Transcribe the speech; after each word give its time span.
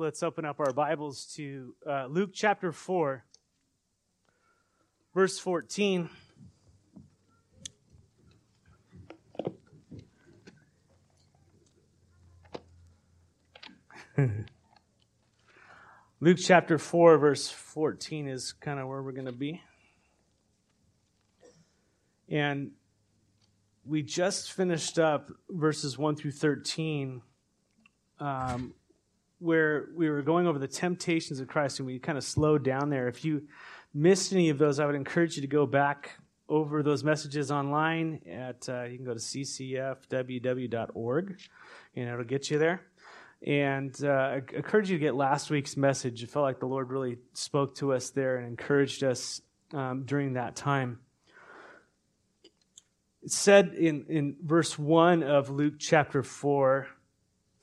Let's 0.00 0.22
open 0.22 0.44
up 0.44 0.60
our 0.60 0.72
Bibles 0.72 1.24
to 1.34 1.74
uh, 1.84 2.06
Luke 2.06 2.30
chapter 2.32 2.70
4, 2.70 3.24
verse 5.12 5.40
14. 5.40 6.08
Luke 16.20 16.38
chapter 16.40 16.78
4, 16.78 17.18
verse 17.18 17.48
14 17.48 18.28
is 18.28 18.52
kind 18.52 18.78
of 18.78 18.86
where 18.86 19.02
we're 19.02 19.10
going 19.10 19.26
to 19.26 19.32
be. 19.32 19.60
And 22.28 22.70
we 23.84 24.04
just 24.04 24.52
finished 24.52 25.00
up 25.00 25.32
verses 25.50 25.98
1 25.98 26.14
through 26.14 26.30
13 26.30 27.20
um, 28.20 28.74
where 29.38 29.88
we 29.94 30.10
were 30.10 30.22
going 30.22 30.46
over 30.46 30.58
the 30.58 30.68
temptations 30.68 31.40
of 31.40 31.48
Christ 31.48 31.78
and 31.78 31.86
we 31.86 31.98
kind 31.98 32.18
of 32.18 32.24
slowed 32.24 32.64
down 32.64 32.90
there. 32.90 33.08
If 33.08 33.24
you 33.24 33.48
missed 33.94 34.32
any 34.32 34.50
of 34.50 34.58
those, 34.58 34.80
I 34.80 34.86
would 34.86 34.94
encourage 34.94 35.36
you 35.36 35.42
to 35.42 35.48
go 35.48 35.66
back 35.66 36.18
over 36.48 36.82
those 36.82 37.04
messages 37.04 37.50
online 37.50 38.20
at 38.26 38.68
uh, 38.68 38.84
you 38.84 38.96
can 38.96 39.04
go 39.04 39.12
to 39.12 39.20
ccfww.org 39.20 40.08
and 41.94 42.08
it'll 42.08 42.24
get 42.24 42.50
you 42.50 42.58
there. 42.58 42.82
And 43.46 43.96
uh, 44.02 44.08
I 44.08 44.42
encourage 44.54 44.90
you 44.90 44.98
to 44.98 45.02
get 45.02 45.14
last 45.14 45.50
week's 45.50 45.76
message. 45.76 46.22
It 46.22 46.30
felt 46.30 46.42
like 46.42 46.58
the 46.58 46.66
Lord 46.66 46.90
really 46.90 47.18
spoke 47.34 47.76
to 47.76 47.92
us 47.92 48.10
there 48.10 48.38
and 48.38 48.48
encouraged 48.48 49.04
us 49.04 49.40
um, 49.72 50.04
during 50.04 50.32
that 50.34 50.56
time. 50.56 50.98
It 53.22 53.30
said 53.30 53.74
in, 53.74 54.06
in 54.08 54.36
verse 54.42 54.76
1 54.78 55.22
of 55.22 55.50
Luke 55.50 55.74
chapter 55.78 56.22
4 56.22 56.88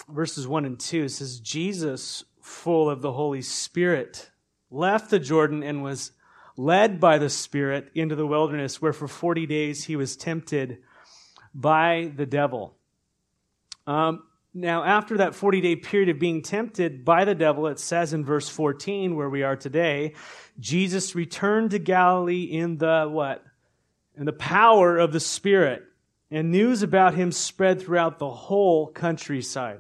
verses 0.10 0.48
1 0.48 0.66
and 0.66 0.80
2 0.80 1.10
says, 1.10 1.40
Jesus, 1.40 2.24
full 2.42 2.90
of 2.90 3.02
the 3.02 3.12
Holy 3.12 3.42
Spirit, 3.42 4.30
left 4.70 5.10
the 5.10 5.20
Jordan 5.20 5.64
and 5.64 5.84
was 5.84 6.12
led 6.58 7.00
by 7.00 7.18
the 7.18 7.30
Spirit 7.30 7.92
into 7.96 8.16
the 8.16 8.28
wilderness, 8.28 8.82
where 8.82 8.94
for 8.94 9.08
40 9.08 9.46
days 9.46 9.84
he 9.84 9.96
was 9.96 10.16
tempted 10.16 10.80
by 11.54 12.12
the 12.16 12.26
devil. 12.26 12.76
Um, 13.88 14.24
now, 14.54 14.84
after 14.84 15.18
that 15.18 15.36
40 15.36 15.60
day 15.62 15.76
period 15.76 16.10
of 16.10 16.20
being 16.20 16.42
tempted 16.42 17.04
by 17.04 17.26
the 17.26 17.36
devil, 17.36 17.68
it 17.68 17.78
says 17.78 18.14
in 18.14 18.24
verse 18.24 18.48
14, 18.48 19.16
where 19.16 19.30
we 19.30 19.44
are 19.44 19.58
today, 19.58 20.14
Jesus 20.60 21.14
returned 21.14 21.72
to 21.72 21.80
Galilee 21.80 22.44
in 22.44 22.78
the 22.78 23.06
what? 23.10 23.44
In 24.16 24.26
the 24.26 24.34
power 24.34 24.98
of 24.98 25.12
the 25.12 25.20
Spirit. 25.20 25.84
And 26.32 26.52
news 26.52 26.84
about 26.84 27.16
him 27.16 27.32
spread 27.32 27.82
throughout 27.82 28.18
the 28.18 28.30
whole 28.30 28.88
countryside. 28.88 29.80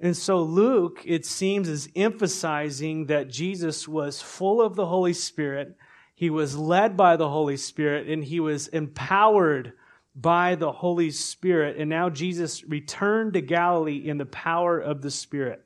And 0.00 0.16
so 0.16 0.42
Luke, 0.42 1.02
it 1.04 1.26
seems, 1.26 1.68
is 1.68 1.90
emphasizing 1.94 3.06
that 3.06 3.28
Jesus 3.28 3.86
was 3.86 4.22
full 4.22 4.62
of 4.62 4.74
the 4.74 4.86
Holy 4.86 5.12
Spirit. 5.12 5.76
He 6.14 6.30
was 6.30 6.56
led 6.56 6.96
by 6.96 7.16
the 7.16 7.28
Holy 7.28 7.58
Spirit 7.58 8.08
and 8.08 8.24
he 8.24 8.40
was 8.40 8.68
empowered 8.68 9.74
by 10.14 10.54
the 10.54 10.72
Holy 10.72 11.10
Spirit. 11.10 11.76
And 11.76 11.90
now 11.90 12.08
Jesus 12.08 12.64
returned 12.64 13.34
to 13.34 13.42
Galilee 13.42 13.96
in 13.96 14.16
the 14.16 14.26
power 14.26 14.78
of 14.78 15.02
the 15.02 15.10
Spirit. 15.10 15.64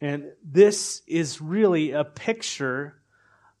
And 0.00 0.32
this 0.44 1.02
is 1.06 1.40
really 1.40 1.92
a 1.92 2.04
picture 2.04 3.00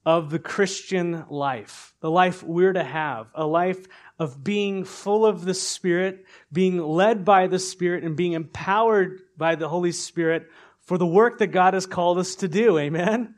of 0.04 0.30
the 0.30 0.38
Christian 0.38 1.24
life, 1.30 1.94
the 2.00 2.10
life 2.10 2.42
we're 2.42 2.72
to 2.72 2.84
have, 2.84 3.28
a 3.34 3.46
life 3.46 3.86
of 4.18 4.42
being 4.42 4.84
full 4.84 5.24
of 5.24 5.44
the 5.44 5.54
Spirit, 5.54 6.26
being 6.52 6.78
led 6.78 7.24
by 7.24 7.46
the 7.46 7.58
Spirit, 7.58 8.04
and 8.04 8.16
being 8.16 8.32
empowered 8.32 9.20
by 9.36 9.54
the 9.54 9.68
Holy 9.68 9.92
Spirit 9.92 10.50
for 10.80 10.98
the 10.98 11.06
work 11.06 11.38
that 11.38 11.48
God 11.48 11.74
has 11.74 11.86
called 11.86 12.18
us 12.18 12.36
to 12.36 12.48
do. 12.48 12.78
Amen? 12.78 13.34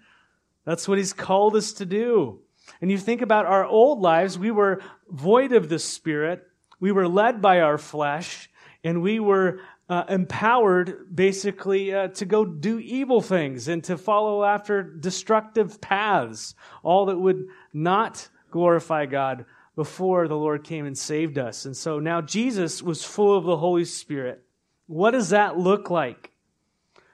That's 0.65 0.87
what 0.87 0.99
He's 0.99 1.13
called 1.13 1.57
us 1.57 1.73
to 1.75 1.87
do. 1.87 2.41
And 2.81 2.91
you 2.91 2.99
think 2.99 3.23
about 3.23 3.47
our 3.47 3.65
old 3.65 4.01
lives, 4.01 4.39
we 4.39 4.51
were 4.51 4.83
void 5.11 5.53
of 5.53 5.69
the 5.69 5.79
Spirit, 5.79 6.47
we 6.79 6.93
were 6.93 7.09
led 7.09 7.41
by 7.41 7.61
our 7.61 7.79
flesh, 7.79 8.51
and 8.85 9.03
we 9.03 9.19
were 9.19 9.61
uh, 9.89 10.05
empowered 10.09 11.15
basically 11.15 11.95
uh, 11.95 12.09
to 12.09 12.27
go 12.27 12.45
do 12.45 12.79
evil 12.79 13.21
things 13.21 13.69
and 13.69 13.83
to 13.85 13.97
follow 13.97 14.45
after 14.45 14.83
destructive 14.83 15.81
paths, 15.81 16.55
all 16.83 17.07
that 17.07 17.19
would 17.19 17.47
not 17.73 18.29
glorify 18.51 19.07
God 19.07 19.47
before 19.75 20.29
the 20.29 20.37
Lord 20.37 20.65
came 20.65 20.87
and 20.87 20.99
saved 20.99 21.39
us. 21.39 21.65
And 21.65 21.77
so 21.77 21.99
now 21.99 22.21
Jesus 22.21 22.83
was 22.83 23.05
full 23.05 23.37
of 23.37 23.45
the 23.45 23.57
Holy 23.57 23.85
Spirit. 23.85 24.45
What 24.89 25.13
does 25.13 25.31
that 25.31 25.57
look 25.59 25.91
like? 25.91 26.33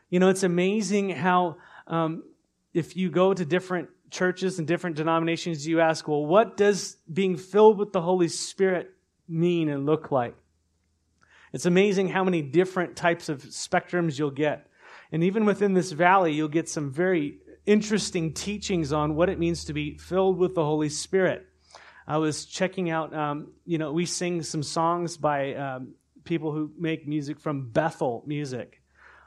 You 0.08 0.20
know, 0.20 0.28
it's 0.28 0.44
amazing 0.44 1.10
how 1.10 1.56
um, 1.88 2.22
if 2.72 2.96
you 2.96 3.10
go 3.10 3.34
to 3.34 3.44
different 3.44 3.88
churches 4.10 4.60
and 4.60 4.66
different 4.66 4.96
denominations, 4.96 5.66
you 5.66 5.80
ask, 5.80 6.06
well, 6.06 6.24
what 6.24 6.56
does 6.56 6.96
being 7.12 7.36
filled 7.36 7.78
with 7.78 7.92
the 7.92 8.00
Holy 8.00 8.28
Spirit 8.28 8.94
mean 9.28 9.68
and 9.68 9.86
look 9.86 10.12
like? 10.12 10.36
It's 11.52 11.66
amazing 11.66 12.08
how 12.08 12.22
many 12.22 12.42
different 12.42 12.94
types 12.94 13.28
of 13.28 13.42
spectrums 13.42 14.18
you'll 14.18 14.30
get. 14.30 14.68
And 15.10 15.24
even 15.24 15.44
within 15.44 15.74
this 15.74 15.90
valley, 15.90 16.32
you'll 16.32 16.48
get 16.48 16.68
some 16.68 16.92
very 16.92 17.38
interesting 17.66 18.34
teachings 18.34 18.92
on 18.92 19.16
what 19.16 19.28
it 19.28 19.38
means 19.38 19.64
to 19.64 19.72
be 19.72 19.98
filled 19.98 20.38
with 20.38 20.54
the 20.54 20.64
Holy 20.64 20.88
Spirit. 20.88 21.46
I 22.06 22.18
was 22.18 22.44
checking 22.44 22.90
out, 22.90 23.14
um, 23.14 23.52
you 23.64 23.78
know, 23.78 23.92
we 23.92 24.06
sing 24.06 24.42
some 24.42 24.62
songs 24.62 25.16
by 25.16 25.54
um, 25.54 25.94
people 26.24 26.52
who 26.52 26.72
make 26.78 27.06
music 27.06 27.38
from 27.38 27.70
Bethel 27.70 28.22
music. 28.26 28.82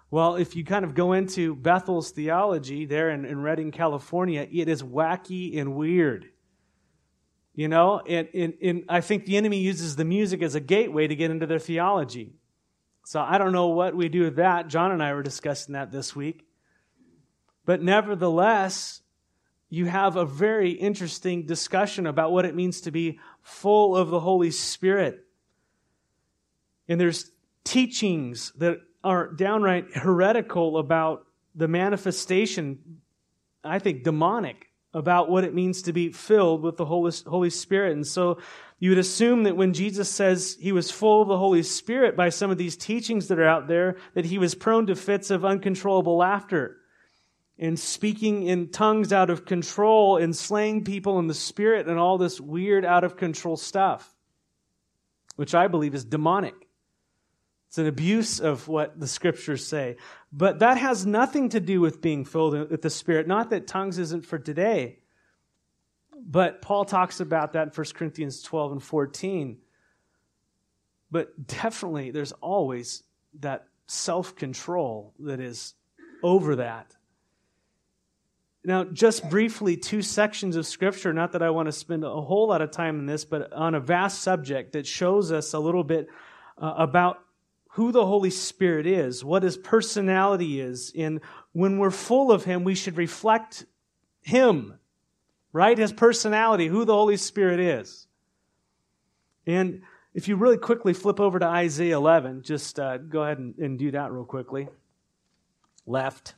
Well, 0.09 0.35
if 0.35 0.55
you 0.55 0.63
kind 0.63 0.85
of 0.85 0.95
go 0.95 1.13
into 1.13 1.55
Bethel's 1.55 2.11
theology 2.11 2.85
there 2.85 3.09
in, 3.09 3.25
in 3.25 3.41
Redding, 3.41 3.71
California, 3.71 4.47
it 4.49 4.69
is 4.69 4.81
wacky 4.81 5.59
and 5.59 5.75
weird. 5.75 6.29
You 7.53 7.67
know, 7.67 7.99
and, 7.99 8.27
and, 8.33 8.53
and 8.61 8.83
I 8.87 9.01
think 9.01 9.25
the 9.25 9.35
enemy 9.35 9.59
uses 9.59 9.95
the 9.95 10.05
music 10.05 10.41
as 10.41 10.55
a 10.55 10.59
gateway 10.59 11.07
to 11.07 11.15
get 11.15 11.31
into 11.31 11.47
their 11.47 11.59
theology. 11.59 12.35
So 13.03 13.19
I 13.19 13.37
don't 13.37 13.51
know 13.51 13.67
what 13.67 13.95
we 13.95 14.09
do 14.09 14.23
with 14.23 14.35
that. 14.35 14.67
John 14.67 14.91
and 14.91 15.01
I 15.01 15.13
were 15.13 15.23
discussing 15.23 15.73
that 15.73 15.91
this 15.91 16.15
week. 16.15 16.45
But 17.65 17.81
nevertheless, 17.81 19.01
you 19.69 19.85
have 19.85 20.15
a 20.15 20.25
very 20.25 20.71
interesting 20.71 21.45
discussion 21.45 22.07
about 22.07 22.31
what 22.31 22.45
it 22.45 22.55
means 22.55 22.81
to 22.81 22.91
be 22.91 23.19
full 23.41 23.97
of 23.97 24.09
the 24.09 24.19
Holy 24.19 24.51
Spirit. 24.51 25.26
And 26.87 26.99
there's 26.99 27.31
teachings 27.63 28.51
that 28.57 28.79
are 29.03 29.33
downright 29.33 29.95
heretical 29.95 30.77
about 30.77 31.25
the 31.55 31.67
manifestation, 31.67 33.01
I 33.63 33.79
think 33.79 34.03
demonic, 34.03 34.67
about 34.93 35.29
what 35.29 35.43
it 35.43 35.53
means 35.53 35.83
to 35.83 35.93
be 35.93 36.11
filled 36.11 36.61
with 36.61 36.77
the 36.77 36.85
Holy 36.85 37.49
Spirit. 37.49 37.93
And 37.93 38.07
so 38.07 38.39
you 38.79 38.91
would 38.91 38.99
assume 38.99 39.43
that 39.43 39.57
when 39.57 39.73
Jesus 39.73 40.09
says 40.09 40.57
he 40.59 40.71
was 40.71 40.91
full 40.91 41.21
of 41.21 41.27
the 41.27 41.37
Holy 41.37 41.63
Spirit 41.63 42.15
by 42.15 42.29
some 42.29 42.51
of 42.51 42.57
these 42.57 42.77
teachings 42.77 43.27
that 43.27 43.39
are 43.39 43.47
out 43.47 43.67
there, 43.67 43.97
that 44.13 44.25
he 44.25 44.37
was 44.37 44.55
prone 44.55 44.87
to 44.87 44.95
fits 44.95 45.29
of 45.29 45.43
uncontrollable 45.43 46.17
laughter 46.17 46.77
and 47.59 47.79
speaking 47.79 48.43
in 48.43 48.69
tongues 48.69 49.11
out 49.11 49.29
of 49.29 49.45
control 49.45 50.17
and 50.17 50.35
slaying 50.35 50.83
people 50.83 51.17
in 51.17 51.27
the 51.27 51.33
spirit 51.33 51.87
and 51.87 51.97
all 51.97 52.19
this 52.19 52.39
weird 52.39 52.85
out 52.85 53.03
of 53.03 53.17
control 53.17 53.57
stuff, 53.57 54.15
which 55.37 55.55
I 55.55 55.67
believe 55.67 55.95
is 55.95 56.05
demonic. 56.05 56.66
It's 57.77 57.81
an 57.83 57.85
abuse 57.85 58.39
of 58.39 58.67
what 58.67 58.99
the 58.99 59.05
scriptures 59.05 59.63
say. 59.63 59.97
But 60.33 60.57
that 60.59 60.79
has 60.79 61.05
nothing 61.05 61.49
to 61.49 61.59
do 61.59 61.79
with 61.79 62.01
being 62.01 62.25
filled 62.25 62.71
with 62.71 62.81
the 62.81 62.89
Spirit. 62.89 63.27
Not 63.27 63.51
that 63.51 63.67
tongues 63.67 63.99
isn't 63.99 64.25
for 64.25 64.39
today, 64.39 64.97
but 66.11 66.63
Paul 66.63 66.85
talks 66.85 67.19
about 67.19 67.53
that 67.53 67.67
in 67.67 67.69
1 67.69 67.85
Corinthians 67.93 68.41
12 68.41 68.71
and 68.71 68.83
14. 68.83 69.59
But 71.11 71.45
definitely, 71.45 72.09
there's 72.09 72.31
always 72.31 73.03
that 73.41 73.67
self 73.85 74.35
control 74.35 75.13
that 75.19 75.39
is 75.39 75.75
over 76.23 76.55
that. 76.55 76.95
Now, 78.65 78.85
just 78.85 79.29
briefly, 79.29 79.77
two 79.77 80.01
sections 80.01 80.55
of 80.55 80.65
Scripture, 80.65 81.13
not 81.13 81.33
that 81.33 81.43
I 81.43 81.51
want 81.51 81.67
to 81.67 81.71
spend 81.71 82.03
a 82.03 82.09
whole 82.09 82.47
lot 82.47 82.63
of 82.63 82.71
time 82.71 82.97
in 82.97 83.05
this, 83.05 83.23
but 83.23 83.53
on 83.53 83.75
a 83.75 83.79
vast 83.79 84.23
subject 84.23 84.71
that 84.71 84.87
shows 84.87 85.31
us 85.31 85.53
a 85.53 85.59
little 85.59 85.83
bit 85.83 86.07
uh, 86.57 86.73
about 86.75 87.19
who 87.77 87.91
the 87.91 88.03
Holy 88.07 88.31
Spirit 88.31 88.87
is, 88.87 89.23
what 89.23 89.43
his 89.43 89.55
personality 89.55 90.59
is. 90.59 90.91
And 90.97 91.21
when 91.51 91.77
we're 91.77 91.91
full 91.91 92.31
of 92.31 92.43
him, 92.43 92.63
we 92.63 92.73
should 92.73 92.97
reflect 92.97 93.67
him, 94.23 94.79
right? 95.53 95.77
His 95.77 95.93
personality, 95.93 96.65
who 96.65 96.85
the 96.85 96.95
Holy 96.95 97.17
Spirit 97.17 97.59
is. 97.59 98.07
And 99.45 99.83
if 100.15 100.27
you 100.27 100.37
really 100.37 100.57
quickly 100.57 100.91
flip 100.91 101.19
over 101.19 101.37
to 101.37 101.45
Isaiah 101.45 101.97
11, 101.97 102.41
just 102.41 102.79
uh, 102.79 102.97
go 102.97 103.21
ahead 103.21 103.37
and, 103.37 103.55
and 103.59 103.77
do 103.77 103.91
that 103.91 104.11
real 104.11 104.25
quickly. 104.25 104.69
Left 105.85 106.33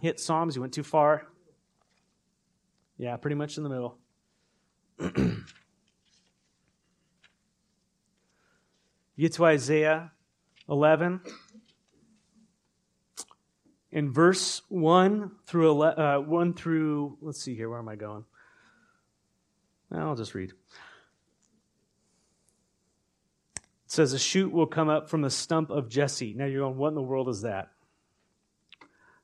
hit 0.00 0.18
Psalms, 0.18 0.56
you 0.56 0.60
went 0.60 0.74
too 0.74 0.82
far. 0.82 1.24
Yeah, 2.98 3.16
pretty 3.16 3.36
much 3.36 3.58
in 3.58 3.62
the 3.62 3.68
middle. 3.70 3.96
you 9.16 9.22
get 9.22 9.32
to 9.34 9.46
Isaiah 9.46 10.12
11. 10.68 11.20
in 13.90 14.12
verse 14.12 14.60
1 14.68 15.30
through, 15.46 15.80
uh, 15.80 16.18
1 16.18 16.52
through, 16.54 17.16
let's 17.22 17.40
see 17.40 17.54
here, 17.54 17.70
where 17.70 17.78
am 17.78 17.88
I 17.88 17.96
going? 17.96 18.24
I'll 19.90 20.16
just 20.16 20.34
read. 20.34 20.52
It 23.56 23.62
says, 23.86 24.12
A 24.12 24.18
shoot 24.18 24.52
will 24.52 24.66
come 24.66 24.88
up 24.90 25.08
from 25.08 25.22
the 25.22 25.30
stump 25.30 25.70
of 25.70 25.88
Jesse. 25.88 26.34
Now 26.34 26.44
you're 26.44 26.60
going, 26.60 26.76
what 26.76 26.88
in 26.88 26.94
the 26.94 27.02
world 27.02 27.28
is 27.28 27.42
that? 27.42 27.70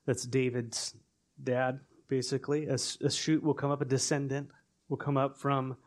That's 0.05 0.23
David's 0.23 0.95
dad, 1.43 1.81
basically. 2.07 2.67
A, 2.67 2.75
a 2.75 3.11
shoot 3.11 3.43
will 3.43 3.53
come 3.53 3.69
up, 3.69 3.81
a 3.81 3.85
descendant 3.85 4.49
will 4.89 4.97
come 4.97 5.17
up 5.17 5.37
from 5.37 5.77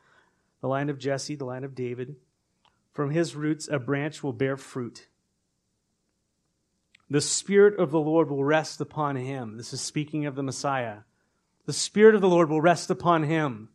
the 0.60 0.68
line 0.68 0.90
of 0.90 0.98
Jesse, 0.98 1.34
the 1.34 1.44
line 1.44 1.64
of 1.64 1.74
David. 1.74 2.14
From 2.96 3.10
his 3.10 3.36
roots, 3.36 3.68
a 3.70 3.78
branch 3.78 4.22
will 4.22 4.32
bear 4.32 4.56
fruit. 4.56 5.06
The 7.10 7.20
Spirit 7.20 7.78
of 7.78 7.90
the 7.90 8.00
Lord 8.00 8.30
will 8.30 8.42
rest 8.42 8.80
upon 8.80 9.16
him. 9.16 9.58
This 9.58 9.74
is 9.74 9.82
speaking 9.82 10.24
of 10.24 10.34
the 10.34 10.42
Messiah. 10.42 11.00
The 11.66 11.74
Spirit 11.74 12.14
of 12.14 12.22
the 12.22 12.28
Lord 12.28 12.48
will 12.48 12.62
rest 12.62 12.88
upon 12.88 13.24
him. 13.24 13.68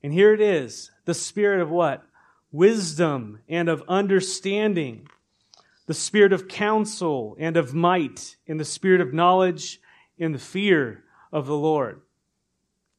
And 0.00 0.12
here 0.12 0.32
it 0.32 0.40
is 0.40 0.92
the 1.06 1.12
Spirit 1.12 1.60
of 1.60 1.70
what? 1.70 2.04
Wisdom 2.52 3.40
and 3.48 3.68
of 3.68 3.82
understanding, 3.88 5.08
the 5.86 5.92
Spirit 5.92 6.32
of 6.32 6.46
counsel 6.46 7.34
and 7.36 7.56
of 7.56 7.74
might, 7.74 8.36
and 8.46 8.60
the 8.60 8.64
Spirit 8.64 9.00
of 9.00 9.12
knowledge 9.12 9.80
and 10.20 10.32
the 10.32 10.38
fear 10.38 11.02
of 11.32 11.46
the 11.46 11.56
Lord. 11.56 12.01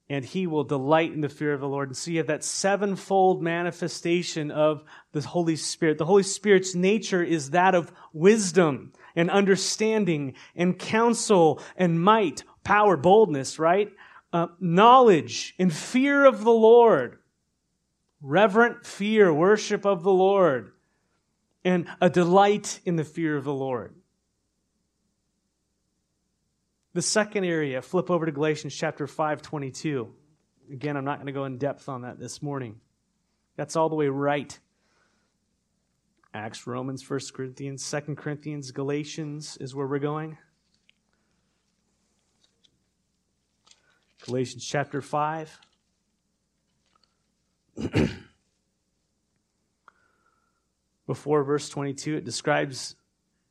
And 0.10 0.26
he 0.26 0.48
will 0.48 0.64
delight 0.64 1.14
in 1.14 1.22
the 1.22 1.30
fear 1.30 1.54
of 1.54 1.62
the 1.62 1.68
Lord. 1.68 1.90
And 1.90 1.98
so 1.98 2.12
you 2.12 2.18
have 2.18 2.28
that 2.28 2.44
sevenfold 2.44 3.42
manifestation 3.42 4.52
of 4.52 4.84
the 5.14 5.22
Holy 5.22 5.56
Spirit. 5.56 5.98
The 5.98 6.06
Holy 6.06 6.24
Spirit's 6.24 6.76
nature 6.76 7.24
is 7.24 7.52
that 7.52 7.74
of 7.74 7.92
wisdom 8.12 8.92
and 9.16 9.30
understanding 9.30 10.34
and 10.56 10.78
counsel 10.78 11.62
and 11.78 12.02
might, 12.02 12.44
power, 12.64 12.98
boldness, 12.98 13.60
right? 13.60 13.92
Uh, 14.32 14.48
knowledge 14.60 15.56
and 15.58 15.74
fear 15.74 16.26
of 16.26 16.44
the 16.44 16.52
Lord. 16.52 17.20
Reverent 18.22 18.86
fear, 18.86 19.34
worship 19.34 19.86
of 19.86 20.04
the 20.04 20.12
Lord, 20.12 20.72
and 21.66 21.88
a 22.00 22.10
delight 22.10 22.80
in 22.86 22.96
the 22.96 23.04
fear 23.04 23.36
of 23.36 23.44
the 23.44 23.54
Lord. 23.54 23.96
The 26.94 27.02
second 27.02 27.44
area, 27.44 27.82
flip 27.82 28.12
over 28.12 28.28
to 28.28 28.32
Galatians 28.32 28.76
chapter 28.76 29.08
5, 29.08 29.42
22. 29.42 30.14
Again, 30.72 30.96
I'm 30.96 31.04
not 31.04 31.18
going 31.18 31.26
to 31.26 31.34
go 31.34 31.46
in 31.46 31.58
depth 31.58 31.90
on 31.90 32.04
that 32.04 32.20
this 32.20 32.44
morning. 32.44 32.80
That's 33.56 33.76
all 33.76 33.90
the 33.90 33.96
way 33.96 34.10
right. 34.10 34.58
Acts, 36.36 36.68
Romans, 36.68 37.08
1 37.10 37.20
Corinthians, 37.34 37.90
2 37.90 38.14
Corinthians, 38.16 38.70
Galatians 38.72 39.58
is 39.58 39.74
where 39.74 39.88
we're 39.88 39.98
going. 39.98 40.38
Galatians 44.26 44.64
chapter 44.64 45.02
5. 45.02 45.60
Before 51.08 51.44
verse 51.44 51.70
22, 51.70 52.18
it 52.18 52.24
describes 52.24 52.96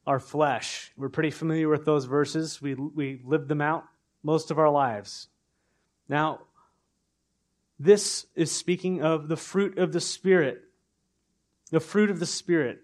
our 0.06 0.18
flesh. 0.18 0.92
We're 0.96 1.08
pretty 1.08 1.30
familiar 1.30 1.68
with 1.68 1.84
those 1.84 2.06
verses. 2.06 2.60
We, 2.60 2.74
we 2.74 3.20
lived 3.24 3.48
them 3.48 3.60
out 3.60 3.84
most 4.22 4.50
of 4.50 4.58
our 4.58 4.70
lives. 4.70 5.28
Now, 6.08 6.40
this 7.78 8.26
is 8.34 8.50
speaking 8.50 9.02
of 9.02 9.28
the 9.28 9.36
fruit 9.36 9.78
of 9.78 9.92
the 9.92 10.00
Spirit. 10.00 10.62
The 11.70 11.80
fruit 11.80 12.10
of 12.10 12.20
the 12.20 12.26
Spirit. 12.26 12.80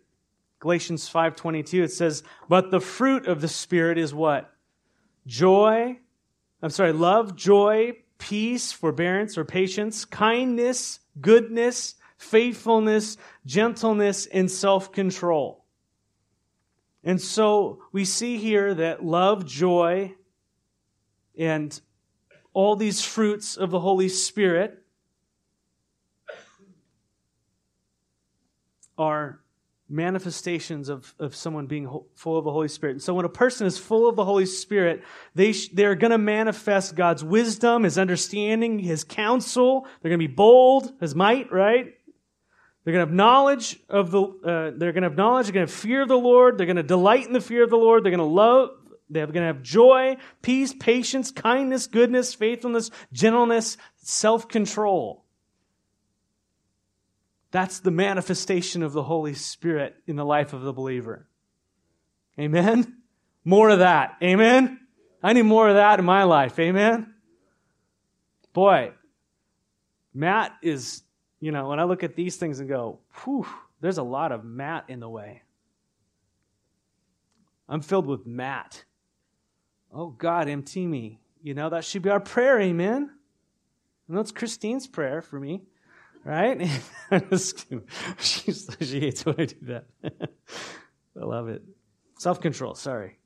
Galatians 0.61 1.09
5:22 1.09 1.85
it 1.85 1.93
says, 1.93 2.23
"But 2.49 2.70
the 2.70 2.81
fruit 2.81 3.26
of 3.26 3.41
the 3.41 3.49
Spirit 3.49 3.97
is 3.97 4.12
what? 4.12 4.53
Joy, 5.26 6.00
I'm 6.62 6.70
sorry, 6.70 6.93
love, 6.93 7.37
joy, 7.37 7.93
peace, 8.19 8.73
forbearance 8.73 9.38
or 9.38 9.44
patience, 9.44 10.05
kindness, 10.05 10.99
goodness, 11.20 11.94
faithfulness, 12.17 13.17
gentleness, 13.47 14.26
and 14.26 14.50
self-control." 14.50 15.65
And 17.04 17.20
so 17.20 17.82
we 17.92 18.04
see 18.04 18.38
here 18.38 18.74
that 18.74 19.04
love, 19.04 19.46
joy, 19.46 20.14
and 21.38 21.80
all 22.52 22.76
these 22.76 23.04
fruits 23.04 23.56
of 23.56 23.70
the 23.70 23.80
Holy 23.80 24.08
Spirit 24.08 24.82
are 28.98 29.40
manifestations 29.88 30.88
of, 30.88 31.14
of 31.18 31.34
someone 31.34 31.66
being 31.66 31.88
full 32.14 32.36
of 32.36 32.44
the 32.44 32.52
Holy 32.52 32.68
Spirit. 32.68 32.92
And 32.92 33.02
so 33.02 33.14
when 33.14 33.24
a 33.24 33.30
person 33.30 33.66
is 33.66 33.78
full 33.78 34.08
of 34.08 34.16
the 34.16 34.24
Holy 34.24 34.44
Spirit, 34.44 35.02
they, 35.34 35.52
sh- 35.52 35.70
they're 35.72 35.94
going 35.94 36.10
to 36.10 36.18
manifest 36.18 36.94
God's 36.94 37.24
wisdom, 37.24 37.84
His 37.84 37.96
understanding, 37.96 38.78
His 38.78 39.04
counsel. 39.04 39.86
They're 40.02 40.10
going 40.10 40.20
to 40.20 40.28
be 40.28 40.34
bold, 40.34 40.92
His 41.00 41.14
might, 41.14 41.50
right? 41.50 41.94
They're 42.88 42.94
going 42.94 43.06
to 43.06 43.11
have 43.11 43.17
knowledge 43.17 43.79
of 43.90 44.11
the, 44.11 44.23
uh, 44.23 44.79
they're 44.79 44.93
going 44.93 45.02
to 45.02 45.11
have 45.11 45.17
knowledge, 45.19 45.44
they're 45.44 45.52
going 45.52 45.67
to 45.67 45.70
have 45.70 45.79
fear 45.79 46.00
of 46.00 46.08
the 46.08 46.17
Lord, 46.17 46.56
they're 46.56 46.64
going 46.64 46.76
to 46.76 46.82
delight 46.82 47.26
in 47.26 47.35
the 47.35 47.40
fear 47.43 47.62
of 47.62 47.69
the 47.69 47.76
Lord, 47.76 48.02
they're 48.02 48.11
going 48.11 48.19
to 48.19 48.25
love, 48.25 48.70
they're 49.11 49.26
going 49.26 49.46
to 49.46 49.52
have 49.52 49.61
joy, 49.61 50.17
peace, 50.40 50.73
patience, 50.73 51.31
kindness, 51.31 51.87
goodness, 51.87 52.32
faithfulness, 52.32 52.90
gentleness, 53.12 53.76
self-control. 53.96 55.23
That's 57.50 57.81
the 57.81 57.90
manifestation 57.90 58.82
of 58.82 58.94
the 58.94 59.02
Holy 59.02 59.34
Spirit 59.34 59.94
in 60.06 60.17
the 60.17 60.25
life 60.25 60.55
of 60.55 60.62
the 60.62 60.73
believer. 60.73 61.29
Amen? 62.41 63.02
More 63.44 63.69
of 63.69 63.81
that. 63.81 64.17
Amen? 64.23 64.81
I 65.23 65.34
need 65.34 65.43
more 65.43 65.69
of 65.69 65.75
that 65.75 65.99
in 65.99 66.06
my 66.06 66.23
life. 66.23 66.58
Amen? 66.58 67.12
Boy, 68.55 68.93
Matt 70.14 70.52
is 70.62 71.02
you 71.40 71.52
know, 71.52 71.69
when 71.69 71.79
I 71.79 71.85
look 71.85 72.02
at 72.02 72.17
these 72.17 72.37
things 72.37 72.61
and 72.61 72.69
go, 72.69 72.99
whew, 73.23 73.46
there's 73.81 73.99
a 73.99 74.02
lot 74.02 74.32
of 74.32 74.44
Matt 74.44 74.85
in 74.88 75.00
the 75.00 75.08
way. 75.08 75.43
I'm 77.69 77.81
filled 77.81 78.06
with 78.06 78.26
Matt. 78.26 78.85
Oh, 79.93 80.08
God, 80.08 80.49
empty 80.49 80.87
me. 80.87 81.20
You 81.43 81.55
know, 81.55 81.70
that 81.70 81.85
should 81.85 82.02
be 82.02 82.11
our 82.11 82.20
prayer, 82.20 82.61
amen? 82.61 83.11
And 84.08 84.17
that's 84.17 84.32
Christine's 84.32 84.87
prayer 84.87 85.23
for 85.23 85.38
me, 85.38 85.62
right? 86.25 86.58
she 88.19 89.00
hates 89.00 89.25
when 89.25 89.37
I 89.38 89.44
do 89.44 89.56
that. 89.62 89.84
I 90.02 91.25
love 91.25 91.49
it. 91.49 91.62
Self 92.19 92.41
control, 92.41 92.75
sorry. 92.75 93.19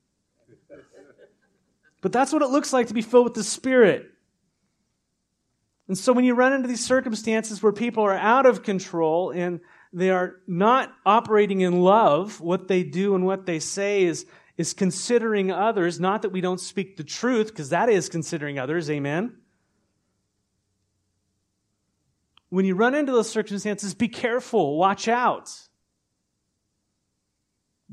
But 2.01 2.13
that's 2.13 2.33
what 2.33 2.43
it 2.43 2.49
looks 2.49 2.73
like 2.73 2.89
to 2.89 2.95
be 2.95 3.03
filled 3.03 3.25
with 3.25 3.35
the 3.35 3.45
Spirit. 3.45 4.12
And 5.93 5.99
so 5.99 6.15
when 6.15 6.25
you 6.25 6.35
run 6.35 6.55
into 6.55 6.69
these 6.69 6.83
circumstances 6.83 7.63
where 7.63 7.71
people 7.71 8.03
are 8.03 8.15
out 8.15 8.47
of 8.47 8.63
control 8.63 9.31
and 9.31 9.61
they 9.93 10.09
are 10.09 10.37
not 10.47 10.91
operating 11.05 11.61
in 11.61 11.83
love, 11.83 12.41
what 12.41 12.67
they 12.67 12.83
do 12.83 13.15
and 13.15 13.27
what 13.27 13.45
they 13.45 13.59
say 13.59 14.05
is, 14.05 14.25
is 14.57 14.73
considering 14.73 15.51
others. 15.51 16.01
Not 16.01 16.23
that 16.23 16.31
we 16.31 16.41
don't 16.41 16.59
speak 16.59 16.97
the 16.97 17.05
truth, 17.05 17.49
because 17.49 17.69
that 17.69 17.91
is 17.91 18.09
considering 18.09 18.59
others. 18.59 18.89
Amen. 18.89 19.37
When 22.49 22.65
you 22.65 22.75
run 22.75 22.95
into 22.95 23.13
those 23.13 23.29
circumstances, 23.29 23.93
be 23.93 24.09
careful, 24.09 24.79
watch 24.79 25.09
out. 25.09 25.51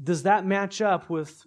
Does 0.02 0.24
that 0.24 0.46
match 0.46 0.82
up 0.82 1.10
with 1.10 1.46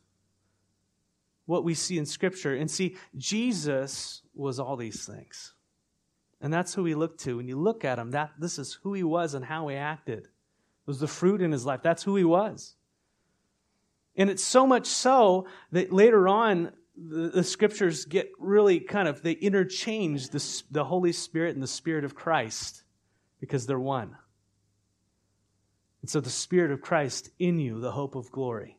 what 1.47 1.65
we 1.65 1.73
see 1.73 1.97
in 1.97 2.05
Scripture? 2.05 2.55
And 2.55 2.71
see, 2.71 2.99
Jesus 3.17 4.21
was 4.35 4.61
all 4.61 4.77
these 4.77 5.07
things. 5.07 5.55
And 6.43 6.53
that's 6.53 6.75
who 6.75 6.83
we 6.83 6.97
look 6.97 7.17
to. 7.19 7.37
When 7.37 7.47
you 7.47 7.59
look 7.59 7.85
at 7.85 8.01
him, 8.01 8.11
that 8.11 8.33
this 8.37 8.59
is 8.59 8.75
who 8.83 8.93
he 8.93 9.05
was 9.05 9.35
and 9.35 9.45
how 9.45 9.69
he 9.69 9.77
acted. 9.77 10.25
It 10.25 10.29
was 10.87 10.99
the 10.99 11.07
fruit 11.07 11.41
in 11.41 11.53
his 11.53 11.65
life. 11.65 11.81
That's 11.83 12.03
who 12.03 12.17
he 12.17 12.25
was. 12.25 12.75
And 14.17 14.29
it's 14.29 14.45
so 14.45 14.67
much 14.67 14.87
so 14.87 15.47
that 15.71 15.93
later 15.93 16.27
on, 16.29 16.73
the, 16.97 17.31
the 17.31 17.45
scriptures 17.45 18.05
get 18.05 18.31
really 18.39 18.81
kind 18.81 19.07
of, 19.07 19.23
they 19.23 19.33
interchange 19.33 20.31
the, 20.31 20.63
the 20.71 20.85
Holy 20.85 21.13
Spirit 21.13 21.55
and 21.55 21.63
the 21.63 21.69
Spirit 21.69 22.05
of 22.05 22.17
Christ 22.17 22.83
because 23.41 23.67
they're 23.67 23.79
one. 23.79 24.17
And 26.03 26.11
so 26.11 26.21
the 26.21 26.29
Spirit 26.29 26.73
of 26.73 26.81
Christ 26.81 27.31
in 27.39 27.61
you, 27.61 27.81
the 27.81 27.93
hope 27.93 28.17
of 28.17 28.33
glory. 28.33 28.79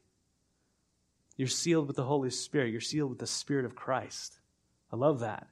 You're 1.37 1.47
sealed 1.47 1.87
with 1.87 1.95
the 1.95 2.03
Holy 2.03 2.29
Spirit. 2.29 2.71
You're 2.71 2.81
sealed 2.81 3.09
with 3.09 3.19
the 3.19 3.25
Spirit 3.25 3.65
of 3.65 3.73
Christ. 3.73 4.39
I 4.91 4.97
love 4.97 5.21
that. 5.21 5.47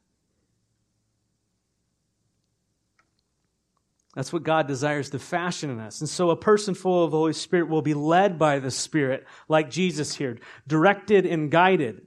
That's 4.16 4.34
what 4.34 4.44
God 4.44 4.68
desires 4.68 5.10
to 5.12 5.20
fashion 5.20 5.70
in 5.70 5.80
us. 5.80 6.02
And 6.02 6.10
so 6.10 6.32
a 6.32 6.36
person 6.36 6.74
full 6.74 7.06
of 7.06 7.12
the 7.12 7.18
Holy 7.18 7.34
Spirit 7.34 7.70
will 7.70 7.82
be 7.82 7.94
led 7.94 8.38
by 8.38 8.60
the 8.60 8.72
Spirit, 8.72 9.26
like 9.48 9.70
Jesus 9.70 10.16
here, 10.16 10.38
directed 10.68 11.26
and 11.26 11.50
guided. 11.50 12.02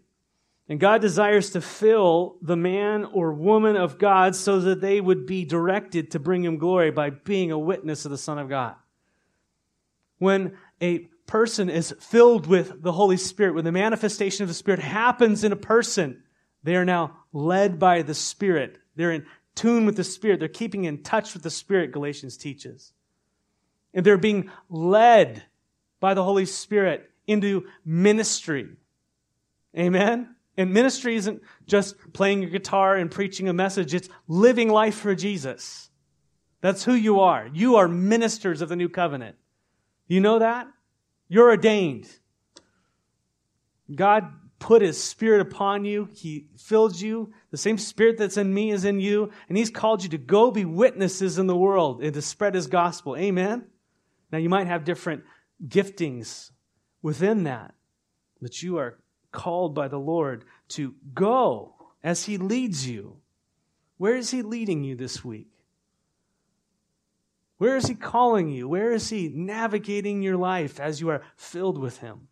And 0.69 0.81
God 0.81 1.01
desires 1.01 1.51
to 1.51 1.61
fill 1.61 2.37
the 2.43 2.57
man 2.57 3.05
or 3.05 3.33
woman 3.33 3.77
of 3.77 3.99
God 3.99 4.35
so 4.35 4.61
that 4.61 4.81
they 4.81 5.01
would 5.01 5.27
be 5.27 5.45
directed 5.45 6.11
to 6.11 6.19
bring 6.19 6.45
him 6.45 6.59
glory 6.59 6.91
by 6.91 7.11
being 7.11 7.53
a 7.53 7.59
witness 7.59 8.05
of 8.05 8.11
the 8.11 8.19
Son 8.19 8.39
of 8.39 8.49
God. 8.49 8.75
When 10.19 10.57
a 10.81 11.09
person 11.27 11.71
is 11.71 11.95
filled 12.01 12.47
with 12.47 12.83
the 12.83 12.93
Holy 12.93 13.17
Spirit, 13.17 13.55
when 13.55 13.65
the 13.65 13.73
manifestation 13.73 14.43
of 14.43 14.49
the 14.49 14.55
Spirit 14.55 14.81
happens 14.81 15.45
in 15.45 15.53
a 15.53 15.57
person, 15.57 16.23
they 16.63 16.77
are 16.77 16.85
now 16.85 17.17
led 17.33 17.79
by 17.79 18.03
the 18.03 18.15
Spirit. 18.15 18.79
They're 18.97 19.13
in 19.13 19.27
tune 19.55 19.87
with 19.87 19.97
the 19.97 20.05
Spirit. 20.05 20.41
They're 20.41 20.49
keeping 20.49 20.85
in 20.85 21.03
touch 21.03 21.35
with 21.35 21.43
the 21.43 21.51
Spirit, 21.51 21.93
Galatians 21.93 22.37
teaches. 22.37 22.93
And 23.93 24.05
they're 24.05 24.19
being 24.19 24.51
led 24.69 25.45
by 26.01 26.15
the 26.15 26.25
Holy 26.25 26.47
Spirit 26.47 27.11
into 27.27 27.67
ministry. 27.85 28.69
Amen? 29.77 30.35
And 30.57 30.73
ministry 30.73 31.17
isn't 31.17 31.43
just 31.67 31.97
playing 32.13 32.43
your 32.43 32.51
guitar 32.51 32.97
and 32.97 33.11
preaching 33.11 33.49
a 33.49 33.53
message, 33.53 33.95
it's 33.95 34.09
living 34.29 34.69
life 34.69 34.97
for 34.97 35.15
Jesus. 35.15 35.91
That's 36.61 36.85
who 36.85 36.95
you 36.95 37.21
are. 37.21 37.49
You 37.53 37.77
are 37.77 37.89
ministers 37.89 38.63
of 38.63 38.69
the 38.69 38.77
new 38.77 38.89
covenant. 38.89 39.37
You 40.07 40.21
know 40.21 40.39
that? 40.39 40.67
You're 41.29 41.51
ordained. 41.51 42.09
God 43.95 44.33
put 44.59 44.83
his 44.83 45.03
spirit 45.03 45.41
upon 45.41 45.85
you. 45.85 46.09
He 46.13 46.47
filled 46.57 47.01
you. 47.01 47.33
The 47.51 47.57
same 47.57 47.79
spirit 47.79 48.19
that's 48.19 48.37
in 48.37 48.53
me 48.53 48.71
is 48.71 48.85
in 48.85 49.01
you. 49.01 49.31
And 49.49 49.59
he's 49.59 49.71
called 49.71 50.03
you 50.03 50.09
to 50.11 50.19
go 50.19 50.51
be 50.51 50.65
witnesses 50.65 51.39
in 51.39 51.47
the 51.47 51.57
world 51.57 52.03
and 52.03 52.15
to 52.15 52.23
spread 52.23 52.55
his 52.55 52.67
gospel. 52.67 53.17
Amen? 53.17 53.67
Now, 54.33 54.39
you 54.39 54.49
might 54.49 54.67
have 54.67 54.85
different 54.85 55.25
giftings 55.67 56.51
within 57.03 57.45
that, 57.45 57.75
but 58.41 58.63
you 58.63 58.79
are 58.79 58.99
called 59.31 59.75
by 59.75 59.89
the 59.89 59.99
Lord 59.99 60.45
to 60.69 60.95
go 61.13 61.75
as 62.03 62.25
he 62.25 62.39
leads 62.39 62.87
you. 62.89 63.19
Where 63.97 64.17
is 64.17 64.31
he 64.31 64.43
leading 64.43 64.83
you 64.83 64.97
this 64.97 65.25
week? 65.25 65.49
Where 67.59 67.77
is 67.77 67.87
he 67.87 67.95
calling 67.95 68.51
you? 68.51 68.69
Where 68.69 68.93
is 68.93 69.11
he 69.11 69.29
navigating 69.29 70.23
your 70.23 70.37
life 70.37 70.81
as 70.81 71.01
you 71.01 71.11
are 71.11 71.23
filled 71.37 71.79
with 71.79 71.99
him? 71.99 72.29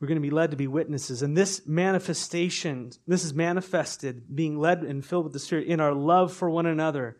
We're 0.00 0.08
going 0.08 0.20
to 0.20 0.28
be 0.28 0.30
led 0.30 0.50
to 0.50 0.56
be 0.56 0.66
witnesses. 0.66 1.22
And 1.22 1.36
this 1.36 1.66
manifestation, 1.66 2.92
this 3.06 3.24
is 3.24 3.32
manifested, 3.32 4.34
being 4.34 4.58
led 4.58 4.82
and 4.82 5.04
filled 5.04 5.24
with 5.24 5.32
the 5.32 5.38
Spirit 5.38 5.68
in 5.68 5.80
our 5.80 5.94
love 5.94 6.32
for 6.32 6.50
one 6.50 6.66
another. 6.66 7.16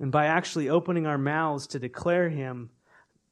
And 0.00 0.10
by 0.10 0.26
actually 0.26 0.70
opening 0.70 1.06
our 1.06 1.18
mouths 1.18 1.66
to 1.68 1.78
declare 1.78 2.30
Him, 2.30 2.70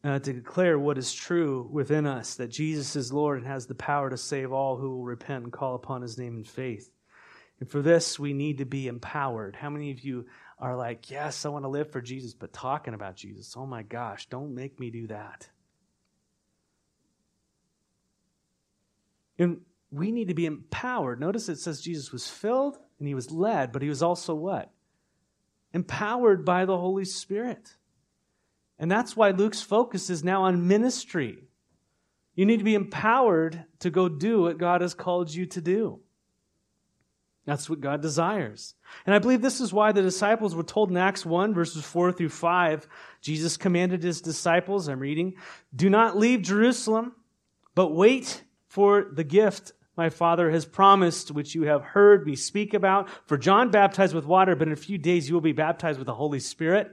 uh, 0.03 0.19
to 0.19 0.33
declare 0.35 0.79
what 0.79 0.99
is 0.99 1.15
true 1.15 1.67
within 1.73 2.07
us, 2.07 2.35
that 2.35 2.49
Jesus 2.49 2.97
is 2.97 3.13
Lord 3.13 3.39
and 3.39 3.47
has 3.47 3.67
the 3.67 3.75
power 3.75 4.11
to 4.11 4.19
save 4.19 4.53
all 4.53 4.77
who 4.77 4.91
will 4.91 5.05
repent 5.05 5.45
and 5.45 5.53
call 5.53 5.75
upon 5.75 6.03
His 6.03 6.19
name 6.19 6.37
in 6.37 6.45
faith. 6.45 6.91
And 7.61 7.71
for 7.71 7.81
this, 7.81 8.19
we 8.19 8.35
need 8.35 8.59
to 8.59 8.67
be 8.67 8.89
empowered. 8.89 9.57
How 9.57 9.71
many 9.71 9.91
of 9.91 10.01
you 10.01 10.27
are 10.59 10.77
like, 10.77 11.11
yes, 11.11 11.47
I 11.47 11.49
want 11.49 11.65
to 11.65 11.71
live 11.71 11.91
for 11.91 12.03
Jesus, 12.03 12.35
but 12.35 12.53
talking 12.53 12.93
about 12.93 13.17
Jesus? 13.17 13.55
Oh 13.57 13.65
my 13.65 13.83
gosh, 13.83 14.27
don't 14.29 14.55
make 14.55 14.79
me 14.79 14.91
do 14.91 15.07
that. 15.07 15.49
And 19.39 19.61
we 19.91 20.11
need 20.11 20.29
to 20.29 20.35
be 20.35 20.47
empowered. 20.47 21.21
Notice 21.21 21.49
it 21.49 21.59
says 21.59 21.81
Jesus 21.81 22.13
was 22.13 22.29
filled 22.29 22.79
and 22.99 23.09
he 23.09 23.15
was 23.15 23.31
led, 23.31 23.73
but 23.73 23.83
he 23.83 23.89
was 23.89 24.03
also 24.03 24.35
what? 24.35 24.71
Empowered 25.73 26.45
by 26.45 26.65
the 26.65 26.77
Holy 26.77 27.05
Spirit. 27.05 27.77
And 28.79 28.91
that's 28.91 29.17
why 29.17 29.31
Luke's 29.31 29.63
focus 29.63 30.11
is 30.11 30.25
now 30.25 30.43
on 30.43 30.67
ministry. 30.67 31.39
You 32.35 32.47
need 32.47 32.59
to 32.59 32.65
be 32.65 32.75
empowered 32.75 33.65
to 33.81 33.91
go 33.91 34.09
do 34.09 34.43
what 34.43 34.59
God 34.59 34.81
has 34.81 34.95
called 34.95 35.33
you 35.33 35.47
to 35.47 35.61
do. 35.61 36.01
That's 37.47 37.69
what 37.69 37.81
God 37.81 38.01
desires. 38.01 38.75
And 39.05 39.15
I 39.15 39.19
believe 39.19 39.43
this 39.43 39.61
is 39.61 39.73
why 39.73 39.93
the 39.93 40.03
disciples 40.03 40.55
were 40.55 40.63
told 40.63 40.91
in 40.91 40.97
Acts 40.97 41.27
1, 41.27 41.53
verses 41.53 41.85
4 41.85 42.11
through 42.13 42.31
5, 42.31 42.89
Jesus 43.21 43.57
commanded 43.57 44.03
his 44.03 44.23
disciples, 44.23 44.89
I'm 44.89 44.99
reading, 44.99 45.35
do 45.75 45.91
not 45.91 46.17
leave 46.17 46.43
Jerusalem, 46.43 47.13
but 47.75 47.95
wait 47.95 48.43
for 48.75 49.07
the 49.13 49.23
gift 49.23 49.71
my 49.97 50.11
Father 50.11 50.51
has 50.51 50.65
promised, 50.65 51.31
which 51.31 51.55
you 51.55 51.63
have 51.63 51.85
heard 51.85 52.27
me 52.27 52.35
speak 52.35 52.75
about. 52.75 53.09
For 53.27 53.39
John 53.39 53.71
baptized 53.71 54.17
with 54.17 54.27
water, 54.27 54.57
but 54.57 54.67
in 54.67 54.73
a 54.73 54.77
few 54.77 54.99
days 54.99 55.29
you 55.29 55.35
will 55.35 55.41
be 55.41 55.53
baptized 55.53 56.01
with 56.01 56.07
the 56.07 56.15
Holy 56.15 56.41
Spirit. 56.41 56.91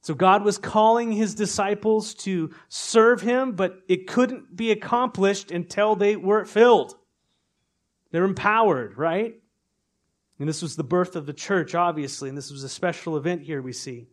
So 0.00 0.12
God 0.12 0.44
was 0.44 0.58
calling 0.58 1.12
his 1.12 1.36
disciples 1.36 2.14
to 2.14 2.50
serve 2.68 3.20
him, 3.20 3.52
but 3.52 3.78
it 3.86 4.08
couldn't 4.08 4.56
be 4.56 4.72
accomplished 4.72 5.52
until 5.52 5.94
they 5.94 6.16
were 6.16 6.44
filled. 6.44 6.96
They're 8.10 8.24
empowered, 8.24 8.98
right? 8.98 9.36
And 10.40 10.48
this 10.48 10.62
was 10.62 10.74
the 10.74 10.82
birth 10.82 11.14
of 11.14 11.26
the 11.26 11.32
church, 11.32 11.76
obviously, 11.76 12.28
and 12.28 12.36
this 12.36 12.50
was 12.50 12.64
a 12.64 12.68
special 12.68 13.16
event 13.16 13.42
here 13.42 13.62
we 13.62 13.72
see. 13.72 14.08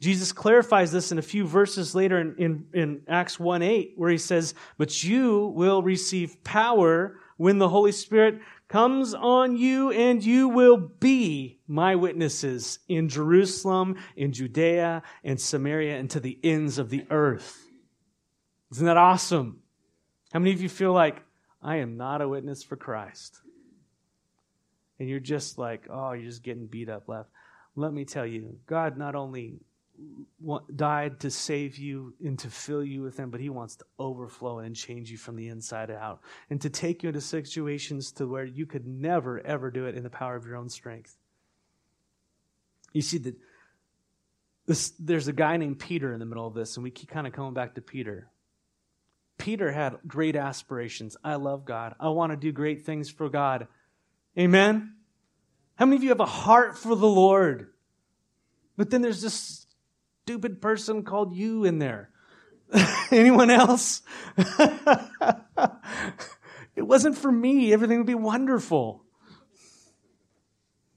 Jesus 0.00 0.32
clarifies 0.32 0.90
this 0.92 1.12
in 1.12 1.18
a 1.18 1.22
few 1.22 1.46
verses 1.46 1.94
later 1.94 2.18
in, 2.18 2.34
in, 2.38 2.66
in 2.72 3.02
Acts 3.06 3.38
1 3.38 3.62
8, 3.62 3.92
where 3.96 4.10
he 4.10 4.18
says, 4.18 4.54
But 4.78 5.04
you 5.04 5.52
will 5.54 5.82
receive 5.82 6.42
power 6.42 7.18
when 7.36 7.58
the 7.58 7.68
Holy 7.68 7.92
Spirit 7.92 8.40
comes 8.68 9.12
on 9.12 9.56
you, 9.56 9.90
and 9.90 10.24
you 10.24 10.48
will 10.48 10.78
be 10.78 11.60
my 11.66 11.96
witnesses 11.96 12.78
in 12.88 13.10
Jerusalem, 13.10 13.96
in 14.16 14.32
Judea, 14.32 15.02
and 15.22 15.38
Samaria, 15.38 15.98
and 15.98 16.08
to 16.10 16.20
the 16.20 16.38
ends 16.42 16.78
of 16.78 16.88
the 16.88 17.04
earth. 17.10 17.66
Isn't 18.72 18.86
that 18.86 18.96
awesome? 18.96 19.60
How 20.32 20.38
many 20.38 20.52
of 20.52 20.62
you 20.62 20.68
feel 20.68 20.92
like, 20.92 21.22
I 21.62 21.76
am 21.76 21.98
not 21.98 22.22
a 22.22 22.28
witness 22.28 22.62
for 22.62 22.76
Christ? 22.76 23.40
And 24.98 25.08
you're 25.08 25.20
just 25.20 25.58
like, 25.58 25.88
oh, 25.90 26.12
you're 26.12 26.28
just 26.28 26.42
getting 26.42 26.66
beat 26.66 26.88
up 26.88 27.08
left. 27.08 27.28
Let 27.74 27.92
me 27.92 28.04
tell 28.04 28.26
you, 28.26 28.58
God 28.66 28.96
not 28.96 29.14
only 29.14 29.60
died 30.74 31.20
to 31.20 31.30
save 31.30 31.76
you 31.76 32.14
and 32.24 32.38
to 32.38 32.48
fill 32.48 32.82
you 32.82 33.02
with 33.02 33.16
him 33.16 33.30
but 33.30 33.40
he 33.40 33.50
wants 33.50 33.76
to 33.76 33.84
overflow 33.98 34.60
and 34.60 34.74
change 34.74 35.10
you 35.10 35.18
from 35.18 35.36
the 35.36 35.48
inside 35.48 35.90
out 35.90 36.20
and 36.48 36.60
to 36.60 36.70
take 36.70 37.02
you 37.02 37.08
into 37.08 37.20
situations 37.20 38.12
to 38.12 38.26
where 38.26 38.44
you 38.44 38.66
could 38.66 38.86
never 38.86 39.40
ever 39.46 39.70
do 39.70 39.86
it 39.86 39.94
in 39.94 40.02
the 40.02 40.10
power 40.10 40.36
of 40.36 40.46
your 40.46 40.56
own 40.56 40.68
strength. 40.68 41.16
You 42.92 43.02
see 43.02 43.18
that 43.18 43.34
this, 44.66 44.90
there's 44.98 45.28
a 45.28 45.32
guy 45.32 45.56
named 45.56 45.78
peter 45.78 46.12
in 46.12 46.20
the 46.20 46.26
middle 46.26 46.46
of 46.46 46.54
this 46.54 46.76
and 46.76 46.84
we 46.84 46.90
keep 46.90 47.10
kind 47.10 47.26
of 47.26 47.32
coming 47.32 47.54
back 47.54 47.74
to 47.74 47.82
peter. 47.82 48.28
Peter 49.36 49.72
had 49.72 49.96
great 50.06 50.36
aspirations. 50.36 51.16
I 51.24 51.36
love 51.36 51.64
god. 51.64 51.94
I 51.98 52.10
want 52.10 52.32
to 52.32 52.36
do 52.36 52.52
great 52.52 52.84
things 52.84 53.10
for 53.10 53.28
god. 53.28 53.68
Amen? 54.38 54.94
How 55.76 55.86
many 55.86 55.96
of 55.96 56.02
you 56.02 56.10
have 56.10 56.20
a 56.20 56.26
heart 56.26 56.76
for 56.76 56.94
the 56.94 57.08
lord? 57.08 57.68
But 58.76 58.90
then 58.90 59.02
there's 59.02 59.20
this 59.20 59.66
stupid 60.30 60.62
person 60.62 61.02
called 61.02 61.34
you 61.34 61.64
in 61.64 61.80
there. 61.80 62.08
Anyone 63.10 63.50
else? 63.50 64.02
it 64.38 64.46
wasn't 66.76 67.18
for 67.18 67.32
me. 67.32 67.72
Everything 67.72 67.98
would 67.98 68.06
be 68.06 68.14
wonderful. 68.14 69.02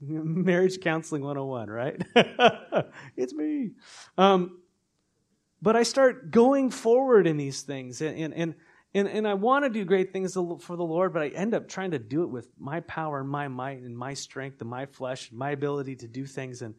Marriage 0.00 0.78
counseling 0.80 1.22
101, 1.22 1.68
right? 1.68 2.00
it's 3.16 3.32
me. 3.32 3.72
Um, 4.16 4.60
but 5.60 5.74
I 5.74 5.82
start 5.82 6.30
going 6.30 6.70
forward 6.70 7.26
in 7.26 7.36
these 7.36 7.62
things, 7.62 8.02
and, 8.02 8.32
and, 8.32 8.54
and, 8.94 9.08
and 9.08 9.26
I 9.26 9.34
want 9.34 9.64
to 9.64 9.68
do 9.68 9.84
great 9.84 10.12
things 10.12 10.34
for 10.34 10.76
the 10.76 10.84
Lord, 10.84 11.12
but 11.12 11.22
I 11.22 11.28
end 11.30 11.54
up 11.54 11.66
trying 11.68 11.90
to 11.90 11.98
do 11.98 12.22
it 12.22 12.30
with 12.30 12.46
my 12.56 12.78
power 12.82 13.18
and 13.18 13.28
my 13.28 13.48
might 13.48 13.80
and 13.80 13.98
my 13.98 14.14
strength 14.14 14.60
and 14.60 14.70
my 14.70 14.86
flesh 14.86 15.30
and 15.30 15.40
my 15.40 15.50
ability 15.50 15.96
to 15.96 16.06
do 16.06 16.24
things. 16.24 16.62
And, 16.62 16.76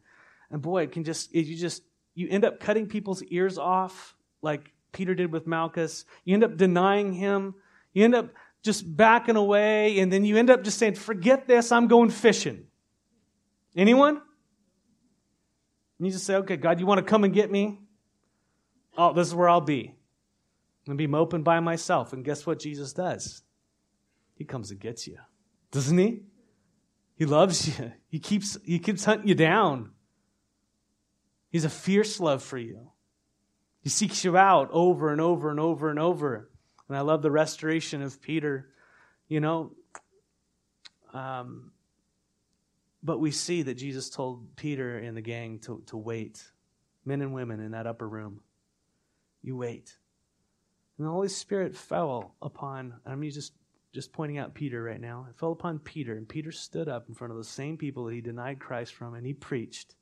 and 0.50 0.62
boy, 0.62 0.84
it 0.84 0.92
can 0.92 1.04
just, 1.04 1.34
it, 1.34 1.44
you 1.44 1.54
just, 1.54 1.82
you 2.16 2.28
end 2.28 2.44
up 2.44 2.58
cutting 2.58 2.86
people's 2.86 3.22
ears 3.24 3.58
off, 3.58 4.16
like 4.42 4.72
Peter 4.90 5.14
did 5.14 5.30
with 5.30 5.46
Malchus. 5.46 6.06
You 6.24 6.34
end 6.34 6.42
up 6.42 6.56
denying 6.56 7.12
him. 7.12 7.54
You 7.92 8.04
end 8.04 8.14
up 8.14 8.30
just 8.62 8.96
backing 8.96 9.36
away, 9.36 10.00
and 10.00 10.10
then 10.10 10.24
you 10.24 10.36
end 10.36 10.50
up 10.50 10.64
just 10.64 10.78
saying, 10.78 10.94
Forget 10.94 11.46
this, 11.46 11.70
I'm 11.70 11.86
going 11.86 12.10
fishing. 12.10 12.66
Anyone? 13.76 14.16
And 15.98 16.06
you 16.06 16.10
just 16.10 16.24
say, 16.24 16.36
Okay, 16.36 16.56
God, 16.56 16.80
you 16.80 16.86
want 16.86 16.98
to 16.98 17.04
come 17.04 17.22
and 17.22 17.32
get 17.32 17.50
me? 17.50 17.78
Oh, 18.96 19.12
this 19.12 19.28
is 19.28 19.34
where 19.34 19.48
I'll 19.48 19.60
be. 19.60 19.88
I'm 19.88 20.86
going 20.86 20.98
to 20.98 21.02
be 21.02 21.06
moping 21.06 21.42
by 21.42 21.60
myself. 21.60 22.14
And 22.14 22.24
guess 22.24 22.46
what 22.46 22.58
Jesus 22.58 22.94
does? 22.94 23.42
He 24.36 24.44
comes 24.44 24.70
and 24.70 24.80
gets 24.80 25.06
you. 25.06 25.18
Doesn't 25.70 25.98
he? 25.98 26.22
He 27.16 27.26
loves 27.26 27.78
you. 27.78 27.92
He 28.08 28.18
keeps, 28.18 28.56
he 28.64 28.78
keeps 28.78 29.04
hunting 29.04 29.28
you 29.28 29.34
down. 29.34 29.90
He's 31.50 31.64
a 31.64 31.70
fierce 31.70 32.20
love 32.20 32.42
for 32.42 32.58
you. 32.58 32.90
He 33.82 33.88
seeks 33.88 34.24
you 34.24 34.36
out 34.36 34.68
over 34.72 35.10
and 35.10 35.20
over 35.20 35.50
and 35.50 35.60
over 35.60 35.90
and 35.90 35.98
over. 35.98 36.50
And 36.88 36.96
I 36.96 37.00
love 37.00 37.22
the 37.22 37.30
restoration 37.30 38.02
of 38.02 38.20
Peter. 38.20 38.68
You 39.28 39.40
know, 39.40 39.72
um, 41.12 41.72
but 43.02 43.20
we 43.20 43.30
see 43.30 43.62
that 43.62 43.74
Jesus 43.74 44.10
told 44.10 44.56
Peter 44.56 44.98
and 44.98 45.16
the 45.16 45.22
gang 45.22 45.60
to, 45.60 45.82
to 45.86 45.96
wait, 45.96 46.44
men 47.04 47.22
and 47.22 47.32
women 47.32 47.60
in 47.60 47.70
that 47.70 47.86
upper 47.86 48.08
room. 48.08 48.40
You 49.42 49.56
wait. 49.56 49.96
And 50.98 51.06
the 51.06 51.10
Holy 51.10 51.28
Spirit 51.28 51.76
fell 51.76 52.34
upon, 52.42 52.94
I'm 53.06 53.22
just, 53.22 53.52
just 53.92 54.12
pointing 54.12 54.38
out 54.38 54.54
Peter 54.54 54.82
right 54.82 55.00
now. 55.00 55.26
It 55.30 55.38
fell 55.38 55.52
upon 55.52 55.78
Peter, 55.78 56.16
and 56.16 56.28
Peter 56.28 56.50
stood 56.50 56.88
up 56.88 57.08
in 57.08 57.14
front 57.14 57.30
of 57.30 57.38
the 57.38 57.44
same 57.44 57.76
people 57.76 58.04
that 58.06 58.14
he 58.14 58.20
denied 58.20 58.58
Christ 58.58 58.94
from, 58.94 59.14
and 59.14 59.24
he 59.24 59.34
preached. 59.34 59.94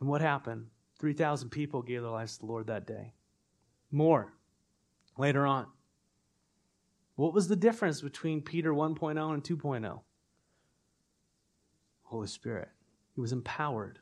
And 0.00 0.08
what 0.08 0.20
happened? 0.20 0.66
3,000 0.98 1.50
people 1.50 1.82
gave 1.82 2.02
their 2.02 2.10
lives 2.10 2.34
to 2.34 2.40
the 2.40 2.46
Lord 2.46 2.66
that 2.68 2.86
day. 2.86 3.12
More 3.90 4.32
later 5.18 5.46
on. 5.46 5.66
What 7.16 7.32
was 7.32 7.48
the 7.48 7.56
difference 7.56 8.00
between 8.02 8.42
Peter 8.42 8.72
1.0 8.72 9.34
and 9.34 9.42
2.0? 9.42 10.00
Holy 12.02 12.26
Spirit. 12.26 12.68
He 13.14 13.20
was 13.20 13.32
empowered. 13.32 13.98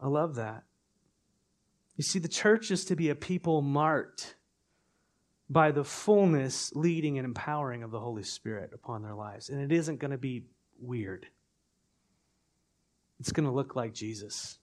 I 0.00 0.06
love 0.06 0.36
that. 0.36 0.64
You 1.96 2.04
see, 2.04 2.20
the 2.20 2.28
church 2.28 2.70
is 2.70 2.84
to 2.86 2.96
be 2.96 3.10
a 3.10 3.16
people 3.16 3.60
marked 3.60 4.36
by 5.50 5.72
the 5.72 5.82
fullness, 5.82 6.72
leading, 6.74 7.18
and 7.18 7.24
empowering 7.24 7.82
of 7.82 7.90
the 7.90 7.98
Holy 7.98 8.22
Spirit 8.22 8.70
upon 8.72 9.02
their 9.02 9.14
lives. 9.14 9.48
And 9.48 9.60
it 9.60 9.74
isn't 9.74 9.98
going 9.98 10.12
to 10.12 10.18
be 10.18 10.44
weird, 10.78 11.26
it's 13.20 13.32
going 13.32 13.46
to 13.46 13.52
look 13.52 13.76
like 13.76 13.92
Jesus. 13.92 14.58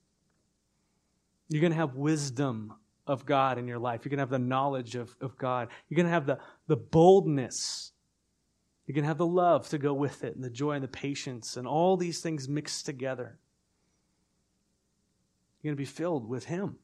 You're 1.50 1.62
going 1.62 1.74
to 1.74 1.78
have 1.78 1.96
wisdom 1.96 2.74
of 3.08 3.26
God 3.26 3.58
in 3.58 3.68
your 3.68 3.78
life. 3.78 4.02
You're 4.04 4.10
going 4.10 4.18
to 4.18 4.24
have 4.24 4.30
the 4.30 4.40
knowledge 4.40 4.96
of, 4.96 5.16
of 5.22 5.38
God. 5.38 5.70
You're 5.90 5.98
going 5.98 6.08
to 6.08 6.12
have 6.12 6.26
the, 6.26 6.40
the 6.68 6.78
boldness. 6.78 7.92
You're 8.86 8.96
going 8.96 9.04
to 9.04 9.10
have 9.10 9.18
the 9.18 9.26
love 9.26 9.70
to 9.70 9.78
go 9.78 9.94
with 9.94 10.24
it, 10.24 10.36
and 10.36 10.44
the 10.44 10.50
joy 10.50 10.72
and 10.72 10.84
the 10.84 10.88
patience, 10.88 11.58
and 11.58 11.68
all 11.68 11.98
these 11.98 12.22
things 12.22 12.48
mixed 12.48 12.86
together. 12.86 13.38
You're 15.62 15.72
going 15.72 15.78
to 15.78 15.82
be 15.82 15.86
filled 15.86 16.28
with 16.28 16.46
Him. 16.46 16.78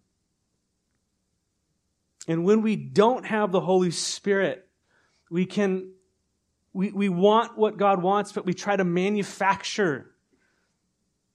And 2.28 2.44
when 2.44 2.62
we 2.62 2.76
don't 2.76 3.26
have 3.26 3.52
the 3.52 3.62
Holy 3.62 3.92
Spirit, 3.92 4.68
we 5.30 5.46
can, 5.46 5.92
we, 6.74 6.92
we 6.92 7.10
want 7.10 7.58
what 7.58 7.78
God 7.78 8.02
wants, 8.02 8.32
but 8.32 8.46
we 8.46 8.54
try 8.54 8.76
to 8.76 8.84
manufacture 8.84 10.11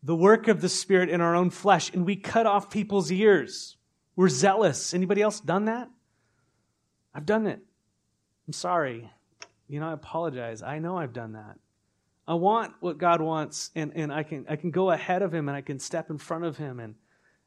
the 0.07 0.15
work 0.15 0.47
of 0.47 0.61
the 0.61 0.69
Spirit 0.69 1.11
in 1.11 1.21
our 1.21 1.35
own 1.35 1.51
flesh, 1.51 1.93
and 1.93 2.07
we 2.07 2.15
cut 2.15 2.47
off 2.47 2.71
people's 2.71 3.11
ears. 3.11 3.77
We're 4.15 4.29
zealous. 4.29 4.95
Anybody 4.95 5.21
else 5.21 5.41
done 5.41 5.65
that? 5.65 5.91
I've 7.13 7.27
done 7.27 7.49
it. 7.49 7.59
I'm 8.47 8.53
sorry. 8.53 9.11
You 9.67 9.81
know, 9.81 9.89
I 9.89 9.93
apologize. 9.93 10.63
I 10.63 10.79
know 10.79 10.97
I've 10.97 11.13
done 11.13 11.33
that. 11.33 11.59
I 12.29 12.35
want 12.35 12.75
what 12.79 12.99
God 12.99 13.21
wants, 13.21 13.73
and, 13.75 13.93
and 13.97 14.13
I 14.13 14.23
can 14.23 14.47
I 14.49 14.55
can 14.55 14.71
go 14.71 14.93
ahead 14.93 15.23
of 15.23 15.35
him 15.35 15.49
and 15.49 15.57
I 15.57 15.61
can 15.61 15.81
step 15.81 16.09
in 16.09 16.19
front 16.19 16.45
of 16.45 16.57
him 16.57 16.79
and 16.79 16.95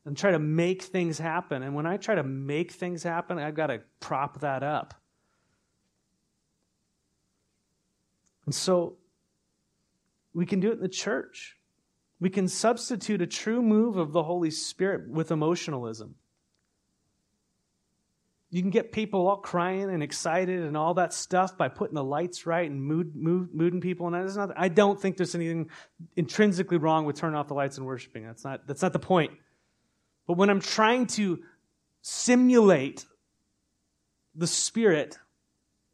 and 0.06 0.18
try 0.18 0.32
to 0.32 0.40
make 0.40 0.84
things 0.84 1.18
happen. 1.18 1.64
And 1.64 1.76
when 1.76 1.86
I 1.86 1.96
try 1.96 2.16
to 2.16 2.24
make 2.24 2.74
things 2.74 3.04
happen, 3.04 3.40
I've 3.40 3.56
got 3.56 3.68
to 3.68 3.82
prop 4.02 4.42
that 4.42 4.64
up. 4.64 4.96
And 8.46 8.54
so 8.54 8.98
we 10.34 10.46
can 10.46 10.60
do 10.60 10.72
it 10.72 10.74
in 10.74 10.82
the 10.82 10.90
church. 10.90 11.56
We 12.20 12.30
can 12.30 12.48
substitute 12.48 13.22
a 13.22 13.28
true 13.28 13.62
move 13.62 13.98
of 13.98 14.12
the 14.12 14.24
Holy 14.24 14.52
Spirit 14.52 15.10
with 15.10 15.32
emotionalism. 15.32 16.16
You 18.52 18.62
can 18.62 18.72
get 18.72 18.92
people 18.92 19.28
all 19.28 19.38
crying 19.38 19.90
and 19.92 20.02
excited 20.02 20.64
and 20.64 20.76
all 20.76 20.96
that 20.96 21.14
stuff 21.14 21.56
by 21.56 21.68
putting 21.68 21.94
the 21.94 22.04
lights 22.04 22.48
right 22.48 22.70
and 22.70 22.82
mood, 22.82 23.16
mood, 23.16 23.54
mooding 23.54 23.80
people. 23.80 24.08
And 24.08 24.16
that's 24.16 24.36
not, 24.36 24.52
I 24.58 24.70
don't 24.70 25.00
think 25.00 25.18
there's 25.18 25.36
anything 25.36 25.70
intrinsically 26.16 26.78
wrong 26.78 27.06
with 27.06 27.16
turning 27.16 27.38
off 27.38 27.48
the 27.48 27.54
lights 27.54 27.78
and 27.78 27.86
worshiping. 27.86 28.26
That's 28.26 28.44
not, 28.44 28.66
that's 28.66 28.82
not 28.82 28.92
the 28.92 29.00
point. 29.00 29.34
But 30.26 30.38
when 30.38 30.50
I'm 30.50 30.62
trying 30.62 31.08
to 31.08 31.40
simulate 32.02 33.06
the 34.34 34.48
spirit 34.48 35.20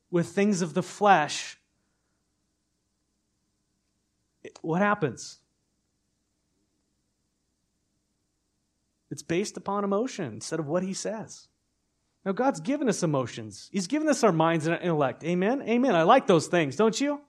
with 0.10 0.28
things 0.30 0.62
of 0.62 0.74
the 0.74 0.84
flesh, 0.84 1.58
what 4.62 4.82
happens? 4.82 5.40
It's 9.16 9.24
based 9.24 9.58
upon 9.58 9.84
emotion 9.84 10.34
instead 10.34 10.60
of 10.60 10.68
what 10.68 10.84
he 10.84 10.94
says. 10.94 11.48
Now, 12.26 12.32
God's 12.32 12.60
given 12.60 12.90
us 12.90 13.02
emotions. 13.02 13.70
He's 13.72 13.88
given 13.88 14.10
us 14.10 14.24
our 14.24 14.32
minds 14.32 14.66
and 14.68 14.76
our 14.76 14.82
intellect. 14.82 15.24
Amen? 15.24 15.62
Amen. 15.64 15.96
I 15.96 16.04
like 16.04 16.28
those 16.28 16.48
things, 16.48 16.76
don't 16.76 17.00
you? 17.00 17.22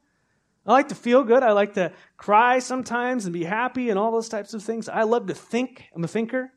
I 0.67 0.73
like 0.73 0.89
to 0.89 0.95
feel 0.95 1.23
good. 1.23 1.43
I 1.43 1.53
like 1.53 1.75
to 1.75 1.93
cry 2.17 2.59
sometimes 2.59 3.25
and 3.25 3.33
be 3.33 3.45
happy 3.45 3.89
and 3.89 3.99
all 3.99 4.11
those 4.11 4.29
types 4.29 4.53
of 4.53 4.63
things. 4.63 4.89
I 4.89 5.05
love 5.05 5.29
to 5.29 5.35
think. 5.35 5.85
I'm 5.95 6.03
a 6.03 6.09
thinker 6.09 6.51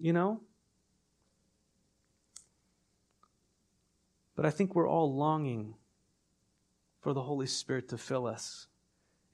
you 0.00 0.12
know? 0.12 0.40
But 4.34 4.46
I 4.46 4.50
think 4.50 4.74
we're 4.74 4.88
all 4.88 5.14
longing 5.14 5.74
for 7.02 7.12
the 7.12 7.22
Holy 7.22 7.46
Spirit 7.46 7.90
to 7.90 7.98
fill 7.98 8.26
us 8.26 8.66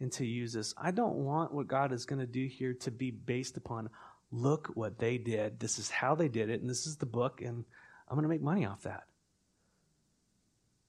and 0.00 0.10
to 0.12 0.26
use 0.26 0.56
us. 0.56 0.74
I 0.76 0.90
don't 0.90 1.14
want 1.14 1.54
what 1.54 1.68
God 1.68 1.92
is 1.92 2.04
going 2.04 2.18
to 2.18 2.26
do 2.26 2.46
here 2.46 2.74
to 2.80 2.90
be 2.90 3.12
based 3.12 3.56
upon 3.56 3.88
look 4.30 4.70
what 4.74 4.98
they 4.98 5.18
did. 5.18 5.60
This 5.60 5.78
is 5.78 5.90
how 5.90 6.14
they 6.14 6.28
did 6.28 6.50
it, 6.50 6.60
and 6.60 6.68
this 6.68 6.86
is 6.86 6.96
the 6.96 7.06
book, 7.06 7.40
and 7.40 7.64
I'm 8.08 8.16
going 8.16 8.22
to 8.22 8.28
make 8.28 8.42
money 8.42 8.66
off 8.66 8.82
that. 8.82 9.04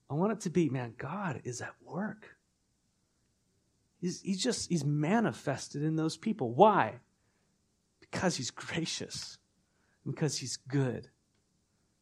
I 0.09 0.13
want 0.13 0.31
it 0.33 0.41
to 0.41 0.49
be, 0.49 0.69
man, 0.69 0.93
God 0.97 1.41
is 1.43 1.61
at 1.61 1.73
work. 1.83 2.37
He's, 3.99 4.21
he's 4.21 4.41
just, 4.41 4.69
he's 4.69 4.85
manifested 4.85 5.83
in 5.83 5.95
those 5.95 6.17
people. 6.17 6.53
Why? 6.53 6.99
Because 7.99 8.35
he's 8.35 8.51
gracious 8.51 9.37
because 10.05 10.37
he's 10.37 10.57
good. 10.57 11.09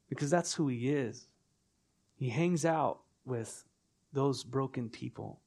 Because 0.10 0.30
that's 0.30 0.54
who 0.54 0.67
he 0.67 0.89
is. 0.89 1.28
He 2.15 2.30
hangs 2.30 2.63
out 2.63 3.00
with 3.26 3.65
those 4.13 4.43
broken 4.43 4.89
people 4.89 5.41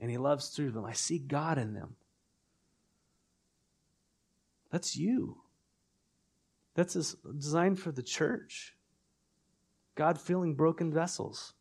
and 0.00 0.10
he 0.10 0.18
loves 0.18 0.48
through 0.48 0.72
them. 0.72 0.84
I 0.84 0.92
see 0.92 1.18
God 1.18 1.56
in 1.56 1.72
them. 1.72 1.94
That's 4.72 4.96
you. 4.96 5.36
That's 6.74 7.14
designed 7.38 7.78
for 7.78 7.92
the 7.92 8.02
church. 8.02 8.74
God 9.94 10.18
filling 10.18 10.54
broken 10.54 10.90
vessels, 10.90 11.52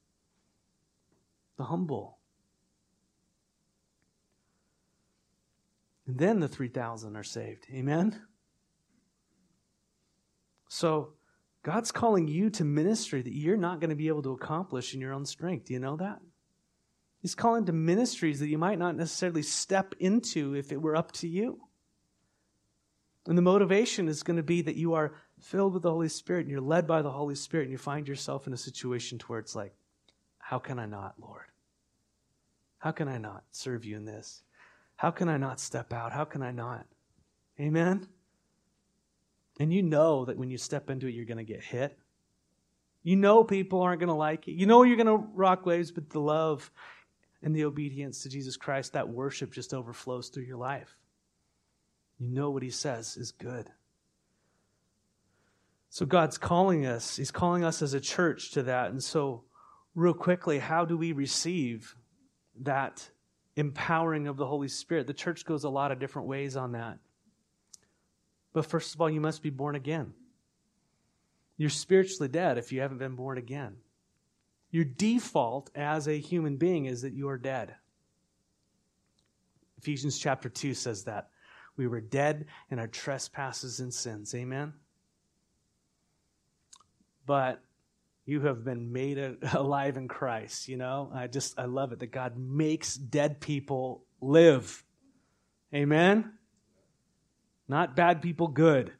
the 1.57 1.65
humble. 1.65 2.17
And 6.07 6.17
then 6.17 6.39
the 6.39 6.47
3,000 6.47 7.17
are 7.17 7.23
saved. 7.23 7.67
Amen? 7.73 8.21
So 10.69 11.13
God's 11.63 11.91
calling 11.91 12.29
you 12.29 12.49
to 12.51 12.63
ministry 12.63 13.21
that 13.21 13.33
you're 13.33 13.57
not 13.57 13.81
going 13.81 13.89
to 13.89 13.95
be 13.97 14.07
able 14.07 14.23
to 14.23 14.31
accomplish 14.31 14.93
in 14.93 15.01
your 15.01 15.13
own 15.13 15.25
strength. 15.25 15.65
Do 15.65 15.73
you 15.73 15.79
know 15.79 15.97
that? 15.97 16.19
He's 17.21 17.35
calling 17.35 17.65
to 17.65 17.73
ministries 17.73 18.39
that 18.39 18.47
you 18.47 18.57
might 18.57 18.79
not 18.79 18.95
necessarily 18.95 19.43
step 19.43 19.93
into 19.99 20.55
if 20.55 20.71
it 20.71 20.81
were 20.81 20.95
up 20.95 21.11
to 21.13 21.27
you. 21.27 21.59
And 23.27 23.37
the 23.37 23.43
motivation 23.43 24.07
is 24.07 24.23
going 24.23 24.37
to 24.37 24.43
be 24.43 24.61
that 24.63 24.75
you 24.75 24.93
are 24.93 25.13
filled 25.39 25.73
with 25.73 25.83
the 25.83 25.91
Holy 25.91 26.09
Spirit 26.09 26.41
and 26.41 26.49
you're 26.49 26.59
led 26.59 26.87
by 26.87 27.01
the 27.01 27.11
Holy 27.11 27.35
Spirit 27.35 27.63
and 27.63 27.71
you 27.71 27.77
find 27.77 28.07
yourself 28.07 28.47
in 28.47 28.53
a 28.53 28.57
situation 28.57 29.19
to 29.19 29.25
where 29.27 29.39
it's 29.39 29.55
like, 29.55 29.73
how 30.39 30.57
can 30.57 30.79
I 30.79 30.85
not, 30.85 31.15
Lord? 31.19 31.45
How 32.79 32.91
can 32.91 33.07
I 33.07 33.19
not 33.19 33.43
serve 33.51 33.85
you 33.85 33.95
in 33.95 34.05
this? 34.05 34.41
How 34.95 35.11
can 35.11 35.29
I 35.29 35.37
not 35.37 35.59
step 35.59 35.93
out? 35.93 36.11
How 36.11 36.25
can 36.25 36.41
I 36.41 36.51
not? 36.51 36.85
Amen? 37.59 38.07
And 39.59 39.71
you 39.71 39.83
know 39.83 40.25
that 40.25 40.37
when 40.37 40.49
you 40.49 40.57
step 40.57 40.89
into 40.89 41.07
it, 41.07 41.13
you're 41.13 41.25
going 41.25 41.37
to 41.37 41.43
get 41.43 41.63
hit. 41.63 41.97
You 43.03 43.15
know 43.15 43.43
people 43.43 43.81
aren't 43.81 43.99
going 43.99 44.07
to 44.07 44.15
like 44.15 44.47
it. 44.47 44.53
You 44.53 44.65
know 44.65 44.83
you're 44.83 44.95
going 44.95 45.07
to 45.07 45.27
rock 45.33 45.65
waves, 45.65 45.91
but 45.91 46.09
the 46.09 46.19
love 46.19 46.71
and 47.43 47.55
the 47.55 47.65
obedience 47.65 48.23
to 48.23 48.29
Jesus 48.29 48.57
Christ, 48.57 48.93
that 48.93 49.09
worship 49.09 49.51
just 49.51 49.73
overflows 49.73 50.29
through 50.29 50.43
your 50.43 50.57
life. 50.57 50.95
You 52.21 52.27
know 52.27 52.51
what 52.51 52.61
he 52.61 52.69
says 52.69 53.17
is 53.17 53.31
good. 53.31 53.67
So 55.89 56.05
God's 56.05 56.37
calling 56.37 56.85
us. 56.85 57.17
He's 57.17 57.31
calling 57.31 57.63
us 57.63 57.81
as 57.81 57.95
a 57.95 57.99
church 57.99 58.51
to 58.51 58.63
that. 58.63 58.91
And 58.91 59.03
so, 59.03 59.43
real 59.95 60.13
quickly, 60.13 60.59
how 60.59 60.85
do 60.85 60.95
we 60.97 61.13
receive 61.13 61.95
that 62.61 63.09
empowering 63.55 64.27
of 64.27 64.37
the 64.37 64.45
Holy 64.45 64.67
Spirit? 64.67 65.07
The 65.07 65.15
church 65.15 65.45
goes 65.45 65.63
a 65.63 65.69
lot 65.69 65.91
of 65.91 65.99
different 65.99 66.27
ways 66.27 66.55
on 66.55 66.73
that. 66.73 66.99
But 68.53 68.67
first 68.67 68.93
of 68.93 69.01
all, 69.01 69.09
you 69.09 69.19
must 69.19 69.41
be 69.41 69.49
born 69.49 69.75
again. 69.75 70.13
You're 71.57 71.71
spiritually 71.71 72.29
dead 72.29 72.59
if 72.59 72.71
you 72.71 72.81
haven't 72.81 72.99
been 72.99 73.15
born 73.15 73.39
again. 73.39 73.77
Your 74.69 74.85
default 74.85 75.71
as 75.73 76.07
a 76.07 76.19
human 76.19 76.57
being 76.57 76.85
is 76.85 77.01
that 77.01 77.13
you 77.13 77.29
are 77.29 77.39
dead. 77.39 77.73
Ephesians 79.79 80.19
chapter 80.19 80.49
2 80.49 80.75
says 80.75 81.05
that. 81.05 81.30
We 81.77 81.87
were 81.87 82.01
dead 82.01 82.45
in 82.69 82.79
our 82.79 82.87
trespasses 82.87 83.79
and 83.79 83.93
sins. 83.93 84.35
Amen? 84.35 84.73
But 87.25 87.63
you 88.25 88.41
have 88.41 88.63
been 88.63 88.91
made 88.91 89.37
alive 89.53 89.97
in 89.97 90.07
Christ, 90.07 90.67
you 90.67 90.77
know? 90.77 91.11
I 91.13 91.27
just, 91.27 91.59
I 91.59 91.65
love 91.65 91.91
it 91.91 91.99
that 91.99 92.11
God 92.11 92.37
makes 92.37 92.95
dead 92.95 93.39
people 93.39 94.03
live. 94.21 94.83
Amen? 95.73 96.33
Not 97.67 97.95
bad 97.95 98.21
people 98.21 98.47
good. 98.47 98.91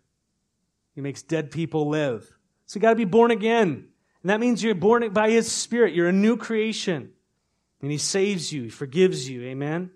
He 0.96 1.02
makes 1.02 1.22
dead 1.22 1.52
people 1.52 1.90
live. 1.90 2.32
So 2.66 2.78
you 2.78 2.82
got 2.82 2.92
to 2.92 2.96
be 2.96 3.06
born 3.06 3.32
again. 3.32 3.88
And 4.24 4.30
that 4.30 4.40
means 4.40 4.64
you're 4.64 4.76
born 4.76 5.10
by 5.12 5.30
His 5.30 5.52
Spirit. 5.52 5.94
You're 5.94 6.10
a 6.10 6.14
new 6.14 6.38
creation. 6.38 7.12
And 7.82 7.92
He 7.92 7.98
saves 7.98 8.54
you, 8.54 8.64
He 8.64 8.70
forgives 8.70 9.30
you. 9.30 9.44
Amen? 9.44 9.92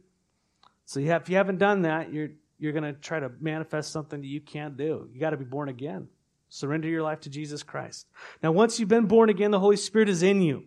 So 0.86 1.00
you 1.00 1.12
have, 1.12 1.24
if 1.24 1.30
you 1.30 1.38
haven't 1.38 1.58
done 1.58 1.84
that, 1.84 2.12
you're, 2.12 2.30
you're 2.58 2.72
going 2.72 2.84
to 2.84 2.94
try 2.94 3.20
to 3.20 3.32
manifest 3.40 3.92
something 3.92 4.22
that 4.22 4.28
you 4.28 4.42
can't 4.42 4.78
do. 4.78 5.10
You 5.14 5.20
got 5.20 5.32
to 5.32 5.38
be 5.38 5.46
born 5.46 5.70
again. 5.70 6.08
Surrender 6.50 6.88
your 6.88 7.04
life 7.04 7.22
to 7.22 7.30
Jesus 7.30 7.64
Christ. 7.64 8.08
Now, 8.42 8.52
once 8.52 8.80
you've 8.80 8.90
been 8.90 9.08
born 9.08 9.30
again, 9.30 9.52
the 9.52 9.60
Holy 9.60 9.78
Spirit 9.78 10.10
is 10.10 10.24
in 10.24 10.42
you. 10.42 10.64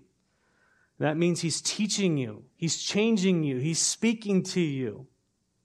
That 0.99 1.17
means 1.17 1.41
He's 1.41 1.61
teaching 1.61 2.19
you, 2.19 2.45
He's 2.57 2.83
changing 2.83 3.45
you, 3.45 3.59
He's 3.59 3.79
speaking 3.79 4.43
to 4.45 4.61
you. 4.61 5.07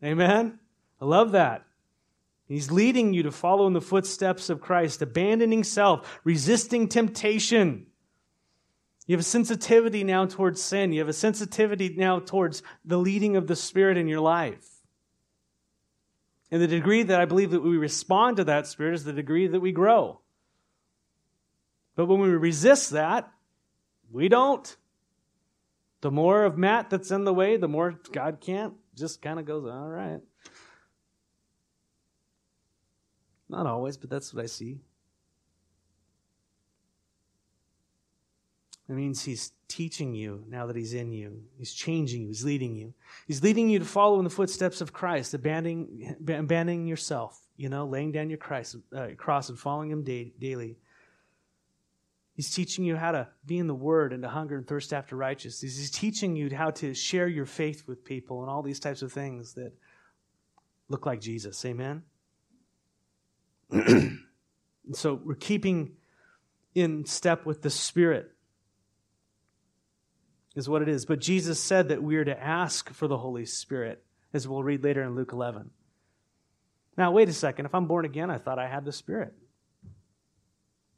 Amen? 0.03 0.59
I 1.01 1.05
love 1.05 1.31
that. 1.31 1.65
He's 2.47 2.71
leading 2.71 3.13
you 3.13 3.23
to 3.23 3.31
follow 3.31 3.67
in 3.67 3.73
the 3.73 3.81
footsteps 3.81 4.49
of 4.49 4.61
Christ, 4.61 5.01
abandoning 5.01 5.63
self, 5.63 6.19
resisting 6.23 6.87
temptation. 6.87 7.87
You 9.07 9.13
have 9.13 9.21
a 9.21 9.23
sensitivity 9.23 10.03
now 10.03 10.25
towards 10.25 10.61
sin. 10.61 10.93
You 10.93 10.99
have 10.99 11.09
a 11.09 11.13
sensitivity 11.13 11.93
now 11.97 12.19
towards 12.19 12.61
the 12.85 12.97
leading 12.97 13.35
of 13.35 13.47
the 13.47 13.55
Spirit 13.55 13.97
in 13.97 14.07
your 14.07 14.19
life. 14.19 14.65
And 16.53 16.61
the 16.61 16.67
degree 16.67 17.01
that 17.01 17.19
I 17.19 17.25
believe 17.25 17.49
that 17.49 17.63
we 17.63 17.77
respond 17.77 18.37
to 18.37 18.43
that 18.43 18.67
Spirit 18.67 18.93
is 18.93 19.03
the 19.03 19.11
degree 19.11 19.47
that 19.47 19.59
we 19.59 19.71
grow. 19.71 20.19
But 21.95 22.05
when 22.05 22.19
we 22.19 22.29
resist 22.29 22.91
that, 22.91 23.31
we 24.11 24.29
don't. 24.29 24.77
The 26.01 26.11
more 26.11 26.43
of 26.45 26.55
Matt 26.55 26.91
that's 26.91 27.09
in 27.09 27.23
the 27.23 27.33
way, 27.33 27.57
the 27.57 27.67
more 27.67 27.99
God 28.11 28.37
can't. 28.39 28.75
Just 28.95 29.19
kind 29.19 29.39
of 29.39 29.45
goes, 29.47 29.65
all 29.65 29.87
right. 29.87 30.19
Not 33.49 33.65
always, 33.65 33.97
but 33.97 34.11
that's 34.11 34.31
what 34.31 34.43
I 34.43 34.45
see. 34.45 34.77
It 38.89 38.93
means 38.93 39.23
he's 39.23 39.53
teaching 39.69 40.13
you 40.13 40.43
now 40.49 40.67
that 40.67 40.75
he's 40.75 40.93
in 40.93 41.11
you. 41.11 41.43
He's 41.57 41.73
changing 41.73 42.23
you. 42.23 42.27
He's 42.27 42.43
leading 42.43 42.75
you. 42.75 42.93
He's 43.27 43.41
leading 43.41 43.69
you 43.69 43.79
to 43.79 43.85
follow 43.85 44.17
in 44.17 44.23
the 44.25 44.29
footsteps 44.29 44.81
of 44.81 44.91
Christ, 44.91 45.33
abandoning, 45.33 46.15
abandoning 46.27 46.85
yourself, 46.85 47.39
you 47.55 47.69
know, 47.69 47.85
laying 47.85 48.11
down 48.11 48.29
your 48.29 48.37
Christ, 48.37 48.75
uh, 48.95 49.07
cross 49.17 49.49
and 49.49 49.57
following 49.57 49.89
him 49.89 50.03
day, 50.03 50.33
daily. 50.37 50.77
He's 52.35 52.53
teaching 52.53 52.83
you 52.83 52.95
how 52.95 53.13
to 53.13 53.27
be 53.45 53.57
in 53.57 53.67
the 53.67 53.75
Word 53.75 54.11
and 54.11 54.23
to 54.23 54.29
hunger 54.29 54.57
and 54.57 54.67
thirst 54.67 54.91
after 54.91 55.15
righteousness. 55.15 55.77
He's 55.77 55.91
teaching 55.91 56.35
you 56.35 56.53
how 56.53 56.71
to 56.71 56.93
share 56.93 57.27
your 57.27 57.45
faith 57.45 57.83
with 57.87 58.03
people 58.03 58.41
and 58.41 58.49
all 58.49 58.63
these 58.63 58.79
types 58.79 59.01
of 59.01 59.13
things 59.13 59.53
that 59.53 59.71
look 60.89 61.05
like 61.05 61.21
Jesus. 61.21 61.63
Amen? 61.63 62.03
so 64.93 65.13
we're 65.23 65.35
keeping 65.35 65.93
in 66.75 67.05
step 67.05 67.45
with 67.45 67.61
the 67.61 67.69
Spirit 67.69 68.31
is 70.55 70.69
what 70.69 70.81
it 70.81 70.89
is. 70.89 71.05
But 71.05 71.19
Jesus 71.19 71.59
said 71.59 71.89
that 71.89 72.03
we 72.03 72.15
are 72.17 72.25
to 72.25 72.43
ask 72.43 72.91
for 72.91 73.07
the 73.07 73.17
Holy 73.17 73.45
Spirit, 73.45 74.03
as 74.33 74.47
we'll 74.47 74.63
read 74.63 74.83
later 74.83 75.03
in 75.03 75.15
Luke 75.15 75.31
11. 75.33 75.69
Now, 76.97 77.11
wait 77.11 77.29
a 77.29 77.33
second. 77.33 77.65
If 77.65 77.73
I'm 77.73 77.87
born 77.87 78.05
again, 78.05 78.29
I 78.29 78.37
thought 78.37 78.59
I 78.59 78.67
had 78.67 78.85
the 78.85 78.91
Spirit. 78.91 79.33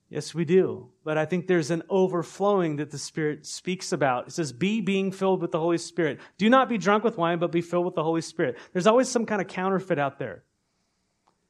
Yes, 0.10 0.36
we 0.36 0.46
do. 0.46 0.90
But 1.04 1.18
I 1.18 1.26
think 1.26 1.48
there's 1.48 1.72
an 1.72 1.84
overflowing 1.90 2.76
that 2.78 2.92
the 2.92 2.98
Spirit 2.98 3.46
speaks 3.46 3.92
about. 3.92 4.28
It 4.28 4.32
says, 4.32 4.54
Be 4.54 4.82
being 4.82 5.12
filled 5.12 5.42
with 5.42 5.52
the 5.52 5.60
Holy 5.60 5.78
Spirit. 5.78 6.20
Do 6.38 6.50
not 6.50 6.70
be 6.70 6.78
drunk 6.78 7.04
with 7.04 7.18
wine, 7.18 7.40
but 7.40 7.52
be 7.52 7.62
filled 7.62 7.86
with 7.86 7.96
the 7.96 8.04
Holy 8.04 8.22
Spirit. 8.22 8.58
There's 8.72 8.88
always 8.88 9.10
some 9.10 9.26
kind 9.26 9.42
of 9.42 9.48
counterfeit 9.48 9.98
out 9.98 10.20
there. 10.20 10.44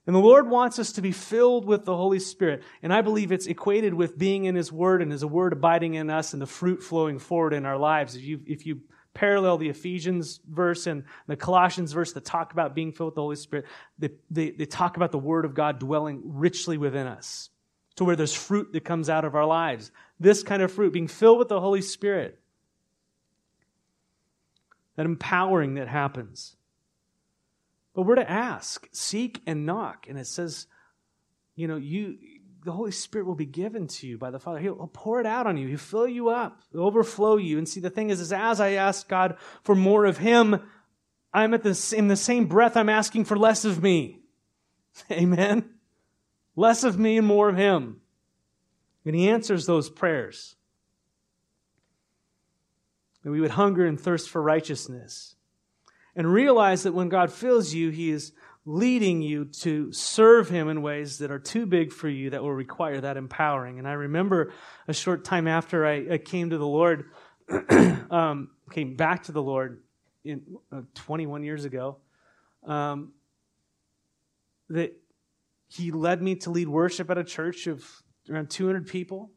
And 0.07 0.15
the 0.15 0.19
Lord 0.19 0.49
wants 0.49 0.77
us 0.77 0.91
to 0.93 1.01
be 1.01 1.11
filled 1.11 1.65
with 1.65 1.85
the 1.85 1.95
Holy 1.95 2.19
Spirit. 2.19 2.61
And 2.83 2.93
I 2.93 3.01
believe 3.01 3.31
it's 3.31 3.47
equated 3.47 3.93
with 3.93 4.17
being 4.17 4.45
in 4.45 4.55
His 4.55 4.71
Word 4.71 5.01
and 5.01 5.11
His 5.11 5.25
Word 5.25 5.53
abiding 5.53 5.95
in 5.95 6.09
us 6.11 6.33
and 6.33 6.41
the 6.41 6.47
fruit 6.47 6.83
flowing 6.83 7.17
forward 7.17 7.53
in 7.53 7.65
our 7.65 7.77
lives. 7.77 8.15
If 8.15 8.23
you, 8.23 8.41
if 8.45 8.67
you 8.67 8.81
parallel 9.15 9.57
the 9.57 9.69
Ephesians 9.69 10.39
verse 10.47 10.85
and 10.85 11.05
the 11.25 11.35
Colossians 11.35 11.91
verse 11.91 12.13
that 12.13 12.23
talk 12.23 12.53
about 12.53 12.75
being 12.75 12.91
filled 12.91 13.07
with 13.07 13.15
the 13.15 13.21
Holy 13.21 13.35
Spirit, 13.35 13.65
they, 13.97 14.09
they, 14.29 14.51
they 14.51 14.65
talk 14.65 14.95
about 14.95 15.11
the 15.11 15.17
Word 15.17 15.43
of 15.43 15.55
God 15.55 15.79
dwelling 15.79 16.21
richly 16.23 16.77
within 16.77 17.07
us 17.07 17.49
to 17.95 18.03
where 18.03 18.15
there's 18.15 18.33
fruit 18.33 18.73
that 18.73 18.85
comes 18.85 19.09
out 19.09 19.25
of 19.25 19.35
our 19.35 19.45
lives. 19.45 19.91
This 20.19 20.43
kind 20.43 20.61
of 20.61 20.71
fruit, 20.71 20.93
being 20.93 21.07
filled 21.07 21.39
with 21.39 21.47
the 21.47 21.61
Holy 21.61 21.81
Spirit, 21.81 22.39
that 24.97 25.05
empowering 25.05 25.75
that 25.75 25.87
happens. 25.87 26.55
But 27.95 28.01
we're 28.01 28.15
to 28.15 28.29
ask, 28.29 28.87
seek, 28.91 29.41
and 29.47 29.65
knock. 29.65 30.07
And 30.09 30.19
it 30.19 30.27
says, 30.27 30.67
you 31.55 31.67
know, 31.67 31.77
you 31.77 32.17
the 32.65 32.71
Holy 32.71 32.91
Spirit 32.91 33.25
will 33.27 33.35
be 33.35 33.45
given 33.45 33.87
to 33.87 34.07
you 34.07 34.17
by 34.17 34.31
the 34.31 34.39
Father. 34.39 34.59
He'll 34.59 34.89
pour 34.91 35.19
it 35.19 35.27
out 35.27 35.45
on 35.45 35.55
you. 35.55 35.67
He'll 35.67 35.77
fill 35.77 36.07
you 36.07 36.29
up, 36.29 36.61
He'll 36.71 36.83
overflow 36.83 37.37
you. 37.37 37.57
And 37.57 37.69
see, 37.69 37.79
the 37.79 37.89
thing 37.89 38.09
is, 38.09 38.19
is 38.19 38.33
as 38.33 38.59
I 38.59 38.71
ask 38.71 39.07
God 39.07 39.37
for 39.63 39.75
more 39.75 40.05
of 40.05 40.17
Him, 40.17 40.61
I'm 41.33 41.53
at 41.53 41.63
the 41.63 41.93
in 41.95 42.07
the 42.07 42.15
same 42.15 42.47
breath 42.47 42.75
I'm 42.75 42.89
asking 42.89 43.25
for 43.25 43.37
less 43.37 43.63
of 43.63 43.81
me. 43.81 44.19
Amen. 45.11 45.69
Less 46.55 46.83
of 46.83 46.99
me 46.99 47.17
and 47.17 47.27
more 47.27 47.49
of 47.49 47.55
Him. 47.55 48.01
And 49.05 49.15
He 49.15 49.29
answers 49.29 49.65
those 49.65 49.89
prayers. 49.89 50.55
And 53.23 53.31
we 53.31 53.41
would 53.41 53.51
hunger 53.51 53.85
and 53.85 53.99
thirst 53.99 54.29
for 54.29 54.41
righteousness 54.41 55.34
and 56.15 56.31
realize 56.31 56.83
that 56.83 56.93
when 56.93 57.09
God 57.09 57.31
fills 57.31 57.73
you, 57.73 57.89
He 57.89 58.09
is 58.09 58.31
leading 58.65 59.21
you 59.21 59.45
to 59.45 59.91
serve 59.91 60.49
Him 60.49 60.69
in 60.69 60.81
ways 60.81 61.19
that 61.19 61.31
are 61.31 61.39
too 61.39 61.65
big 61.65 61.91
for 61.91 62.09
you 62.09 62.31
that 62.31 62.41
will 62.41 62.53
require 62.53 63.01
that 63.01 63.17
empowering. 63.17 63.79
And 63.79 63.87
I 63.87 63.93
remember 63.93 64.53
a 64.87 64.93
short 64.93 65.23
time 65.25 65.47
after 65.47 65.85
I, 65.85 66.13
I 66.13 66.17
came 66.17 66.49
to 66.49 66.57
the 66.57 66.67
Lord, 66.67 67.11
um, 68.09 68.49
came 68.71 68.95
back 68.95 69.23
to 69.23 69.31
the 69.31 69.41
Lord 69.41 69.81
in 70.23 70.41
uh, 70.71 70.81
21 70.95 71.43
years 71.43 71.65
ago, 71.65 71.97
um, 72.65 73.13
that 74.69 74.93
He 75.67 75.91
led 75.91 76.21
me 76.21 76.35
to 76.37 76.49
lead 76.49 76.67
worship 76.67 77.09
at 77.11 77.17
a 77.17 77.23
church 77.23 77.67
of 77.67 77.83
around 78.29 78.49
200 78.49 78.87
people 78.87 79.31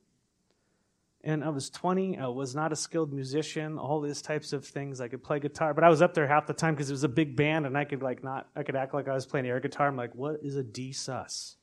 and 1.29 1.45
I 1.45 1.51
was 1.51 1.69
20. 1.69 2.17
I 2.17 2.27
was 2.29 2.55
not 2.55 2.73
a 2.73 2.77
skilled 2.77 3.13
musician, 3.13 3.77
all 3.77 4.01
these 4.01 4.23
types 4.23 4.55
of 4.55 4.65
things. 4.65 4.99
I 4.99 5.09
could 5.09 5.23
play 5.23 5.39
guitar, 5.41 5.75
but 5.75 5.85
I 5.85 5.91
was 5.91 6.01
up 6.01 6.15
there 6.15 6.27
half 6.27 6.47
the 6.47 6.55
time 6.55 6.73
because 6.73 6.89
it 6.89 6.95
was 6.95 7.05
a 7.05 7.09
big 7.09 7.37
band 7.37 7.67
and 7.67 7.77
I 7.77 7.85
could 7.85 8.03
like 8.03 8.25
not, 8.25 8.49
I 8.57 8.63
could 8.63 8.75
act 8.75 8.95
like 8.95 9.09
I 9.09 9.13
was 9.13 9.27
playing 9.27 9.45
air 9.45 9.61
guitar. 9.61 9.89
I'm 9.89 9.97
like, 9.97 10.15
what 10.15 10.39
is 10.43 10.57
a 10.57 10.63
D 10.63 10.91
sus? 10.91 11.57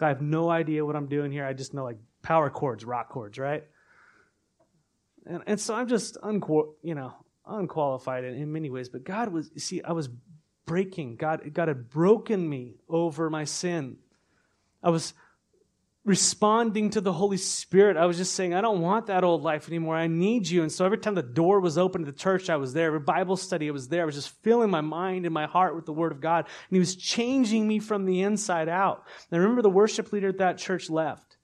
I 0.00 0.06
have 0.06 0.22
no 0.22 0.48
idea 0.48 0.86
what 0.86 0.94
I'm 0.94 1.08
doing 1.08 1.32
here. 1.32 1.44
I 1.44 1.52
just 1.52 1.74
know 1.74 1.82
like 1.82 1.98
power 2.22 2.48
chords, 2.48 2.84
rock 2.84 3.08
chords, 3.08 3.38
right? 3.38 3.64
And, 5.26 5.42
and 5.48 5.60
so 5.60 5.74
I'm 5.74 5.88
just, 5.88 6.16
you 6.22 6.94
know, 6.94 7.12
unqualified 7.44 8.22
in, 8.22 8.34
in 8.34 8.52
many 8.52 8.70
ways. 8.70 8.88
But 8.88 9.02
God 9.02 9.32
was, 9.32 9.50
see, 9.56 9.82
I 9.82 9.92
was 9.92 10.10
breaking. 10.64 11.16
God, 11.16 11.52
God 11.52 11.66
had 11.66 11.90
broken 11.90 12.48
me 12.48 12.76
over 12.88 13.28
my 13.30 13.44
sin. 13.44 13.96
I 14.80 14.90
was 14.90 15.12
responding 16.04 16.90
to 16.90 17.00
the 17.00 17.12
Holy 17.12 17.36
Spirit. 17.36 17.96
I 17.96 18.06
was 18.06 18.16
just 18.16 18.34
saying, 18.34 18.54
I 18.54 18.60
don't 18.60 18.80
want 18.80 19.06
that 19.06 19.22
old 19.22 19.42
life 19.42 19.68
anymore. 19.68 19.94
I 19.94 20.08
need 20.08 20.48
you. 20.48 20.62
And 20.62 20.72
so 20.72 20.84
every 20.84 20.98
time 20.98 21.14
the 21.14 21.22
door 21.22 21.60
was 21.60 21.78
open 21.78 22.04
to 22.04 22.10
the 22.10 22.18
church, 22.18 22.50
I 22.50 22.56
was 22.56 22.72
there. 22.72 22.88
Every 22.88 23.00
Bible 23.00 23.36
study, 23.36 23.68
I 23.68 23.72
was 23.72 23.88
there. 23.88 24.02
I 24.02 24.06
was 24.06 24.16
just 24.16 24.30
filling 24.42 24.70
my 24.70 24.80
mind 24.80 25.26
and 25.26 25.32
my 25.32 25.46
heart 25.46 25.76
with 25.76 25.86
the 25.86 25.92
Word 25.92 26.10
of 26.10 26.20
God. 26.20 26.46
And 26.46 26.76
He 26.76 26.80
was 26.80 26.96
changing 26.96 27.68
me 27.68 27.78
from 27.78 28.04
the 28.04 28.22
inside 28.22 28.68
out. 28.68 29.04
And 29.30 29.38
I 29.38 29.42
remember 29.42 29.62
the 29.62 29.70
worship 29.70 30.12
leader 30.12 30.28
at 30.28 30.38
that 30.38 30.58
church 30.58 30.90
left. 30.90 31.36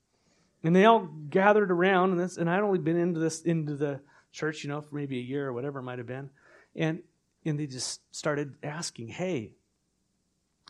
And 0.64 0.74
they 0.74 0.86
all 0.86 1.08
gathered 1.30 1.70
around, 1.70 2.10
and, 2.10 2.20
this, 2.20 2.36
and 2.36 2.50
I'd 2.50 2.62
only 2.62 2.80
been 2.80 2.98
into 2.98 3.20
this 3.20 3.42
into 3.42 3.76
the 3.76 4.00
church, 4.32 4.64
you 4.64 4.70
know, 4.70 4.80
for 4.80 4.96
maybe 4.96 5.18
a 5.18 5.22
year 5.22 5.46
or 5.46 5.52
whatever 5.52 5.78
it 5.78 5.84
might 5.84 5.98
have 5.98 6.08
been. 6.08 6.30
And 6.74 7.02
and 7.44 7.60
they 7.60 7.66
just 7.66 8.00
started 8.14 8.56
asking, 8.64 9.08
Hey, 9.08 9.52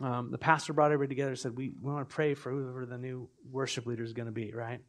um, 0.01 0.31
the 0.31 0.39
pastor 0.39 0.73
brought 0.73 0.93
everybody 0.93 1.15
together 1.15 1.31
and 1.31 1.39
said, 1.39 1.57
we, 1.57 1.73
we 1.81 1.93
want 1.93 2.09
to 2.09 2.15
pray 2.15 2.35
for 2.35 2.51
whoever 2.53 2.87
the 2.87 2.99
new 2.99 3.29
worship 3.51 3.87
leader 3.87 4.05
is 4.05 4.13
going 4.13 4.27
to 4.27 4.33
be, 4.33 4.53
right? 4.53 4.81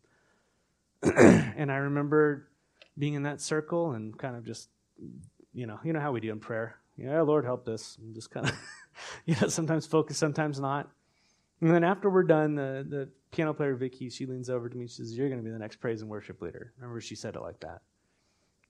and 1.03 1.71
I 1.71 1.77
remember 1.77 2.47
being 2.97 3.15
in 3.15 3.23
that 3.23 3.41
circle 3.41 3.93
and 3.93 4.17
kind 4.17 4.35
of 4.35 4.45
just, 4.45 4.69
you 5.53 5.65
know, 5.65 5.79
you 5.83 5.93
know 5.93 5.99
how 5.99 6.11
we 6.11 6.19
do 6.19 6.31
in 6.31 6.39
prayer. 6.39 6.75
Yeah, 6.97 7.21
Lord, 7.21 7.45
help 7.45 7.65
this. 7.65 7.97
And 7.99 8.13
just 8.13 8.29
kind 8.29 8.47
of, 8.47 8.55
you 9.25 9.35
know, 9.41 9.47
sometimes 9.47 9.87
focus, 9.87 10.17
sometimes 10.17 10.59
not. 10.59 10.89
And 11.61 11.71
then 11.71 11.83
after 11.83 12.09
we're 12.09 12.23
done, 12.23 12.55
the, 12.55 12.85
the 12.87 13.09
piano 13.31 13.53
player, 13.53 13.75
Vicky, 13.75 14.09
she 14.09 14.25
leans 14.25 14.49
over 14.49 14.69
to 14.69 14.75
me 14.75 14.83
and 14.83 14.89
she 14.89 14.97
says, 14.97 15.17
You're 15.17 15.29
going 15.29 15.39
to 15.39 15.45
be 15.45 15.51
the 15.51 15.59
next 15.59 15.77
praise 15.77 16.01
and 16.01 16.09
worship 16.09 16.41
leader. 16.41 16.73
Remember, 16.77 17.01
she 17.01 17.15
said 17.15 17.35
it 17.35 17.41
like 17.41 17.59
that. 17.61 17.81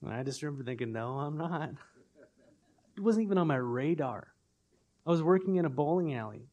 And 0.01 0.13
I 0.13 0.23
just 0.23 0.41
remember 0.41 0.63
thinking, 0.63 0.91
No, 0.91 1.19
I'm 1.19 1.37
not. 1.37 1.71
It 2.97 3.03
wasn't 3.03 3.27
even 3.27 3.37
on 3.37 3.47
my 3.47 3.55
radar. 3.55 4.27
I 5.05 5.11
was 5.11 5.23
working 5.23 5.55
in 5.55 5.65
a 5.65 5.69
bowling 5.69 6.13
alley, 6.13 6.47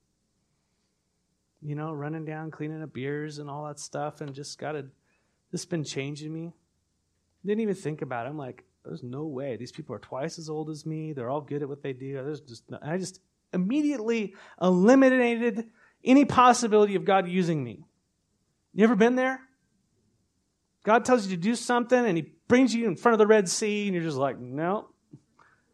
you 1.62 1.74
know, 1.74 1.92
running 1.92 2.24
down, 2.24 2.50
cleaning 2.50 2.82
up 2.82 2.92
beers 2.92 3.38
and 3.38 3.50
all 3.50 3.66
that 3.66 3.78
stuff, 3.78 4.20
and 4.20 4.34
just 4.34 4.58
got 4.58 4.72
to, 4.72 4.86
this 5.52 5.64
been 5.64 5.84
changing 5.84 6.32
me. 6.32 6.52
Didn't 7.44 7.60
even 7.60 7.74
think 7.74 8.02
about 8.02 8.26
it. 8.26 8.30
I'm 8.30 8.38
like, 8.38 8.64
there's 8.84 9.02
no 9.02 9.24
way. 9.24 9.56
These 9.56 9.72
people 9.72 9.94
are 9.94 10.00
twice 10.00 10.38
as 10.38 10.48
old 10.48 10.70
as 10.70 10.86
me. 10.86 11.12
They're 11.12 11.30
all 11.30 11.40
good 11.40 11.62
at 11.62 11.68
what 11.68 11.82
they 11.82 11.92
do. 11.92 12.14
There's 12.14 12.40
just, 12.40 12.64
I 12.82 12.98
just 12.98 13.20
immediately 13.52 14.34
eliminated 14.60 15.66
any 16.04 16.24
possibility 16.24 16.94
of 16.94 17.04
God 17.04 17.28
using 17.28 17.62
me. 17.62 17.84
You 18.74 18.84
ever 18.84 18.96
been 18.96 19.16
there? 19.16 19.40
God 20.84 21.04
tells 21.04 21.26
you 21.26 21.36
to 21.36 21.42
do 21.42 21.56
something 21.56 21.98
and 21.98 22.16
he 22.16 22.32
brings 22.46 22.74
you 22.74 22.86
in 22.86 22.94
front 22.94 23.14
of 23.14 23.18
the 23.18 23.26
Red 23.26 23.48
Sea 23.48 23.86
and 23.86 23.94
you're 23.94 24.04
just 24.04 24.16
like, 24.16 24.38
no. 24.38 24.88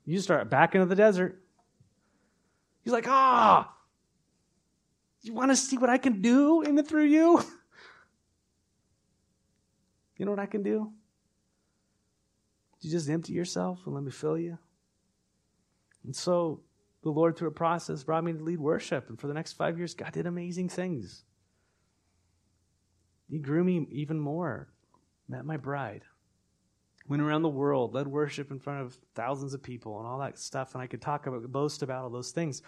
You 0.06 0.18
start 0.20 0.48
back 0.48 0.74
into 0.74 0.86
the 0.86 0.94
desert. 0.94 1.42
He's 2.82 2.92
like, 2.92 3.08
ah, 3.08 3.72
you 5.22 5.32
want 5.32 5.50
to 5.50 5.56
see 5.56 5.78
what 5.78 5.90
I 5.90 5.98
can 5.98 6.20
do 6.20 6.62
in 6.62 6.78
and 6.78 6.86
through 6.86 7.04
you? 7.06 7.42
You 10.18 10.26
know 10.26 10.30
what 10.30 10.38
I 10.38 10.46
can 10.46 10.62
do? 10.62 10.92
You 12.80 12.90
just 12.92 13.10
empty 13.10 13.32
yourself 13.32 13.80
and 13.86 13.94
let 13.94 14.04
me 14.04 14.12
fill 14.12 14.38
you. 14.38 14.56
And 16.04 16.14
so 16.14 16.60
the 17.02 17.10
Lord, 17.10 17.36
through 17.36 17.48
a 17.48 17.52
process, 17.52 18.04
brought 18.04 18.22
me 18.22 18.32
to 18.32 18.38
lead 18.38 18.60
worship. 18.60 19.08
And 19.08 19.18
for 19.18 19.26
the 19.26 19.34
next 19.34 19.54
five 19.54 19.78
years, 19.78 19.94
God 19.94 20.12
did 20.12 20.26
amazing 20.26 20.68
things. 20.68 21.24
He 23.28 23.38
grew 23.38 23.64
me 23.64 23.86
even 23.90 24.20
more. 24.20 24.68
Met 25.28 25.44
my 25.44 25.56
bride. 25.56 26.02
Went 27.08 27.22
around 27.22 27.42
the 27.42 27.48
world, 27.48 27.94
led 27.94 28.06
worship 28.06 28.50
in 28.50 28.58
front 28.58 28.82
of 28.82 28.96
thousands 29.14 29.54
of 29.54 29.62
people 29.62 29.98
and 29.98 30.06
all 30.06 30.20
that 30.20 30.38
stuff. 30.38 30.74
And 30.74 30.82
I 30.82 30.86
could 30.86 31.02
talk 31.02 31.26
about, 31.26 31.50
boast 31.50 31.82
about 31.82 32.04
all 32.04 32.10
those 32.10 32.30
things. 32.30 32.62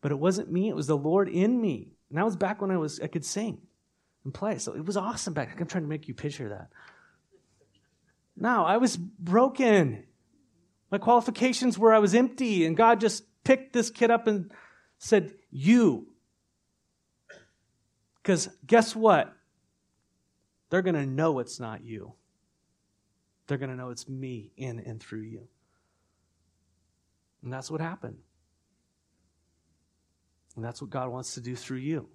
But 0.00 0.10
it 0.10 0.18
wasn't 0.18 0.50
me, 0.50 0.68
it 0.68 0.76
was 0.76 0.86
the 0.86 0.96
Lord 0.96 1.28
in 1.28 1.60
me. 1.60 1.92
And 2.08 2.18
that 2.18 2.24
was 2.24 2.36
back 2.36 2.60
when 2.60 2.70
I 2.70 2.76
was 2.76 3.00
I 3.00 3.06
could 3.06 3.24
sing 3.24 3.58
and 4.24 4.32
play. 4.32 4.58
So 4.58 4.74
it 4.74 4.84
was 4.84 4.96
awesome 4.96 5.34
back. 5.34 5.60
I'm 5.60 5.66
trying 5.66 5.84
to 5.84 5.88
make 5.88 6.08
you 6.08 6.14
picture 6.14 6.48
that. 6.50 6.68
Now 8.36 8.64
I 8.64 8.78
was 8.78 8.96
broken. 8.96 10.04
My 10.90 10.98
qualifications 10.98 11.78
were 11.78 11.92
I 11.92 11.98
was 11.98 12.14
empty, 12.14 12.64
and 12.66 12.76
God 12.76 13.00
just 13.00 13.24
picked 13.44 13.72
this 13.72 13.90
kid 13.90 14.10
up 14.10 14.26
and 14.26 14.50
said, 14.98 15.34
You. 15.50 16.08
Because 18.22 18.48
guess 18.66 18.96
what? 18.96 19.32
They're 20.70 20.82
going 20.82 20.94
to 20.94 21.06
know 21.06 21.38
it's 21.38 21.60
not 21.60 21.84
you. 21.84 22.14
They're 23.46 23.58
going 23.58 23.70
to 23.70 23.76
know 23.76 23.90
it's 23.90 24.08
me 24.08 24.50
in 24.56 24.80
and 24.80 25.00
through 25.02 25.22
you. 25.22 25.48
And 27.42 27.52
that's 27.52 27.70
what 27.70 27.80
happened. 27.80 28.18
And 30.56 30.64
that's 30.64 30.80
what 30.80 30.90
God 30.90 31.10
wants 31.10 31.34
to 31.34 31.40
do 31.40 31.54
through 31.54 31.78
you. 31.78 32.08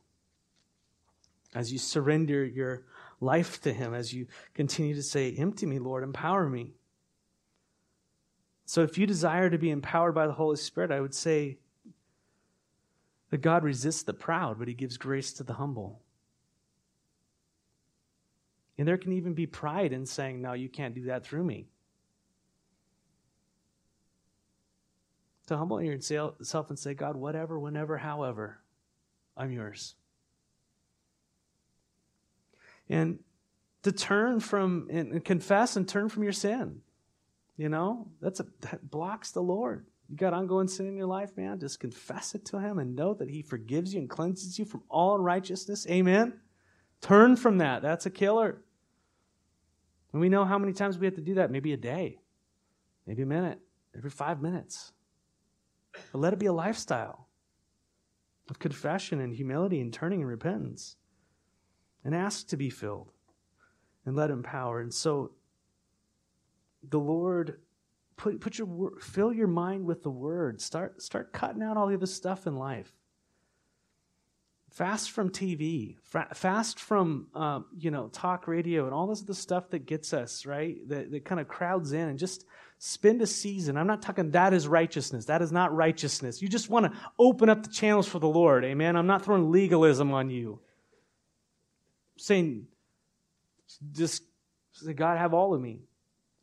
As 1.53 1.71
you 1.71 1.79
surrender 1.79 2.45
your 2.45 2.83
life 3.19 3.61
to 3.61 3.73
Him, 3.73 3.93
as 3.93 4.13
you 4.13 4.27
continue 4.53 4.95
to 4.95 5.03
say, 5.03 5.33
Empty 5.37 5.65
me, 5.65 5.79
Lord, 5.79 6.03
empower 6.03 6.47
me. 6.47 6.73
So 8.65 8.83
if 8.83 8.97
you 8.97 9.07
desire 9.07 9.49
to 9.49 9.57
be 9.57 9.71
empowered 9.71 10.13
by 10.13 10.27
the 10.27 10.33
Holy 10.33 10.57
Spirit, 10.57 10.91
I 10.91 11.01
would 11.01 11.15
say 11.15 11.57
that 13.31 13.41
God 13.41 13.63
resists 13.63 14.03
the 14.03 14.13
proud, 14.13 14.59
but 14.59 14.67
He 14.67 14.73
gives 14.73 14.97
grace 14.97 15.33
to 15.33 15.43
the 15.43 15.53
humble. 15.53 16.01
And 18.79 18.87
there 18.87 18.97
can 18.97 19.11
even 19.11 19.33
be 19.33 19.45
pride 19.45 19.91
in 19.91 20.05
saying, 20.05 20.41
No, 20.41 20.53
you 20.53 20.69
can't 20.69 20.95
do 20.95 21.03
that 21.07 21.25
through 21.25 21.43
me. 21.43 21.67
To 25.47 25.57
humble 25.57 25.81
yourself 25.81 26.69
and 26.69 26.79
say, 26.79 26.93
God, 26.93 27.17
whatever, 27.17 27.59
whenever, 27.59 27.97
however, 27.97 28.61
I'm 29.35 29.51
yours. 29.51 29.95
And 32.87 33.19
to 33.83 33.91
turn 33.91 34.39
from 34.39 34.87
and 34.89 35.25
confess 35.25 35.75
and 35.75 35.85
turn 35.85 36.07
from 36.07 36.23
your 36.23 36.31
sin. 36.31 36.79
You 37.57 37.67
know, 37.67 38.07
that's 38.21 38.39
a, 38.39 38.45
that 38.61 38.89
blocks 38.89 39.31
the 39.31 39.41
Lord. 39.41 39.87
You 40.07 40.15
got 40.15 40.33
ongoing 40.33 40.69
sin 40.69 40.87
in 40.87 40.95
your 40.95 41.05
life, 41.05 41.35
man. 41.35 41.59
Just 41.59 41.81
confess 41.81 42.33
it 42.33 42.45
to 42.45 42.59
Him 42.59 42.79
and 42.79 42.95
know 42.95 43.13
that 43.15 43.29
He 43.29 43.41
forgives 43.41 43.93
you 43.93 43.99
and 43.99 44.09
cleanses 44.09 44.57
you 44.57 44.63
from 44.63 44.83
all 44.87 45.17
unrighteousness. 45.17 45.85
Amen. 45.89 46.39
Turn 47.01 47.35
from 47.35 47.57
that. 47.57 47.81
That's 47.81 48.05
a 48.05 48.09
killer. 48.09 48.61
And 50.11 50.21
we 50.21 50.29
know 50.29 50.45
how 50.45 50.57
many 50.57 50.73
times 50.73 50.97
we 50.97 51.05
have 51.05 51.15
to 51.15 51.21
do 51.21 51.35
that. 51.35 51.51
Maybe 51.51 51.73
a 51.73 51.77
day, 51.77 52.19
maybe 53.05 53.21
a 53.21 53.27
minute, 53.27 53.59
every 53.95 54.09
five 54.09 54.41
minutes. 54.41 54.91
But 56.11 56.19
let 56.19 56.33
it 56.33 56.39
be 56.39 56.47
a 56.47 56.53
lifestyle 56.53 57.27
of 58.49 58.59
confession 58.59 59.19
and 59.21 59.33
humility 59.33 59.79
and 59.81 59.93
turning 59.93 60.21
and 60.21 60.29
repentance 60.29 60.95
and 62.03 62.15
ask 62.15 62.47
to 62.47 62.57
be 62.57 62.69
filled 62.69 63.11
and 64.05 64.15
let 64.15 64.31
him 64.31 64.41
power. 64.41 64.79
And 64.79 64.93
so 64.93 65.31
the 66.87 66.99
Lord 66.99 67.59
put, 68.17 68.39
put 68.41 68.57
your 68.57 68.91
fill 68.99 69.33
your 69.33 69.47
mind 69.47 69.85
with 69.85 70.03
the 70.03 70.09
word. 70.09 70.61
Start 70.61 71.01
start 71.01 71.33
cutting 71.33 71.61
out 71.61 71.77
all 71.77 71.87
the 71.87 71.95
other 71.95 72.05
stuff 72.05 72.47
in 72.47 72.55
life. 72.55 72.91
Fast 74.71 75.11
from 75.11 75.29
TV, 75.31 75.95
fast 76.33 76.79
from 76.79 77.27
um, 77.33 77.65
you 77.77 77.89
know 77.89 78.07
talk 78.09 78.47
radio 78.47 78.85
and 78.85 78.93
all 78.93 79.07
this 79.07 79.21
the 79.21 79.33
stuff 79.33 79.69
that 79.71 79.87
gets 79.87 80.13
us 80.13 80.45
right, 80.45 80.77
that, 80.89 81.11
that 81.11 81.25
kind 81.25 81.41
of 81.41 81.47
crowds 81.47 81.91
in, 81.91 82.07
and 82.07 82.19
just 82.19 82.45
spend 82.77 83.21
a 83.21 83.27
season. 83.27 83.77
I'm 83.77 83.87
not 83.87 84.01
talking 84.01 84.31
that 84.31 84.53
is 84.53 84.67
righteousness. 84.67 85.25
That 85.25 85.41
is 85.41 85.51
not 85.51 85.75
righteousness. 85.75 86.41
You 86.41 86.47
just 86.47 86.69
want 86.69 86.85
to 86.85 86.99
open 87.17 87.49
up 87.49 87.63
the 87.63 87.69
channels 87.69 88.07
for 88.07 88.19
the 88.19 88.27
Lord. 88.27 88.63
Amen. 88.63 88.95
I'm 88.95 89.07
not 89.07 89.25
throwing 89.25 89.51
legalism 89.51 90.13
on 90.13 90.29
you 90.29 90.59
saying, 92.17 92.67
just 93.91 94.23
say, 94.73 94.93
God, 94.93 95.17
have 95.17 95.33
all 95.33 95.53
of 95.53 95.61
me 95.61 95.81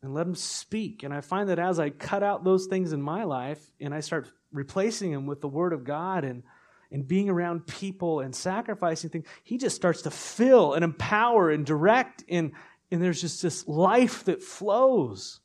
and 0.01 0.13
let 0.13 0.27
him 0.27 0.35
speak. 0.35 1.03
And 1.03 1.13
I 1.13 1.21
find 1.21 1.49
that 1.49 1.59
as 1.59 1.79
I 1.79 1.89
cut 1.89 2.23
out 2.23 2.43
those 2.43 2.67
things 2.67 2.93
in 2.93 3.01
my 3.01 3.23
life 3.23 3.61
and 3.79 3.93
I 3.93 3.99
start 3.99 4.31
replacing 4.51 5.11
them 5.11 5.25
with 5.25 5.41
the 5.41 5.47
word 5.47 5.73
of 5.73 5.83
God 5.83 6.23
and, 6.23 6.43
and 6.91 7.07
being 7.07 7.29
around 7.29 7.67
people 7.67 8.21
and 8.21 8.35
sacrificing 8.35 9.09
things, 9.09 9.25
he 9.43 9.57
just 9.57 9.75
starts 9.75 10.03
to 10.03 10.11
fill 10.11 10.73
and 10.73 10.83
empower 10.83 11.49
and 11.49 11.65
direct. 11.65 12.23
And, 12.29 12.53
and 12.91 13.01
there's 13.01 13.21
just 13.21 13.41
this 13.41 13.67
life 13.67 14.23
that 14.25 14.41
flows. 14.41 15.39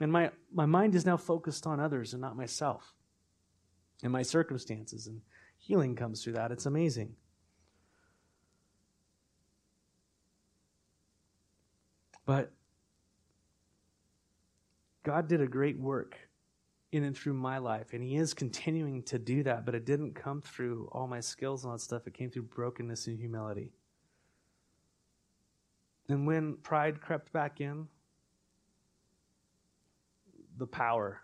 And 0.00 0.10
my, 0.10 0.30
my 0.52 0.66
mind 0.66 0.94
is 0.94 1.06
now 1.06 1.16
focused 1.16 1.66
on 1.66 1.78
others 1.78 2.12
and 2.12 2.20
not 2.20 2.36
myself 2.36 2.94
and 4.02 4.12
my 4.12 4.22
circumstances. 4.22 5.06
And 5.06 5.20
healing 5.58 5.94
comes 5.94 6.24
through 6.24 6.34
that. 6.34 6.50
It's 6.50 6.66
amazing. 6.66 7.14
But 12.24 12.52
God 15.02 15.28
did 15.28 15.40
a 15.40 15.46
great 15.46 15.78
work 15.78 16.16
in 16.92 17.04
and 17.04 17.16
through 17.16 17.32
my 17.32 17.56
life, 17.58 17.94
and 17.94 18.02
He 18.02 18.16
is 18.16 18.34
continuing 18.34 19.02
to 19.04 19.18
do 19.18 19.42
that, 19.42 19.64
but 19.64 19.74
it 19.74 19.86
didn't 19.86 20.14
come 20.14 20.42
through 20.42 20.88
all 20.92 21.06
my 21.06 21.20
skills 21.20 21.64
and 21.64 21.70
all 21.70 21.76
that 21.78 21.82
stuff. 21.82 22.06
It 22.06 22.14
came 22.14 22.30
through 22.30 22.42
brokenness 22.42 23.06
and 23.06 23.18
humility. 23.18 23.72
And 26.08 26.26
when 26.26 26.56
pride 26.56 27.00
crept 27.00 27.32
back 27.32 27.60
in, 27.60 27.88
the 30.58 30.66
power 30.66 31.22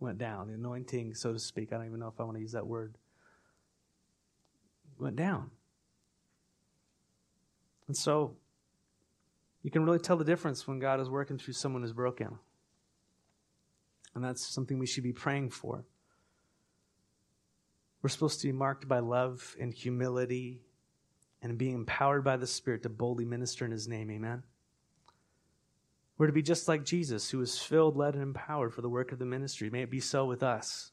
went 0.00 0.18
down. 0.18 0.48
The 0.48 0.54
anointing, 0.54 1.14
so 1.14 1.32
to 1.32 1.38
speak, 1.38 1.72
I 1.72 1.76
don't 1.76 1.86
even 1.86 2.00
know 2.00 2.08
if 2.08 2.18
I 2.18 2.24
want 2.24 2.36
to 2.36 2.42
use 2.42 2.52
that 2.52 2.66
word, 2.66 2.96
went 4.98 5.14
down. 5.14 5.50
And 7.86 7.96
so 7.96 8.36
you 9.62 9.70
can 9.70 9.84
really 9.84 9.98
tell 9.98 10.16
the 10.16 10.24
difference 10.24 10.66
when 10.66 10.80
God 10.80 11.00
is 11.00 11.08
working 11.08 11.38
through 11.38 11.54
someone 11.54 11.82
who's 11.82 11.92
broken. 11.92 12.38
And 14.18 14.24
that's 14.24 14.52
something 14.52 14.80
we 14.80 14.86
should 14.86 15.04
be 15.04 15.12
praying 15.12 15.50
for. 15.50 15.84
We're 18.02 18.08
supposed 18.08 18.40
to 18.40 18.48
be 18.48 18.52
marked 18.52 18.88
by 18.88 18.98
love 18.98 19.54
and 19.60 19.72
humility 19.72 20.62
and 21.40 21.56
being 21.56 21.74
empowered 21.74 22.24
by 22.24 22.36
the 22.36 22.48
Spirit 22.48 22.82
to 22.82 22.88
boldly 22.88 23.24
minister 23.24 23.64
in 23.64 23.70
His 23.70 23.86
name. 23.86 24.10
Amen. 24.10 24.42
We're 26.16 26.26
to 26.26 26.32
be 26.32 26.42
just 26.42 26.66
like 26.66 26.84
Jesus, 26.84 27.30
who 27.30 27.38
was 27.38 27.60
filled, 27.60 27.96
led, 27.96 28.14
and 28.14 28.22
empowered 28.24 28.74
for 28.74 28.82
the 28.82 28.88
work 28.88 29.12
of 29.12 29.20
the 29.20 29.24
ministry. 29.24 29.70
May 29.70 29.82
it 29.82 29.90
be 29.90 30.00
so 30.00 30.24
with 30.24 30.42
us. 30.42 30.90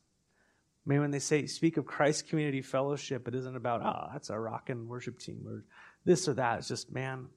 May 0.86 1.00
when 1.00 1.10
they 1.10 1.18
say 1.18 1.48
speak 1.48 1.78
of 1.78 1.88
Christ 1.88 2.28
Community 2.28 2.62
Fellowship, 2.62 3.28
it 3.28 3.34
isn't 3.34 3.56
about, 3.56 3.82
oh, 3.82 4.12
that's 4.14 4.30
our 4.30 4.40
rock 4.40 4.70
and 4.70 4.88
worship 4.88 5.18
team 5.18 5.46
or 5.48 5.64
this 6.06 6.28
or 6.28 6.36
that. 6.36 6.60
It's 6.60 6.68
just, 6.68 6.92
man, 6.92 7.30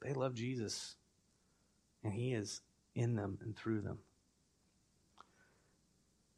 they 0.00 0.12
love 0.12 0.34
Jesus, 0.34 0.94
and 2.04 2.12
He 2.12 2.34
is 2.34 2.60
in 2.96 3.14
them 3.14 3.38
and 3.42 3.56
through 3.56 3.82
them. 3.82 3.98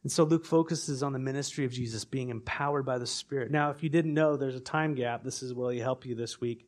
And 0.03 0.11
so 0.11 0.23
Luke 0.23 0.45
focuses 0.45 1.03
on 1.03 1.11
the 1.11 1.19
ministry 1.19 1.65
of 1.65 1.71
Jesus 1.71 2.05
being 2.05 2.29
empowered 2.29 2.85
by 2.85 2.99
the 2.99 3.07
Spirit. 3.07 3.51
Now, 3.51 3.71
if 3.71 3.83
you 3.83 3.89
didn't 3.89 4.13
know, 4.13 4.37
there's 4.37 4.55
a 4.55 4.61
time 4.61 4.95
gap. 4.95 5.23
This 5.23 5.43
is 5.43 5.53
really 5.53 5.79
help 5.79 6.05
you 6.05 6.15
this 6.15 6.39
week 6.39 6.67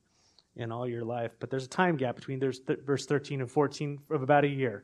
in 0.55 0.71
all 0.71 0.87
your 0.87 1.05
life. 1.05 1.31
But 1.39 1.49
there's 1.49 1.65
a 1.65 1.69
time 1.69 1.95
gap 1.95 2.15
between 2.15 2.39
there's 2.39 2.59
verse 2.85 3.05
13 3.05 3.39
and 3.39 3.49
14 3.49 3.99
of 4.09 4.21
about 4.21 4.43
a 4.43 4.49
year. 4.49 4.83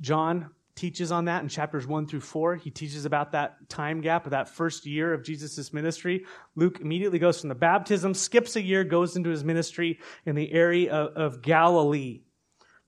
John 0.00 0.50
teaches 0.74 1.10
on 1.10 1.24
that 1.24 1.42
in 1.42 1.48
chapters 1.48 1.86
1 1.86 2.06
through 2.06 2.20
4. 2.20 2.56
He 2.56 2.70
teaches 2.70 3.04
about 3.04 3.32
that 3.32 3.68
time 3.68 4.00
gap 4.00 4.26
of 4.26 4.30
that 4.30 4.48
first 4.48 4.86
year 4.86 5.12
of 5.12 5.24
Jesus' 5.24 5.72
ministry. 5.72 6.24
Luke 6.54 6.80
immediately 6.80 7.18
goes 7.18 7.40
from 7.40 7.48
the 7.48 7.54
baptism, 7.54 8.14
skips 8.14 8.56
a 8.56 8.62
year, 8.62 8.84
goes 8.84 9.16
into 9.16 9.30
his 9.30 9.42
ministry 9.42 9.98
in 10.24 10.36
the 10.36 10.52
area 10.52 10.92
of, 10.92 11.34
of 11.34 11.42
Galilee. 11.42 12.20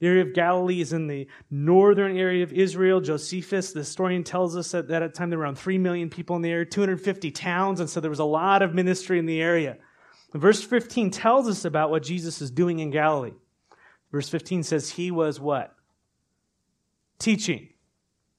The 0.01 0.07
area 0.07 0.23
of 0.23 0.33
Galilee 0.33 0.81
is 0.81 0.95
in 0.95 1.07
the 1.07 1.29
northern 1.51 2.17
area 2.17 2.43
of 2.43 2.53
Israel. 2.53 3.01
Josephus, 3.01 3.73
the 3.73 3.81
historian, 3.81 4.25
tells 4.25 4.57
us 4.57 4.73
that, 4.73 4.89
that 4.89 5.03
at 5.03 5.13
the 5.13 5.19
time 5.19 5.29
there 5.29 5.39
were 5.39 5.45
around 5.45 5.59
3 5.59 5.77
million 5.77 6.09
people 6.09 6.37
in 6.37 6.43
the 6.43 6.51
area, 6.51 6.65
250 6.65 7.31
towns, 7.31 7.81
and 7.81 7.89
so 7.89 8.01
there 8.01 8.11
was 8.11 8.19
a 8.19 8.25
lot 8.25 8.63
of 8.63 8.75
ministry 8.75 9.19
in 9.19 9.27
the 9.27 9.41
area. 9.41 9.77
Verse 10.33 10.63
15 10.63 11.11
tells 11.11 11.49
us 11.49 11.65
about 11.65 11.91
what 11.91 12.03
Jesus 12.03 12.41
is 12.41 12.51
doing 12.51 12.79
in 12.79 12.91
Galilee. 12.91 13.35
Verse 14.11 14.29
15 14.29 14.63
says 14.63 14.91
he 14.91 15.11
was 15.11 15.39
what? 15.39 15.75
Teaching 17.19 17.69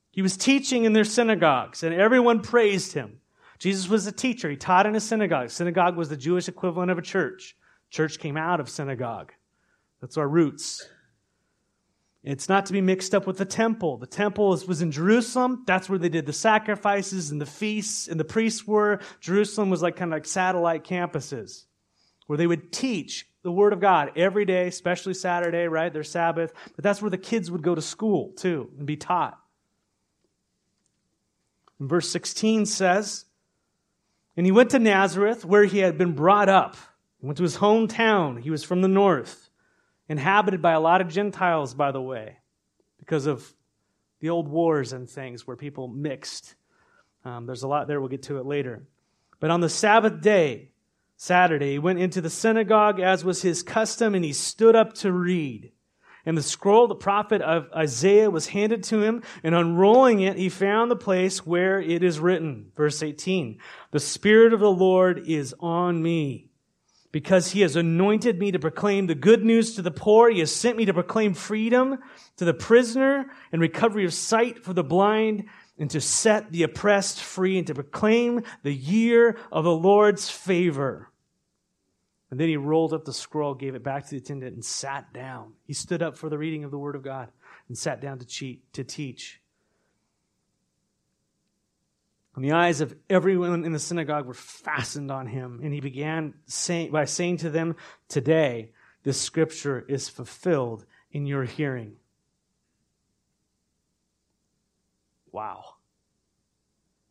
He 0.10 0.24
was 0.24 0.36
teaching 0.36 0.86
in 0.86 0.94
their 0.94 1.04
synagogues, 1.04 1.84
and 1.84 1.94
everyone 1.94 2.42
praised 2.42 2.94
him. 2.94 3.20
Jesus 3.60 3.88
was 3.88 4.08
a 4.08 4.12
teacher. 4.12 4.50
He 4.50 4.56
taught 4.56 4.88
in 4.88 4.96
a 4.96 5.00
synagogue. 5.00 5.52
Synagogue 5.52 5.96
was 5.96 6.10
the 6.10 6.18
Jewish 6.18 6.48
equivalent 6.48 6.90
of 6.90 6.98
a 6.98 7.04
church. 7.04 7.56
Church 7.92 8.18
came 8.18 8.36
out 8.36 8.60
of 8.60 8.68
synagogue. 8.68 9.34
That's 10.02 10.18
our 10.18 10.28
roots. 10.28 10.88
It's 12.24 12.48
not 12.48 12.68
to 12.68 12.74
be 12.74 12.82
mixed 12.82 13.16
up 13.16 13.26
with 13.26 13.38
the 13.38 13.46
temple. 13.46 13.98
The 13.98 14.06
temple 14.06 14.50
was 14.50 14.82
in 14.82 14.92
Jerusalem. 14.92 15.64
That's 15.66 15.90
where 15.90 15.98
they 15.98 16.10
did 16.10 16.28
the 16.28 16.34
sacrifices 16.34 17.32
and 17.32 17.42
the 17.42 17.48
feasts 17.48 18.08
and 18.08 18.20
the 18.20 18.26
priests 18.26 18.68
were. 18.68 19.00
Jerusalem 19.20 19.72
was 19.72 19.82
like 19.82 19.96
kind 19.96 20.14
of 20.14 20.18
like 20.18 20.26
satellite 20.26 20.84
campuses 20.84 21.66
where 22.28 22.38
they 22.38 22.48
would 22.48 22.72
teach 22.72 23.28
the 23.44 23.52
Word 23.52 23.74
of 23.74 23.80
God 23.80 24.12
every 24.16 24.46
day, 24.46 24.68
especially 24.68 25.16
Saturday, 25.16 25.68
right? 25.68 25.92
Their 25.92 26.04
Sabbath. 26.04 26.54
But 26.76 26.84
that's 26.84 27.02
where 27.02 27.10
the 27.10 27.18
kids 27.18 27.50
would 27.50 27.64
go 27.64 27.74
to 27.74 27.82
school 27.82 28.34
too 28.38 28.70
and 28.78 28.86
be 28.86 28.98
taught. 28.98 29.40
And 31.80 31.90
verse 31.90 32.08
16 32.10 32.68
says, 32.68 33.26
And 34.38 34.46
he 34.46 34.52
went 34.52 34.70
to 34.72 34.80
Nazareth 34.80 35.44
where 35.44 35.66
he 35.66 35.80
had 35.80 35.98
been 35.98 36.14
brought 36.14 36.50
up. 36.50 36.78
He 37.20 37.26
went 37.26 37.38
to 37.38 37.44
his 37.44 37.58
hometown. 37.58 38.40
He 38.40 38.52
was 38.52 38.64
from 38.64 38.82
the 38.82 38.88
north, 38.88 39.41
inhabited 40.12 40.62
by 40.62 40.74
a 40.74 40.80
lot 40.82 41.00
of 41.00 41.08
Gentiles, 41.08 41.74
by 41.74 41.94
the 41.94 42.02
way, 42.02 42.36
because 43.00 43.28
of 43.28 43.54
the 44.20 44.30
old 44.30 44.50
wars 44.50 44.92
and 44.92 45.10
things 45.10 45.48
where 45.48 45.56
people 45.56 45.88
mixed. 45.88 46.56
Um, 47.24 47.46
there's 47.46 47.64
a 47.64 47.68
lot 47.70 47.88
there. 47.88 48.02
We'll 48.02 48.10
get 48.10 48.24
to 48.24 48.38
it 48.38 48.46
later. 48.46 48.84
But 49.40 49.52
on 49.52 49.62
the 49.62 49.70
Sabbath 49.70 50.20
day, 50.20 50.72
Saturday, 51.16 51.72
he 51.72 51.80
went 51.80 52.00
into 52.00 52.20
the 52.20 52.30
synagogue 52.30 53.00
as 53.00 53.24
was 53.24 53.42
his 53.42 53.64
custom 53.64 54.14
and 54.14 54.26
he 54.26 54.34
stood 54.34 54.76
up 54.76 54.96
to 54.96 55.14
read. 55.14 55.72
And 56.26 56.38
the 56.38 56.44
scroll, 56.44 56.84
of 56.84 56.90
the 56.90 56.96
prophet 56.96 57.42
of 57.42 57.70
Isaiah, 57.74 58.30
was 58.30 58.48
handed 58.48 58.84
to 58.84 59.02
him, 59.02 59.24
and 59.44 59.56
unrolling 59.56 60.20
it, 60.20 60.38
he 60.38 60.50
found 60.50 60.92
the 60.92 60.96
place 60.96 61.46
where 61.48 61.80
it 61.82 62.04
is 62.04 62.20
written. 62.20 62.72
Verse 62.76 63.02
18 63.02 63.60
The 63.92 64.00
Spirit 64.00 64.52
of 64.54 64.60
the 64.60 64.70
Lord 64.70 65.24
is 65.26 65.56
on 65.62 66.04
me, 66.04 66.51
because 67.12 67.52
he 67.52 67.62
has 67.62 67.76
anointed 67.76 68.40
me 68.40 68.52
to 68.52 68.60
proclaim 68.60 69.08
the 69.08 69.16
good 69.16 69.44
news 69.44 69.76
to 69.76 69.82
the 69.82 69.92
poor. 69.92 70.30
He 70.30 70.40
has 70.40 70.54
sent 70.54 70.78
me 70.78 70.86
to 70.86 70.94
proclaim 70.94 71.34
freedom 71.34 72.00
to 72.38 72.46
the 72.46 72.54
prisoner 72.54 73.32
and 73.52 73.62
recovery 73.62 74.06
of 74.06 74.14
sight 74.14 74.64
for 74.64 74.74
the 74.74 74.84
blind, 74.84 75.46
and 75.78 75.90
to 75.90 76.00
set 76.00 76.52
the 76.52 76.64
oppressed 76.64 77.20
free, 77.20 77.58
and 77.58 77.68
to 77.68 77.74
proclaim 77.74 78.44
the 78.64 78.74
year 78.74 79.38
of 79.52 79.64
the 79.64 79.76
Lord's 79.76 80.30
favor. 80.30 81.10
And 82.30 82.40
then 82.40 82.48
he 82.48 82.56
rolled 82.56 82.94
up 82.94 83.04
the 83.04 83.12
scroll, 83.12 83.56
gave 83.56 83.76
it 83.76 83.84
back 83.84 84.06
to 84.06 84.12
the 84.12 84.18
attendant, 84.18 84.54
and 84.54 84.64
sat 84.64 85.12
down. 85.12 85.54
He 85.66 85.74
stood 85.74 86.02
up 86.02 86.18
for 86.18 86.30
the 86.30 86.38
reading 86.38 86.64
of 86.64 86.72
the 86.72 86.78
Word 86.78 86.96
of 86.96 87.04
God 87.04 87.30
and 87.68 87.78
sat 87.78 88.00
down 88.00 88.20
to, 88.20 88.26
cheat, 88.26 88.72
to 88.74 88.84
teach. 88.84 89.41
And 92.36 92.46
the 92.46 92.54
eyes 92.54 92.80
of 92.80 92.96
everyone 93.10 93.66
in 93.66 93.74
the 93.74 93.80
synagogue 93.80 94.26
were 94.26 94.34
fastened 94.34 95.12
on 95.12 95.28
him, 95.28 95.60
and 95.64 95.74
he 95.74 95.82
began 95.82 96.34
by 96.92 97.06
saying 97.06 97.38
to 97.38 97.50
them, 97.50 97.76
Today, 98.08 98.72
this 99.04 99.20
scripture 99.20 99.84
is 99.88 100.08
fulfilled 100.08 100.86
in 101.12 101.26
your 101.26 101.44
hearing. 101.44 101.98
Wow. 105.32 105.76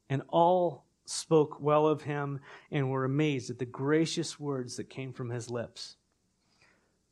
And 0.09 0.23
all 0.29 0.85
spoke 1.05 1.61
well 1.61 1.87
of 1.87 2.03
him 2.03 2.41
and 2.71 2.91
were 2.91 3.05
amazed 3.05 3.51
at 3.51 3.59
the 3.59 3.67
gracious 3.67 4.39
words 4.39 4.77
that 4.77 4.89
came 4.89 5.13
from 5.13 5.31
his 5.31 5.51
lips. 5.51 5.97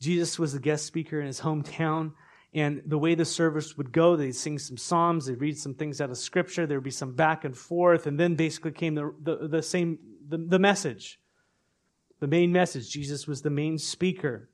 Jesus 0.00 0.38
was 0.38 0.52
the 0.52 0.60
guest 0.60 0.86
speaker 0.86 1.20
in 1.20 1.26
his 1.26 1.40
hometown, 1.40 2.12
and 2.54 2.82
the 2.86 2.98
way 2.98 3.14
the 3.14 3.24
service 3.24 3.76
would 3.76 3.92
go, 3.92 4.16
they'd 4.16 4.34
sing 4.34 4.58
some 4.58 4.76
psalms, 4.76 5.26
they'd 5.26 5.40
read 5.40 5.58
some 5.58 5.74
things 5.74 6.00
out 6.00 6.10
of 6.10 6.16
scripture, 6.16 6.66
there 6.66 6.78
would 6.78 6.84
be 6.84 6.90
some 6.90 7.14
back 7.14 7.44
and 7.44 7.56
forth, 7.56 8.06
and 8.06 8.18
then 8.18 8.36
basically 8.36 8.72
came 8.72 8.94
the, 8.94 9.14
the, 9.22 9.48
the 9.48 9.62
same 9.62 9.98
the, 10.26 10.38
the 10.38 10.58
message. 10.58 11.20
The 12.20 12.26
main 12.26 12.50
message. 12.52 12.90
Jesus 12.90 13.26
was 13.26 13.42
the 13.42 13.50
main 13.50 13.78
speaker. 13.78 14.48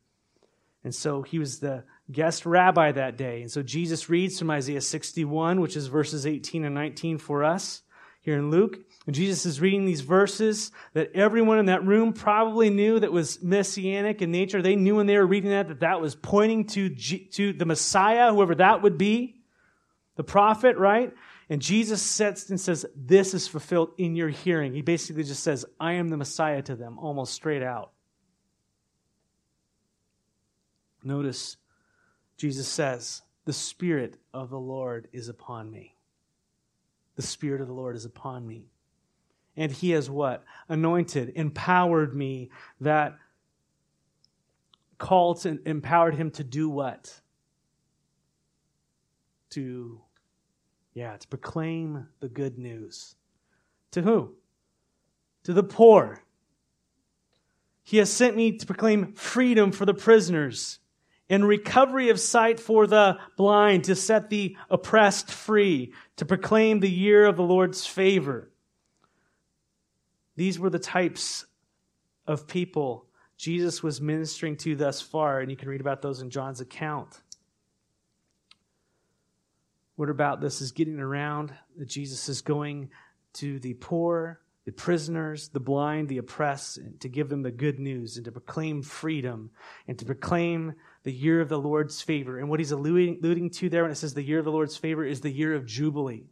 And 0.82 0.94
so 0.94 1.22
he 1.22 1.38
was 1.38 1.60
the 1.60 1.84
guest 2.12 2.44
rabbi 2.44 2.92
that 2.92 3.16
day. 3.16 3.40
And 3.40 3.50
so 3.50 3.62
Jesus 3.62 4.10
reads 4.10 4.38
from 4.38 4.50
Isaiah 4.50 4.82
61, 4.82 5.60
which 5.60 5.76
is 5.76 5.86
verses 5.86 6.26
18 6.26 6.64
and 6.64 6.74
19 6.74 7.18
for 7.18 7.42
us 7.42 7.82
here 8.24 8.38
in 8.38 8.50
Luke. 8.50 8.78
And 9.06 9.14
Jesus 9.14 9.44
is 9.44 9.60
reading 9.60 9.84
these 9.84 10.00
verses 10.00 10.72
that 10.94 11.12
everyone 11.14 11.58
in 11.58 11.66
that 11.66 11.84
room 11.84 12.14
probably 12.14 12.70
knew 12.70 12.98
that 12.98 13.12
was 13.12 13.42
messianic 13.42 14.22
in 14.22 14.32
nature. 14.32 14.62
They 14.62 14.76
knew 14.76 14.96
when 14.96 15.06
they 15.06 15.18
were 15.18 15.26
reading 15.26 15.50
that 15.50 15.68
that 15.68 15.80
that 15.80 16.00
was 16.00 16.14
pointing 16.14 16.64
to, 16.68 16.88
G- 16.88 17.26
to 17.32 17.52
the 17.52 17.66
Messiah, 17.66 18.32
whoever 18.32 18.54
that 18.54 18.80
would 18.80 18.96
be, 18.96 19.36
the 20.16 20.24
prophet, 20.24 20.78
right? 20.78 21.12
And 21.50 21.60
Jesus 21.60 22.00
sets 22.00 22.48
and 22.48 22.58
says, 22.58 22.86
This 22.96 23.34
is 23.34 23.46
fulfilled 23.46 23.90
in 23.98 24.16
your 24.16 24.30
hearing. 24.30 24.72
He 24.72 24.80
basically 24.80 25.24
just 25.24 25.42
says, 25.42 25.66
I 25.78 25.92
am 25.92 26.08
the 26.08 26.16
Messiah 26.16 26.62
to 26.62 26.74
them, 26.74 26.98
almost 26.98 27.34
straight 27.34 27.62
out. 27.62 27.92
Notice 31.02 31.58
Jesus 32.38 32.66
says, 32.66 33.20
The 33.44 33.52
Spirit 33.52 34.16
of 34.32 34.48
the 34.48 34.58
Lord 34.58 35.08
is 35.12 35.28
upon 35.28 35.70
me. 35.70 35.93
The 37.16 37.22
Spirit 37.22 37.60
of 37.60 37.68
the 37.68 37.74
Lord 37.74 37.96
is 37.96 38.04
upon 38.04 38.46
me. 38.46 38.66
And 39.56 39.70
he 39.70 39.90
has 39.90 40.10
what? 40.10 40.44
Anointed, 40.68 41.32
empowered 41.36 42.14
me, 42.14 42.50
that 42.80 43.16
called 44.98 45.44
and 45.46 45.60
empowered 45.66 46.14
him 46.14 46.30
to 46.32 46.44
do 46.44 46.68
what? 46.68 47.20
To, 49.50 50.00
yeah, 50.92 51.16
to 51.16 51.28
proclaim 51.28 52.08
the 52.20 52.28
good 52.28 52.58
news. 52.58 53.14
To 53.92 54.02
who? 54.02 54.34
To 55.44 55.52
the 55.52 55.62
poor. 55.62 56.24
He 57.84 57.98
has 57.98 58.10
sent 58.10 58.34
me 58.34 58.56
to 58.56 58.66
proclaim 58.66 59.12
freedom 59.12 59.70
for 59.70 59.84
the 59.84 59.94
prisoners 59.94 60.80
and 61.30 61.46
recovery 61.46 62.10
of 62.10 62.20
sight 62.20 62.60
for 62.60 62.86
the 62.86 63.18
blind, 63.36 63.84
to 63.84 63.94
set 63.94 64.30
the 64.30 64.56
oppressed 64.68 65.30
free, 65.30 65.92
to 66.16 66.24
proclaim 66.24 66.80
the 66.80 66.90
year 66.90 67.24
of 67.26 67.36
the 67.36 67.42
Lord's 67.42 67.86
favor. 67.86 68.50
These 70.36 70.58
were 70.58 70.70
the 70.70 70.78
types 70.78 71.46
of 72.26 72.46
people 72.46 73.06
Jesus 73.36 73.82
was 73.82 74.00
ministering 74.00 74.56
to 74.58 74.76
thus 74.76 75.00
far, 75.00 75.40
and 75.40 75.50
you 75.50 75.56
can 75.56 75.68
read 75.68 75.80
about 75.80 76.02
those 76.02 76.20
in 76.20 76.30
John's 76.30 76.60
account. 76.60 77.20
What 79.96 80.10
about 80.10 80.40
this 80.40 80.60
is 80.60 80.72
getting 80.72 80.98
around 80.98 81.52
that 81.76 81.88
Jesus 81.88 82.28
is 82.28 82.42
going 82.42 82.90
to 83.34 83.58
the 83.60 83.74
poor, 83.74 84.40
the 84.64 84.72
prisoners, 84.72 85.48
the 85.48 85.60
blind, 85.60 86.08
the 86.08 86.18
oppressed, 86.18 86.78
to 87.00 87.08
give 87.08 87.28
them 87.28 87.42
the 87.42 87.50
good 87.50 87.78
news 87.78 88.16
and 88.16 88.24
to 88.24 88.32
proclaim 88.32 88.82
freedom 88.82 89.50
and 89.86 89.98
to 89.98 90.04
proclaim 90.04 90.74
the 91.04 91.12
year 91.12 91.40
of 91.40 91.48
the 91.48 91.58
Lord's 91.58 92.00
favor. 92.00 92.38
And 92.38 92.48
what 92.48 92.60
he's 92.60 92.72
alluding, 92.72 93.20
alluding 93.22 93.50
to 93.50 93.68
there 93.68 93.82
when 93.82 93.92
it 93.92 93.96
says 93.96 94.14
the 94.14 94.22
year 94.22 94.38
of 94.38 94.44
the 94.44 94.52
Lord's 94.52 94.76
favor 94.76 95.04
is 95.04 95.20
the 95.20 95.30
year 95.30 95.54
of 95.54 95.66
Jubilee. 95.66 96.24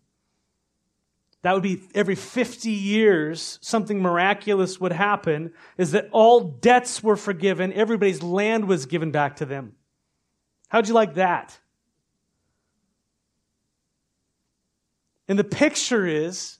That 1.43 1.55
would 1.55 1.63
be 1.63 1.83
every 1.95 2.15
50 2.15 2.71
years, 2.71 3.59
something 3.61 4.01
miraculous 4.01 4.81
would 4.81 4.93
happen, 4.93 5.53
is 5.77 5.91
that 5.91 6.09
all 6.13 6.41
debts 6.41 7.03
were 7.03 7.17
forgiven, 7.17 7.73
everybody's 7.73 8.23
land 8.23 8.67
was 8.67 8.87
given 8.87 9.11
back 9.11 9.37
to 9.37 9.45
them. 9.45 9.75
How'd 10.69 10.89
you 10.89 10.95
like 10.95 11.15
that? 11.15 11.59
And 15.29 15.39
the 15.39 15.45
picture 15.45 16.07
is 16.07 16.59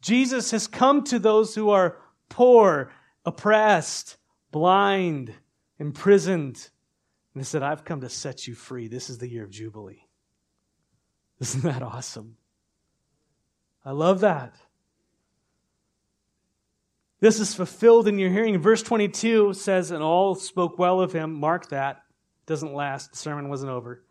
Jesus 0.00 0.52
has 0.52 0.66
come 0.66 1.02
to 1.04 1.18
those 1.18 1.54
who 1.54 1.70
are 1.70 1.98
poor, 2.28 2.92
oppressed, 3.24 4.16
blind, 4.52 5.34
imprisoned. 5.78 6.70
And 7.38 7.44
he 7.44 7.48
said, 7.48 7.62
I've 7.62 7.84
come 7.84 8.00
to 8.00 8.08
set 8.08 8.48
you 8.48 8.56
free. 8.56 8.88
This 8.88 9.08
is 9.08 9.18
the 9.18 9.28
year 9.28 9.44
of 9.44 9.50
Jubilee. 9.50 10.02
Isn't 11.38 11.62
that 11.62 11.84
awesome? 11.84 12.36
I 13.84 13.92
love 13.92 14.22
that. 14.22 14.56
This 17.20 17.38
is 17.38 17.54
fulfilled 17.54 18.08
in 18.08 18.18
your 18.18 18.30
hearing. 18.30 18.58
Verse 18.58 18.82
22 18.82 19.52
says, 19.52 19.92
And 19.92 20.02
all 20.02 20.34
spoke 20.34 20.80
well 20.80 21.00
of 21.00 21.12
him. 21.12 21.32
Mark 21.32 21.68
that. 21.68 22.02
Doesn't 22.46 22.74
last. 22.74 23.12
The 23.12 23.18
sermon 23.18 23.48
wasn't 23.48 23.70
over. 23.70 24.02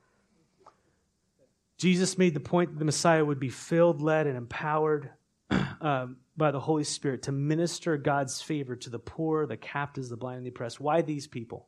Jesus 1.78 2.18
made 2.18 2.34
the 2.34 2.40
point 2.40 2.72
that 2.72 2.80
the 2.80 2.86
Messiah 2.86 3.26
would 3.26 3.42
be 3.42 3.50
filled, 3.50 4.02
led, 4.02 4.26
and 4.26 4.38
empowered 4.38 5.10
uh, 5.52 6.08
by 6.38 6.52
the 6.52 6.62
Holy 6.62 6.86
Spirit 6.86 7.24
to 7.24 7.34
minister 7.34 7.98
God's 7.98 8.42
favor 8.42 8.78
to 8.78 8.90
the 8.90 9.00
poor, 9.00 9.46
the 9.46 9.58
captives, 9.58 10.08
the 10.08 10.16
blind, 10.16 10.38
and 10.38 10.46
the 10.46 10.52
oppressed. 10.52 10.80
Why 10.80 11.02
these 11.02 11.28
people? 11.28 11.68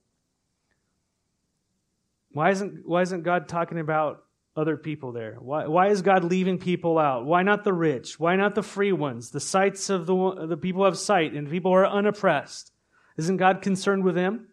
Why 2.32 2.52
isn't, 2.52 2.88
why 2.88 3.02
isn't 3.02 3.24
God 3.24 3.48
talking 3.48 3.80
about 3.80 4.24
other 4.56 4.78
people 4.78 5.12
there? 5.12 5.36
Why, 5.40 5.68
why 5.68 5.88
is 5.88 6.02
God 6.02 6.24
leaving 6.24 6.58
people 6.58 7.00
out? 7.00 7.26
Why 7.26 7.44
not 7.44 7.64
the 7.64 7.74
rich? 7.74 8.20
Why 8.20 8.36
not 8.36 8.56
the 8.56 8.64
free 8.64 8.92
ones? 8.92 9.32
The 9.32 9.40
sights 9.40 9.90
of 9.90 10.06
the, 10.06 10.46
the 10.48 10.58
people 10.58 10.86
have 10.86 10.98
sight 10.98 11.34
and 11.34 11.50
people 11.50 11.74
are 11.74 11.88
unoppressed. 11.88 12.72
Isn't 13.18 13.38
God 13.38 13.62
concerned 13.62 14.04
with 14.04 14.16
them? 14.16 14.48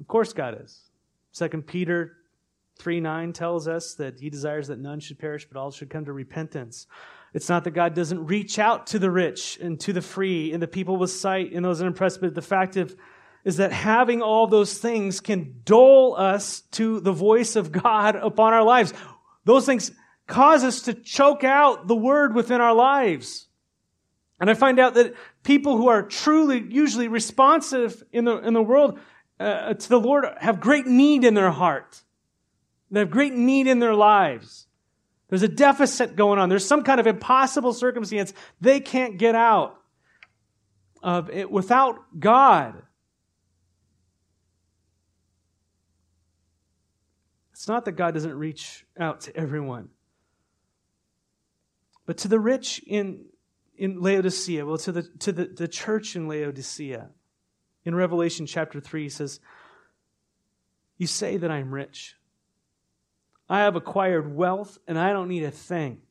Of 0.00 0.08
course 0.08 0.32
God 0.32 0.60
is. 0.62 0.80
Second 1.32 1.66
Peter 1.66 2.16
3 2.78 3.00
9 3.00 3.32
tells 3.32 3.68
us 3.68 3.94
that 3.94 4.20
he 4.20 4.30
desires 4.30 4.68
that 4.68 4.78
none 4.78 5.00
should 5.00 5.18
perish, 5.18 5.46
but 5.46 5.58
all 5.58 5.70
should 5.70 5.90
come 5.90 6.04
to 6.04 6.12
repentance. 6.12 6.86
It's 7.32 7.48
not 7.48 7.64
that 7.64 7.72
God 7.72 7.94
doesn't 7.94 8.26
reach 8.26 8.58
out 8.58 8.86
to 8.88 8.98
the 8.98 9.10
rich 9.10 9.58
and 9.60 9.78
to 9.80 9.92
the 9.92 10.00
free 10.00 10.52
and 10.52 10.62
the 10.62 10.68
people 10.68 10.96
with 10.96 11.10
sight 11.10 11.52
and 11.52 11.64
those 11.64 11.80
unimpressed, 11.80 12.20
but 12.20 12.34
the 12.34 12.42
fact 12.42 12.76
of, 12.76 12.94
is 13.44 13.58
that 13.58 13.72
having 13.72 14.22
all 14.22 14.46
those 14.46 14.78
things 14.78 15.20
can 15.20 15.60
dull 15.64 16.14
us 16.16 16.62
to 16.72 17.00
the 17.00 17.12
voice 17.12 17.56
of 17.56 17.70
God 17.70 18.16
upon 18.16 18.54
our 18.54 18.64
lives. 18.64 18.94
Those 19.44 19.66
things 19.66 19.92
cause 20.26 20.64
us 20.64 20.82
to 20.82 20.94
choke 20.94 21.44
out 21.44 21.86
the 21.86 21.94
word 21.94 22.34
within 22.34 22.60
our 22.60 22.74
lives. 22.74 23.46
And 24.40 24.50
I 24.50 24.54
find 24.54 24.80
out 24.80 24.94
that 24.94 25.14
people 25.42 25.76
who 25.76 25.88
are 25.88 26.02
truly, 26.02 26.64
usually 26.68 27.08
responsive 27.08 28.02
in 28.12 28.24
the, 28.24 28.38
in 28.38 28.54
the 28.54 28.62
world 28.62 28.98
uh, 29.38 29.74
to 29.74 29.88
the 29.88 30.00
Lord 30.00 30.24
have 30.38 30.60
great 30.60 30.86
need 30.86 31.24
in 31.24 31.34
their 31.34 31.50
heart. 31.50 32.02
They 32.90 33.00
have 33.00 33.10
great 33.10 33.34
need 33.34 33.66
in 33.66 33.78
their 33.78 33.94
lives. 33.94 34.66
There's 35.28 35.42
a 35.42 35.48
deficit 35.48 36.16
going 36.16 36.38
on. 36.38 36.48
There's 36.48 36.64
some 36.64 36.84
kind 36.84 37.00
of 37.00 37.06
impossible 37.06 37.72
circumstance 37.72 38.32
they 38.60 38.80
can't 38.80 39.18
get 39.18 39.34
out 39.34 39.80
of 41.02 41.28
it 41.30 41.50
without 41.50 41.98
God. 42.18 42.82
It's 47.64 47.68
not 47.70 47.86
that 47.86 47.92
God 47.92 48.12
doesn't 48.12 48.34
reach 48.34 48.84
out 49.00 49.22
to 49.22 49.34
everyone. 49.34 49.88
But 52.04 52.18
to 52.18 52.28
the 52.28 52.38
rich 52.38 52.82
in, 52.86 53.24
in 53.74 54.02
Laodicea, 54.02 54.66
well, 54.66 54.76
to, 54.76 54.92
the, 54.92 55.04
to 55.20 55.32
the, 55.32 55.46
the 55.46 55.66
church 55.66 56.14
in 56.14 56.28
Laodicea, 56.28 57.08
in 57.86 57.94
Revelation 57.94 58.44
chapter 58.44 58.80
3, 58.80 59.04
he 59.04 59.08
says, 59.08 59.40
You 60.98 61.06
say 61.06 61.38
that 61.38 61.50
I'm 61.50 61.72
rich. 61.72 62.16
I 63.48 63.60
have 63.60 63.76
acquired 63.76 64.36
wealth 64.36 64.76
and 64.86 64.98
I 64.98 65.14
don't 65.14 65.28
need 65.28 65.44
a 65.44 65.50
thing. 65.50 66.02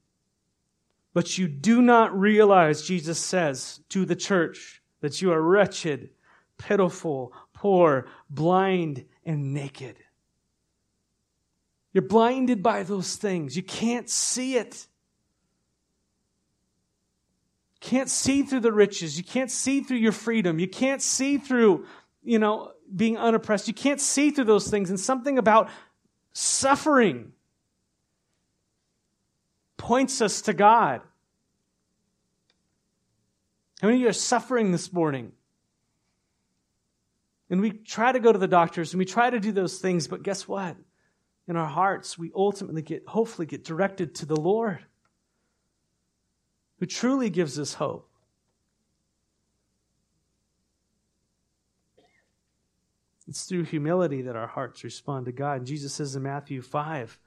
But 1.14 1.38
you 1.38 1.48
do 1.48 1.84
not 1.84 2.20
realize, 2.20 2.82
Jesus 2.82 3.20
says 3.20 3.80
to 3.90 4.06
the 4.06 4.16
church, 4.16 4.82
that 5.02 5.22
you 5.22 5.32
are 5.32 5.40
wretched, 5.40 6.10
pitiful, 6.58 7.32
poor, 7.54 8.08
blind, 8.28 9.06
and 9.24 9.54
naked. 9.54 9.98
You're 11.94 12.02
blinded 12.02 12.64
by 12.64 12.84
those 12.84 13.16
things. 13.16 13.56
You 13.56 13.64
can't 13.64 14.10
see 14.10 14.56
it 14.56 14.88
can't 17.84 18.10
see 18.10 18.44
through 18.44 18.62
the 18.62 18.72
riches. 18.72 19.18
You 19.18 19.26
can't 19.26 19.52
see 19.52 19.82
through 19.82 19.98
your 19.98 20.14
freedom. 20.14 20.58
You 20.58 20.70
can't 20.70 21.02
see 21.02 21.38
through, 21.38 21.86
you 22.24 22.40
know, 22.40 22.72
being 22.96 23.18
unoppressed. 23.18 23.68
You 23.68 23.74
can't 23.74 24.00
see 24.00 24.32
through 24.32 24.46
those 24.46 24.70
things. 24.70 24.90
And 24.90 24.98
something 24.98 25.38
about 25.38 25.70
suffering 26.32 27.34
points 29.76 30.22
us 30.22 30.44
to 30.44 30.54
God. 30.54 31.02
How 33.82 33.90
many 33.90 33.98
of 33.98 34.02
you 34.04 34.08
are 34.08 34.14
suffering 34.14 34.72
this 34.72 34.94
morning? 34.94 35.34
And 37.50 37.60
we 37.60 37.72
try 37.72 38.14
to 38.14 38.20
go 38.22 38.32
to 38.32 38.40
the 38.40 38.48
doctors 38.48 38.94
and 38.94 39.00
we 39.00 39.06
try 39.06 39.30
to 39.30 39.42
do 39.42 39.52
those 39.52 39.80
things, 39.80 40.08
but 40.08 40.24
guess 40.24 40.48
what? 40.48 40.78
In 41.48 41.58
our 41.58 41.68
hearts, 41.68 42.18
we 42.18 42.32
ultimately 42.36 42.82
get, 42.82 43.08
hopefully, 43.08 43.46
get 43.46 43.64
directed 43.64 44.16
to 44.16 44.26
the 44.26 44.40
Lord 44.40 44.86
who 46.80 46.86
truly 46.86 47.30
gives 47.30 47.58
us 47.58 47.76
hope. 47.76 48.10
It's 53.28 53.46
through 53.46 53.64
humility 53.64 54.24
that 54.24 54.36
our 54.36 54.48
hearts 54.48 54.84
respond 54.84 55.28
to 55.28 55.32
God. 55.32 55.60
And 55.60 55.66
Jesus 55.66 55.94
says 55.94 56.16
in 56.16 56.24
Matthew 56.24 56.62
5, 56.62 57.18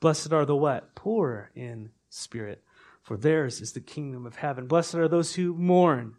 Blessed 0.00 0.32
are 0.32 0.44
the 0.44 0.54
what? 0.54 0.94
Poor 0.94 1.50
in 1.54 1.90
spirit, 2.10 2.62
for 3.02 3.16
theirs 3.16 3.62
is 3.62 3.72
the 3.72 3.80
kingdom 3.80 4.26
of 4.26 4.36
heaven. 4.36 4.66
Blessed 4.66 4.96
are 4.96 5.08
those 5.08 5.34
who 5.34 5.54
mourn, 5.54 6.16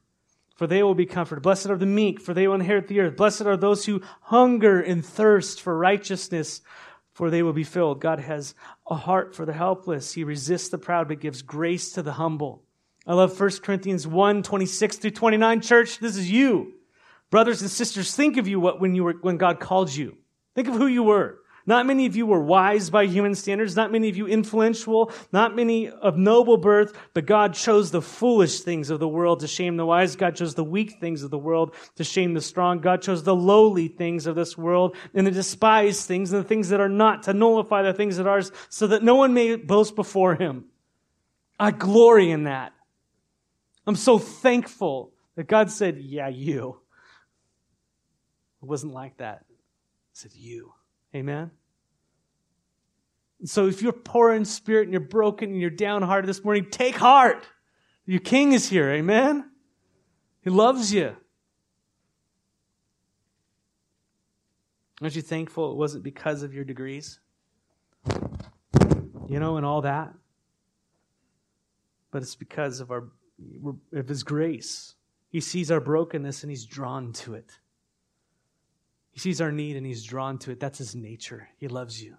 for 0.56 0.66
they 0.66 0.82
will 0.82 0.96
be 0.96 1.06
comforted. 1.06 1.44
Blessed 1.44 1.68
are 1.68 1.78
the 1.78 1.86
meek, 1.86 2.20
for 2.20 2.34
they 2.34 2.48
will 2.48 2.56
inherit 2.56 2.88
the 2.88 3.00
earth. 3.00 3.16
Blessed 3.16 3.44
are 3.44 3.58
those 3.58 3.86
who 3.86 4.02
hunger 4.22 4.82
and 4.82 5.06
thirst 5.06 5.62
for 5.62 5.78
righteousness, 5.78 6.62
for 7.18 7.32
they 7.32 7.42
will 7.42 7.52
be 7.52 7.64
filled. 7.64 8.00
God 8.00 8.20
has 8.20 8.54
a 8.88 8.94
heart 8.94 9.34
for 9.34 9.44
the 9.44 9.52
helpless. 9.52 10.14
He 10.14 10.24
resists 10.24 10.70
the 10.70 10.78
proud, 10.78 11.08
but 11.08 11.20
gives 11.20 11.42
grace 11.42 11.94
to 11.94 12.04
the 12.04 12.12
humble. 12.12 12.62
I 13.08 13.16
love 13.16 13.40
1 13.40 13.50
Corinthians 13.64 14.06
1 14.06 14.44
26 14.44 14.98
through 14.98 15.10
29. 15.10 15.62
Church, 15.62 15.98
this 15.98 16.16
is 16.16 16.30
you. 16.30 16.76
Brothers 17.32 17.64
and 17.64 17.72
sisters, 17.72 18.16
think 18.16 18.38
of 18.38 18.48
you 18.48 18.60
what, 18.60 18.80
when, 18.80 18.94
you 18.94 19.04
were, 19.04 19.16
when 19.20 19.38
God 19.38 19.60
called 19.60 19.92
you. 19.92 20.16
Think 20.54 20.68
of 20.68 20.76
who 20.76 20.86
you 20.86 21.02
were. 21.02 21.40
Not 21.68 21.86
many 21.86 22.06
of 22.06 22.16
you 22.16 22.26
were 22.26 22.40
wise 22.40 22.90
by 22.90 23.08
human 23.08 23.36
standards, 23.36 23.76
not 23.76 23.92
many 23.92 24.08
of 24.08 24.16
you 24.16 24.26
influential, 24.26 25.12
not 25.34 25.54
many 25.54 25.90
of 25.90 26.18
noble 26.18 26.56
birth, 26.56 26.98
but 27.14 27.26
God 27.26 27.54
chose 27.54 27.92
the 27.92 28.02
foolish 28.02 28.62
things 28.62 28.90
of 28.90 29.02
the 29.02 29.08
world 29.08 29.42
to 29.42 29.48
shame 29.48 29.76
the 29.76 29.86
wise. 29.86 30.16
God 30.16 30.38
chose 30.38 30.56
the 30.56 30.64
weak 30.64 31.02
things 31.02 31.24
of 31.24 31.30
the 31.30 31.38
world 31.38 31.76
to 31.98 32.06
shame 32.06 32.34
the 32.34 32.42
strong. 32.42 32.80
God 32.80 33.02
chose 33.02 33.22
the 33.24 33.36
lowly 33.36 33.90
things 33.90 34.28
of 34.28 34.36
this 34.36 34.58
world 34.58 34.96
and 35.14 35.28
the 35.28 35.32
despised 35.32 36.08
things 36.08 36.32
and 36.32 36.42
the 36.42 36.48
things 36.48 36.70
that 36.70 36.80
are 36.80 36.88
not 36.88 37.24
to 37.24 37.34
nullify 37.34 37.82
the 37.82 37.94
things 37.94 38.16
that 38.16 38.28
are 38.28 38.42
so 38.70 38.88
that 38.88 39.04
no 39.04 39.16
one 39.16 39.34
may 39.34 39.58
boast 39.58 39.94
before 39.94 40.36
him. 40.36 40.68
I 41.60 41.72
glory 41.72 42.32
in 42.32 42.46
that. 42.46 42.72
I'm 43.86 43.98
so 43.98 44.20
thankful 44.20 45.12
that 45.36 45.48
God 45.48 45.70
said, 45.70 45.98
Yeah, 45.98 46.30
you. 46.30 46.80
It 48.62 48.66
wasn't 48.66 48.94
like 48.94 49.18
that. 49.18 49.44
It 49.50 49.58
said, 50.14 50.32
You. 50.34 50.74
Amen? 51.16 51.52
So 53.46 53.68
if 53.68 53.82
you're 53.82 53.94
poor 53.94 54.34
in 54.34 54.46
spirit 54.46 54.84
and 54.84 54.92
you're 54.92 55.00
broken 55.00 55.52
and 55.52 55.62
you're 55.62 55.70
downhearted 55.70 56.28
this 56.28 56.44
morning, 56.44 56.68
take 56.72 56.96
heart. 56.96 57.48
Your 58.06 58.20
king 58.20 58.54
is 58.54 58.70
here. 58.70 58.90
Amen? 58.90 59.50
He 60.42 60.50
loves 60.50 60.94
you. 60.94 61.16
Aren't 65.02 65.16
you 65.16 65.22
thankful 65.22 65.72
it 65.72 65.78
wasn't 65.78 66.04
because 66.04 66.42
of 66.42 66.54
your 66.54 66.64
degrees? 66.64 67.20
You 69.28 69.40
know, 69.40 69.58
and 69.58 69.66
all 69.66 69.82
that? 69.82 70.14
But 72.10 72.24
it's 72.24 72.36
because 72.36 72.80
of 72.80 72.90
our 72.90 73.10
of 73.94 74.08
His 74.08 74.24
grace. 74.24 74.96
He 75.30 75.42
sees 75.42 75.70
our 75.70 75.82
brokenness 75.82 76.42
and 76.42 76.50
He's 76.50 76.66
drawn 76.66 77.14
to 77.14 77.36
it. 77.36 77.60
He 79.18 79.22
sees 79.22 79.42
our 79.42 79.52
need 79.52 79.78
and 79.78 79.84
He's 79.84 80.04
drawn 80.04 80.38
to 80.38 80.52
it. 80.52 80.60
That's 80.60 80.78
His 80.78 80.96
nature. 80.96 81.50
He 81.58 81.68
loves 81.68 82.00
you. 82.00 82.18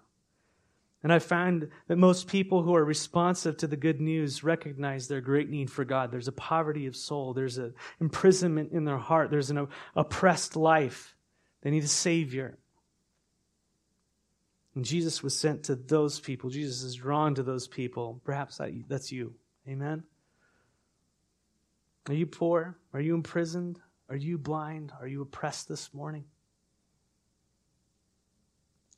And 1.01 1.13
I 1.13 1.19
find 1.19 1.69
that 1.87 1.95
most 1.95 2.27
people 2.27 2.61
who 2.61 2.75
are 2.75 2.83
responsive 2.83 3.55
to 3.55 3.67
the 3.67 3.77
good 3.77 4.01
news 4.01 4.43
recognize 4.43 5.07
their 5.07 5.21
great 5.21 5.49
need 5.49 5.71
for 5.71 5.85
God. 5.85 6.11
There's 6.11 6.27
a 6.27 6.33
poverty 6.33 6.87
of 6.87 6.97
soul, 6.97 7.33
there's 7.33 7.57
an 7.57 7.73
imprisonment 8.01 8.73
in 8.73 8.83
their 8.83 8.97
heart, 8.97 9.31
there's 9.31 9.49
an 9.49 9.69
oppressed 9.95 10.57
life. 10.57 11.15
They 11.61 11.71
need 11.71 11.85
a 11.85 11.87
Savior. 11.87 12.57
And 14.75 14.83
Jesus 14.83 15.23
was 15.23 15.33
sent 15.33 15.63
to 15.63 15.75
those 15.75 16.19
people. 16.19 16.49
Jesus 16.49 16.83
is 16.83 16.95
drawn 16.95 17.33
to 17.35 17.43
those 17.43 17.65
people. 17.65 18.19
Perhaps 18.25 18.59
that's 18.89 19.09
you. 19.09 19.35
Amen? 19.69 20.03
Are 22.09 22.13
you 22.13 22.25
poor? 22.25 22.77
Are 22.93 22.99
you 22.99 23.15
imprisoned? 23.15 23.79
Are 24.09 24.17
you 24.17 24.37
blind? 24.37 24.91
Are 24.99 25.07
you 25.07 25.21
oppressed 25.21 25.69
this 25.69 25.93
morning? 25.93 26.25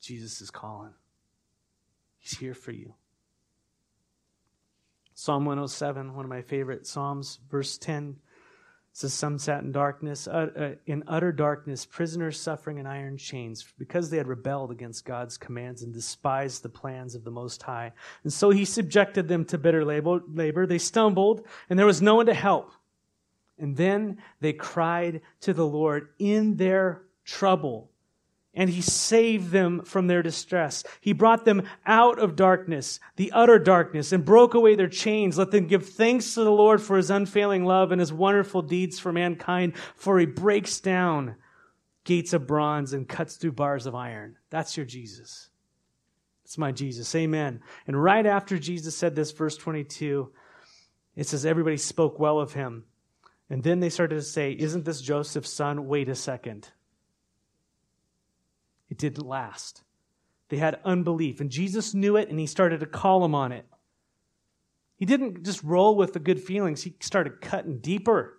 Jesus 0.02 0.40
is 0.40 0.50
calling. 0.50 0.92
He's 2.18 2.36
here 2.38 2.54
for 2.54 2.72
you. 2.72 2.94
Psalm 5.14 5.44
107, 5.44 6.14
one 6.14 6.24
of 6.24 6.28
my 6.28 6.42
favorite 6.42 6.86
Psalms, 6.86 7.38
verse 7.48 7.78
10 7.78 8.16
says, 8.92 9.14
Some 9.14 9.38
sat 9.38 9.62
in 9.62 9.72
darkness, 9.72 10.26
uh, 10.26 10.74
in 10.86 11.04
utter 11.06 11.32
darkness, 11.32 11.86
prisoners 11.86 12.38
suffering 12.38 12.78
in 12.78 12.86
iron 12.86 13.16
chains, 13.16 13.64
because 13.78 14.10
they 14.10 14.16
had 14.16 14.26
rebelled 14.26 14.70
against 14.70 15.04
God's 15.04 15.38
commands 15.38 15.82
and 15.82 15.92
despised 15.92 16.62
the 16.62 16.68
plans 16.68 17.14
of 17.14 17.24
the 17.24 17.30
Most 17.30 17.62
High. 17.62 17.92
And 18.24 18.32
so 18.32 18.50
he 18.50 18.64
subjected 18.64 19.28
them 19.28 19.44
to 19.46 19.58
bitter 19.58 19.84
labor. 19.84 20.66
They 20.66 20.78
stumbled, 20.78 21.46
and 21.70 21.78
there 21.78 21.86
was 21.86 22.02
no 22.02 22.16
one 22.16 22.26
to 22.26 22.34
help. 22.34 22.72
And 23.58 23.76
then 23.76 24.18
they 24.40 24.52
cried 24.52 25.20
to 25.42 25.54
the 25.54 25.66
Lord 25.66 26.08
in 26.18 26.56
their 26.56 27.02
trouble, 27.24 27.91
and 28.54 28.68
he 28.68 28.82
saved 28.82 29.50
them 29.50 29.82
from 29.82 30.06
their 30.06 30.22
distress. 30.22 30.84
He 31.00 31.12
brought 31.12 31.44
them 31.44 31.62
out 31.86 32.18
of 32.18 32.36
darkness, 32.36 33.00
the 33.16 33.32
utter 33.32 33.58
darkness, 33.58 34.12
and 34.12 34.24
broke 34.24 34.54
away 34.54 34.74
their 34.74 34.88
chains. 34.88 35.38
Let 35.38 35.50
them 35.50 35.66
give 35.66 35.88
thanks 35.88 36.34
to 36.34 36.44
the 36.44 36.50
Lord 36.50 36.82
for 36.82 36.96
his 36.96 37.10
unfailing 37.10 37.64
love 37.64 37.92
and 37.92 38.00
his 38.00 38.12
wonderful 38.12 38.62
deeds 38.62 38.98
for 38.98 39.12
mankind, 39.12 39.74
for 39.96 40.18
he 40.18 40.26
breaks 40.26 40.80
down 40.80 41.36
gates 42.04 42.32
of 42.32 42.46
bronze 42.46 42.92
and 42.92 43.08
cuts 43.08 43.36
through 43.36 43.52
bars 43.52 43.86
of 43.86 43.94
iron. 43.94 44.36
That's 44.50 44.76
your 44.76 44.86
Jesus. 44.86 45.48
That's 46.44 46.58
my 46.58 46.72
Jesus. 46.72 47.14
Amen. 47.14 47.60
And 47.86 48.02
right 48.02 48.26
after 48.26 48.58
Jesus 48.58 48.96
said 48.96 49.14
this, 49.14 49.30
verse 49.30 49.56
22, 49.56 50.30
it 51.16 51.26
says, 51.26 51.46
Everybody 51.46 51.78
spoke 51.78 52.18
well 52.18 52.38
of 52.38 52.52
him. 52.52 52.84
And 53.48 53.62
then 53.62 53.80
they 53.80 53.90
started 53.90 54.16
to 54.16 54.22
say, 54.22 54.52
Isn't 54.52 54.84
this 54.84 55.00
Joseph's 55.00 55.52
son? 55.52 55.86
Wait 55.86 56.08
a 56.08 56.14
second. 56.14 56.68
It 58.92 58.98
didn't 58.98 59.26
last. 59.26 59.84
They 60.50 60.58
had 60.58 60.78
unbelief. 60.84 61.40
And 61.40 61.48
Jesus 61.48 61.94
knew 61.94 62.16
it 62.16 62.28
and 62.28 62.38
he 62.38 62.46
started 62.46 62.80
to 62.80 62.86
call 62.86 63.20
them 63.20 63.34
on 63.34 63.50
it. 63.50 63.64
He 64.98 65.06
didn't 65.06 65.44
just 65.44 65.64
roll 65.64 65.96
with 65.96 66.12
the 66.12 66.18
good 66.18 66.38
feelings, 66.38 66.82
he 66.82 66.94
started 67.00 67.40
cutting 67.40 67.78
deeper. 67.78 68.38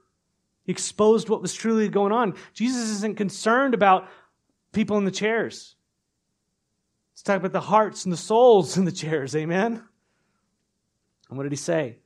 He 0.63 0.71
exposed 0.71 1.27
what 1.27 1.41
was 1.41 1.55
truly 1.55 1.89
going 1.89 2.11
on. 2.11 2.35
Jesus 2.53 2.87
isn't 2.91 3.17
concerned 3.17 3.73
about 3.73 4.07
people 4.73 4.99
in 4.99 5.05
the 5.05 5.11
chairs. 5.11 5.75
He's 7.15 7.23
talking 7.23 7.41
about 7.41 7.51
the 7.51 7.59
hearts 7.59 8.05
and 8.05 8.13
the 8.13 8.17
souls 8.17 8.77
in 8.77 8.85
the 8.85 8.91
chairs. 8.91 9.35
Amen. 9.35 9.81
And 11.29 11.37
what 11.37 11.43
did 11.45 11.51
he 11.51 11.57
say? 11.57 11.97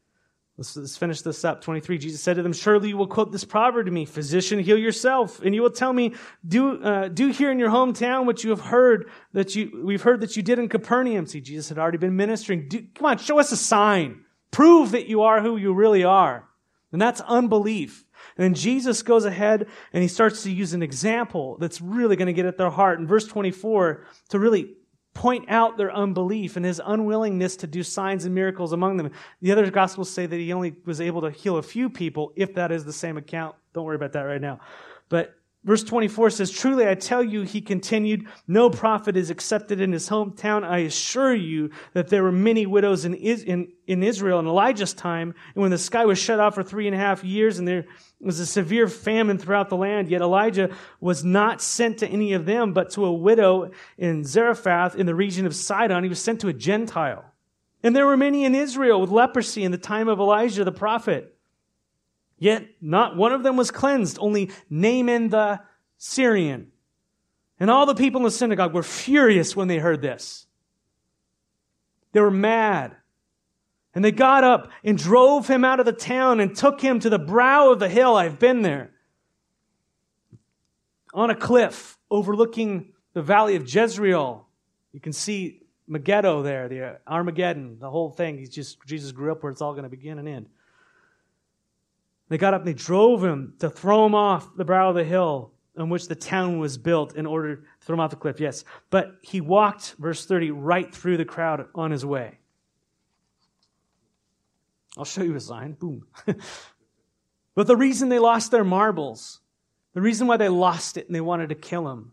Let's, 0.58 0.76
let's, 0.76 0.98
finish 0.98 1.22
this 1.22 1.46
up. 1.46 1.62
23. 1.62 2.00
Jesus 2.00 2.22
said 2.22 2.38
to 2.38 2.42
them, 2.42 2.52
Surely 2.52 2.90
you 2.90 2.98
will 2.98 3.08
quote 3.08 3.32
this 3.32 3.44
proverb 3.44 3.86
to 3.86 3.92
me, 3.92 4.06
Physician, 4.06 4.58
heal 4.58 4.78
yourself. 4.78 5.40
And 5.44 5.54
you 5.54 5.62
will 5.62 5.70
tell 5.70 5.94
me, 5.94 6.16
Do, 6.48 6.82
uh, 6.82 7.10
do 7.10 7.28
here 7.28 7.52
in 7.52 7.60
your 7.60 7.70
hometown 7.70 8.26
what 8.26 8.44
you 8.44 8.50
have 8.50 8.62
heard 8.62 9.12
that 9.34 9.56
you, 9.56 9.84
we've 9.86 10.02
heard 10.02 10.22
that 10.22 10.36
you 10.36 10.42
did 10.42 10.58
in 10.58 10.68
Capernaum. 10.68 11.28
See, 11.28 11.42
Jesus 11.42 11.70
had 11.70 11.78
already 11.78 12.00
been 12.00 12.16
ministering. 12.16 12.68
Do, 12.68 12.84
come 12.96 13.06
on, 13.06 13.18
show 13.20 13.40
us 13.40 13.52
a 13.52 13.58
sign. 13.58 14.24
Prove 14.50 14.92
that 14.92 15.08
you 15.08 15.22
are 15.22 15.42
who 15.42 15.58
you 15.58 15.74
really 15.74 16.04
are. 16.04 16.48
And 16.92 17.00
that's 17.00 17.22
unbelief. 17.22 18.04
And 18.36 18.44
then 18.44 18.54
Jesus 18.56 19.04
goes 19.04 19.26
ahead 19.26 19.68
and 19.94 20.02
he 20.02 20.08
starts 20.08 20.42
to 20.44 20.52
use 20.52 20.74
an 20.74 20.82
example 20.82 21.58
that's 21.60 21.82
really 21.82 22.16
going 22.16 22.28
to 22.28 22.34
get 22.34 22.46
at 22.46 22.58
their 22.58 22.72
heart. 22.72 23.00
In 23.00 23.06
verse 23.06 23.28
24, 23.28 24.06
to 24.30 24.40
really 24.40 24.76
point 25.18 25.46
out 25.50 25.78
their 25.78 25.92
unbelief 25.92 26.58
and 26.58 26.64
his 26.64 26.80
unwillingness 26.86 27.56
to 27.58 27.66
do 27.66 27.82
signs 27.82 28.26
and 28.26 28.36
miracles 28.36 28.72
among 28.72 28.98
them. 28.98 29.10
The 29.42 29.52
other 29.52 29.72
gospels 29.72 30.12
say 30.12 30.28
that 30.28 30.36
he 30.36 30.54
only 30.54 30.76
was 30.86 31.02
able 31.02 31.22
to 31.22 31.32
heal 31.32 31.58
a 31.58 31.64
few 31.64 31.90
people, 31.90 32.34
if 32.36 32.54
that 32.54 32.72
is 32.72 32.86
the 32.86 32.94
same 32.94 33.18
account. 33.18 33.56
Don't 33.74 33.84
worry 33.84 33.96
about 33.96 34.12
that 34.14 34.22
right 34.22 34.40
now. 34.40 34.60
But 35.10 35.34
Verse 35.64 35.84
24 35.84 36.30
says, 36.30 36.52
Truly 36.52 36.88
I 36.88 36.96
tell 36.96 37.22
you, 37.22 37.42
he 37.42 37.60
continued, 37.60 38.28
no 38.48 38.70
prophet 38.70 39.18
is 39.18 39.30
accepted 39.30 39.82
in 39.82 39.92
his 39.92 40.08
hometown. 40.08 40.64
I 40.64 40.80
assure 40.80 41.36
you 41.36 41.72
that 41.94 42.08
there 42.08 42.24
were 42.24 42.32
many 42.32 42.66
widows 42.66 43.04
in, 43.04 43.14
in, 43.16 43.74
in 43.86 44.02
Israel 44.02 44.40
in 44.40 44.48
Elijah's 44.48 44.94
time, 44.94 45.34
and 45.56 45.62
when 45.62 45.72
the 45.72 45.78
sky 45.78 46.06
was 46.06 46.20
shut 46.20 46.40
off 46.40 46.56
for 46.56 46.64
three 46.64 46.88
and 46.88 46.96
a 46.96 47.00
half 47.00 47.24
years, 47.24 47.60
and 47.60 47.68
there 47.68 47.86
was 48.22 48.40
a 48.40 48.46
severe 48.46 48.88
famine 48.88 49.38
throughout 49.38 49.68
the 49.68 49.76
land, 49.76 50.10
yet 50.10 50.22
Elijah 50.22 50.74
was 51.02 51.26
not 51.26 51.62
sent 51.62 51.98
to 51.98 52.08
any 52.08 52.34
of 52.34 52.46
them, 52.46 52.72
but 52.72 52.92
to 52.92 53.04
a 53.04 53.14
widow 53.14 53.72
in 53.98 54.24
Zarephath 54.24 54.96
in 54.96 55.06
the 55.06 55.16
region 55.16 55.46
of 55.46 55.56
Sidon. 55.56 56.04
He 56.04 56.10
was 56.10 56.22
sent 56.22 56.40
to 56.42 56.48
a 56.48 56.54
Gentile. 56.54 57.26
And 57.84 57.96
there 57.96 58.08
were 58.08 58.18
many 58.18 58.46
in 58.46 58.56
Israel 58.56 59.02
with 59.02 59.12
leprosy 59.12 59.64
in 59.64 59.72
the 59.72 59.78
time 59.78 60.08
of 60.08 60.20
Elijah 60.20 60.64
the 60.64 60.72
prophet. 60.72 61.37
Yet 62.40 62.68
not 62.82 63.16
one 63.16 63.32
of 63.32 63.44
them 63.44 63.58
was 63.58 63.72
cleansed, 63.72 64.18
only 64.20 64.52
Naaman 64.70 65.30
the 65.30 65.60
Syrian. 65.98 66.72
And 67.60 67.72
all 67.72 67.86
the 67.86 67.96
people 67.96 68.20
in 68.20 68.26
the 68.26 68.32
synagogue 68.32 68.74
were 68.74 68.84
furious 68.84 69.56
when 69.56 69.68
they 69.68 69.80
heard 69.80 70.02
this. 70.02 70.46
They 72.12 72.22
were 72.22 72.32
mad. 72.32 72.96
And 73.96 74.06
they 74.06 74.12
got 74.12 74.44
up 74.44 74.70
and 74.84 74.98
drove 74.98 75.48
him 75.48 75.66
out 75.66 75.80
of 75.80 75.88
the 75.88 75.92
town 75.92 76.40
and 76.40 76.56
took 76.56 76.80
him 76.80 77.00
to 77.00 77.10
the 77.10 77.18
brow 77.18 77.72
of 77.72 77.80
the 77.80 77.90
hill. 77.90 78.16
I've 78.16 78.38
been 78.38 78.62
there. 78.62 78.92
On 81.16 81.32
a 81.32 81.36
cliff 81.36 81.98
overlooking 82.12 82.94
the 83.14 83.24
valley 83.24 83.56
of 83.56 83.64
Jezreel. 83.74 84.46
You 84.92 85.00
can 85.00 85.14
see 85.14 85.64
Megiddo 85.88 86.44
there, 86.44 86.70
the 86.70 87.00
Armageddon, 87.08 87.80
the 87.80 87.90
whole 87.90 88.12
thing. 88.12 88.38
He's 88.38 88.52
just, 88.52 88.78
Jesus 88.86 89.12
grew 89.12 89.32
up 89.32 89.42
where 89.42 89.52
it's 89.52 89.62
all 89.62 89.72
going 89.72 89.84
to 89.84 89.90
begin 89.90 90.20
and 90.20 90.28
end. 90.28 90.48
They 92.30 92.38
got 92.38 92.54
up 92.54 92.62
and 92.62 92.68
they 92.68 92.74
drove 92.74 93.24
him 93.24 93.54
to 93.60 93.70
throw 93.70 94.06
him 94.06 94.16
off 94.16 94.56
the 94.56 94.66
brow 94.66 94.90
of 94.90 94.96
the 94.96 95.04
hill 95.04 95.54
on 95.78 95.90
which 95.90 96.08
the 96.08 96.16
town 96.16 96.60
was 96.60 96.78
built 96.78 97.16
in 97.16 97.26
order 97.26 97.56
to 97.56 97.62
throw 97.82 97.94
him 97.94 98.00
off 98.00 98.10
the 98.10 98.16
cliff. 98.16 98.40
Yes. 98.40 98.66
But 98.90 99.18
he 99.22 99.42
walked, 99.42 99.96
verse 100.00 100.26
30, 100.26 100.52
right 100.52 100.94
through 100.94 101.18
the 101.18 101.26
crowd 101.26 101.68
on 101.76 101.92
his 101.92 102.06
way. 102.06 102.40
I'll 104.98 105.06
show 105.06 105.22
you 105.22 105.36
a 105.36 105.40
sign. 105.40 105.74
Boom. 105.74 106.08
but 107.56 107.68
the 107.68 107.76
reason 107.76 108.10
they 108.10 108.20
lost 108.20 108.50
their 108.50 108.64
marbles, 108.64 109.42
the 109.94 110.02
reason 110.02 110.26
why 110.26 110.38
they 110.38 110.50
lost 110.50 110.98
it 110.98 111.06
and 111.06 111.16
they 111.16 111.22
wanted 111.22 111.50
to 111.50 111.56
kill 111.56 111.88
him, 111.88 112.12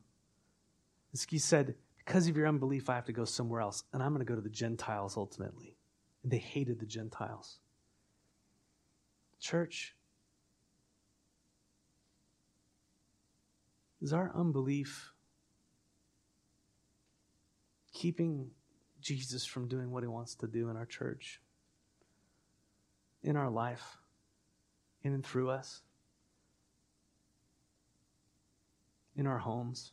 is 1.13 1.27
he 1.29 1.39
said, 1.39 1.75
Because 1.99 2.29
of 2.29 2.37
your 2.37 2.47
unbelief, 2.47 2.91
I 2.91 2.95
have 2.95 3.07
to 3.07 3.13
go 3.13 3.25
somewhere 3.25 3.63
else. 3.63 3.85
And 3.93 4.03
I'm 4.03 4.11
going 4.11 4.25
to 4.25 4.31
go 4.31 4.35
to 4.35 4.43
the 4.43 4.51
Gentiles 4.51 5.17
ultimately. 5.17 5.75
And 6.23 6.31
they 6.31 6.39
hated 6.39 6.79
the 6.79 6.87
Gentiles. 6.87 7.59
Church, 9.41 9.95
Is 14.05 14.13
our 14.13 14.31
unbelief 14.35 15.15
keeping 17.95 18.51
Jesus 19.01 19.47
from 19.47 19.67
doing 19.67 19.91
what 19.91 20.03
he 20.03 20.09
wants 20.09 20.35
to 20.35 20.47
do 20.47 20.69
in 20.69 20.77
our 20.77 20.85
church, 20.85 21.41
in 23.23 23.35
our 23.35 23.49
life, 23.49 23.97
in 25.03 25.15
and 25.15 25.25
through 25.25 25.49
us, 25.49 25.81
in 29.17 29.27
our 29.27 29.39
homes? 29.39 29.93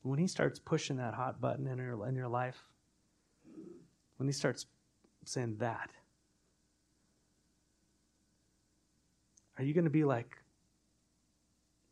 When 0.00 0.18
he 0.18 0.28
starts 0.28 0.58
pushing 0.58 0.96
that 0.96 1.12
hot 1.12 1.42
button 1.42 1.66
in 1.66 1.76
your, 1.76 2.08
in 2.08 2.14
your 2.14 2.28
life, 2.28 2.64
when 4.16 4.26
he 4.26 4.32
starts 4.32 4.64
saying 5.26 5.56
that, 5.58 5.90
Are 9.58 9.64
you 9.64 9.74
going 9.74 9.84
to 9.84 9.90
be 9.90 10.04
like 10.04 10.36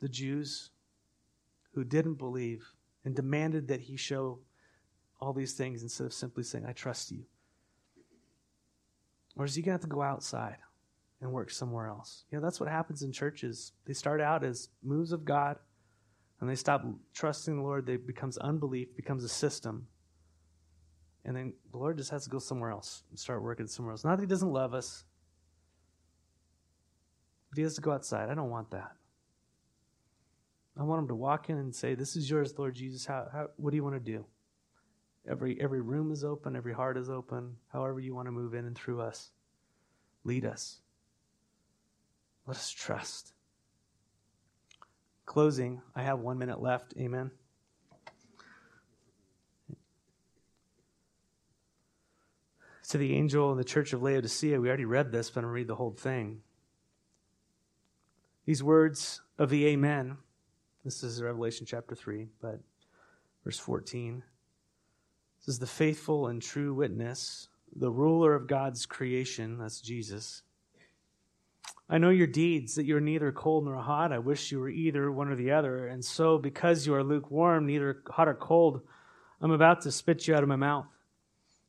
the 0.00 0.08
Jews 0.08 0.70
who 1.72 1.84
didn't 1.84 2.14
believe 2.14 2.64
and 3.04 3.14
demanded 3.14 3.68
that 3.68 3.80
he 3.80 3.96
show 3.96 4.38
all 5.20 5.32
these 5.32 5.54
things 5.54 5.82
instead 5.82 6.06
of 6.06 6.12
simply 6.12 6.42
saying, 6.42 6.66
I 6.66 6.72
trust 6.72 7.10
you? 7.10 7.24
Or 9.36 9.44
is 9.44 9.54
he 9.54 9.62
going 9.62 9.70
to 9.70 9.82
have 9.82 9.90
to 9.90 9.94
go 9.94 10.02
outside 10.02 10.58
and 11.20 11.32
work 11.32 11.50
somewhere 11.50 11.86
else? 11.86 12.24
You 12.30 12.38
know, 12.38 12.44
that's 12.44 12.60
what 12.60 12.68
happens 12.68 13.02
in 13.02 13.12
churches. 13.12 13.72
They 13.86 13.94
start 13.94 14.20
out 14.20 14.44
as 14.44 14.68
moves 14.82 15.12
of 15.12 15.24
God, 15.24 15.56
and 16.40 16.48
they 16.48 16.54
stop 16.54 16.84
trusting 17.14 17.56
the 17.56 17.62
Lord. 17.62 17.86
They 17.86 17.96
becomes 17.96 18.36
unbelief, 18.38 18.94
becomes 18.96 19.24
a 19.24 19.28
system. 19.28 19.86
And 21.24 21.34
then 21.34 21.54
the 21.72 21.78
Lord 21.78 21.96
just 21.96 22.10
has 22.10 22.24
to 22.24 22.30
go 22.30 22.38
somewhere 22.38 22.70
else 22.70 23.02
and 23.10 23.18
start 23.18 23.42
working 23.42 23.66
somewhere 23.66 23.92
else. 23.92 24.04
Not 24.04 24.16
that 24.16 24.22
he 24.22 24.28
doesn't 24.28 24.52
love 24.52 24.74
us, 24.74 25.04
if 27.54 27.58
he 27.58 27.62
has 27.62 27.76
to 27.76 27.80
go 27.80 27.92
outside, 27.92 28.30
I 28.30 28.34
don't 28.34 28.50
want 28.50 28.72
that. 28.72 28.96
I 30.76 30.82
want 30.82 31.02
him 31.02 31.08
to 31.08 31.14
walk 31.14 31.50
in 31.50 31.56
and 31.56 31.72
say, 31.72 31.94
This 31.94 32.16
is 32.16 32.28
yours, 32.28 32.52
Lord 32.58 32.74
Jesus. 32.74 33.06
How, 33.06 33.28
how, 33.32 33.46
what 33.58 33.70
do 33.70 33.76
you 33.76 33.84
want 33.84 33.94
to 33.94 34.00
do? 34.00 34.24
Every, 35.30 35.56
every 35.60 35.80
room 35.80 36.10
is 36.10 36.24
open, 36.24 36.56
every 36.56 36.74
heart 36.74 36.98
is 36.98 37.08
open, 37.08 37.54
however 37.72 38.00
you 38.00 38.12
want 38.12 38.26
to 38.26 38.32
move 38.32 38.54
in 38.54 38.64
and 38.64 38.76
through 38.76 39.02
us. 39.02 39.30
Lead 40.24 40.44
us. 40.44 40.80
Let 42.44 42.56
us 42.56 42.70
trust. 42.72 43.34
Closing, 45.24 45.80
I 45.94 46.02
have 46.02 46.18
one 46.18 46.38
minute 46.38 46.60
left. 46.60 46.92
Amen. 46.98 47.30
To 52.88 52.98
the 52.98 53.14
angel 53.14 53.52
in 53.52 53.58
the 53.58 53.64
church 53.64 53.92
of 53.92 54.02
Laodicea, 54.02 54.60
we 54.60 54.66
already 54.66 54.86
read 54.86 55.12
this, 55.12 55.30
but 55.30 55.38
I'm 55.38 55.44
going 55.44 55.52
to 55.52 55.54
read 55.54 55.68
the 55.68 55.76
whole 55.76 55.92
thing. 55.92 56.40
These 58.46 58.62
words 58.62 59.22
of 59.38 59.48
the 59.48 59.66
Amen, 59.68 60.18
this 60.84 61.02
is 61.02 61.22
Revelation 61.22 61.64
chapter 61.64 61.94
3, 61.94 62.28
but 62.42 62.60
verse 63.42 63.58
14. 63.58 64.22
This 65.40 65.48
is 65.48 65.58
the 65.58 65.66
faithful 65.66 66.26
and 66.26 66.42
true 66.42 66.74
witness, 66.74 67.48
the 67.74 67.90
ruler 67.90 68.34
of 68.34 68.46
God's 68.46 68.84
creation, 68.84 69.56
that's 69.56 69.80
Jesus. 69.80 70.42
I 71.88 71.96
know 71.96 72.10
your 72.10 72.26
deeds, 72.26 72.74
that 72.74 72.84
you 72.84 72.98
are 72.98 73.00
neither 73.00 73.32
cold 73.32 73.64
nor 73.64 73.76
hot. 73.76 74.12
I 74.12 74.18
wish 74.18 74.52
you 74.52 74.60
were 74.60 74.68
either 74.68 75.10
one 75.10 75.28
or 75.28 75.36
the 75.36 75.52
other. 75.52 75.86
And 75.86 76.04
so, 76.04 76.36
because 76.36 76.86
you 76.86 76.94
are 76.94 77.02
lukewarm, 77.02 77.66
neither 77.66 78.02
hot 78.08 78.28
or 78.28 78.34
cold, 78.34 78.82
I'm 79.40 79.52
about 79.52 79.80
to 79.82 79.92
spit 79.92 80.28
you 80.28 80.34
out 80.34 80.42
of 80.42 80.50
my 80.50 80.56
mouth. 80.56 80.86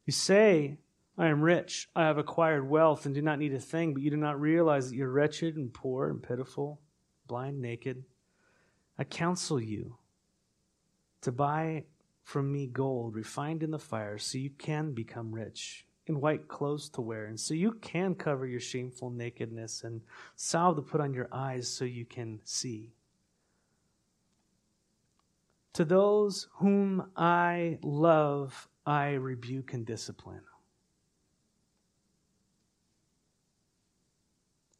You 0.05 0.11
say, 0.11 0.77
I 1.17 1.27
am 1.27 1.41
rich. 1.41 1.87
I 1.95 2.03
have 2.03 2.17
acquired 2.17 2.69
wealth 2.69 3.05
and 3.05 3.15
do 3.15 3.21
not 3.21 3.39
need 3.39 3.53
a 3.53 3.59
thing, 3.59 3.93
but 3.93 4.03
you 4.03 4.09
do 4.09 4.17
not 4.17 4.39
realize 4.39 4.89
that 4.89 4.95
you're 4.95 5.09
wretched 5.09 5.55
and 5.55 5.73
poor 5.73 6.09
and 6.09 6.21
pitiful, 6.21 6.81
blind, 7.27 7.61
naked. 7.61 8.03
I 8.97 9.05
counsel 9.05 9.59
you 9.61 9.97
to 11.21 11.31
buy 11.31 11.85
from 12.23 12.51
me 12.51 12.67
gold 12.67 13.15
refined 13.15 13.63
in 13.63 13.71
the 13.71 13.79
fire 13.79 14.17
so 14.17 14.37
you 14.37 14.49
can 14.49 14.93
become 14.93 15.33
rich, 15.33 15.85
and 16.07 16.21
white 16.21 16.47
clothes 16.47 16.89
to 16.89 17.01
wear, 17.01 17.25
and 17.25 17.39
so 17.39 17.53
you 17.53 17.73
can 17.73 18.15
cover 18.15 18.45
your 18.45 18.59
shameful 18.59 19.09
nakedness, 19.09 19.83
and 19.83 20.01
salve 20.35 20.75
to 20.75 20.81
put 20.81 21.01
on 21.01 21.13
your 21.13 21.29
eyes 21.31 21.67
so 21.67 21.85
you 21.85 22.05
can 22.05 22.39
see. 22.43 22.93
To 25.73 25.85
those 25.85 26.47
whom 26.55 27.11
I 27.15 27.79
love, 27.83 28.69
I 28.85 29.11
rebuke 29.11 29.73
and 29.73 29.85
discipline. 29.85 30.41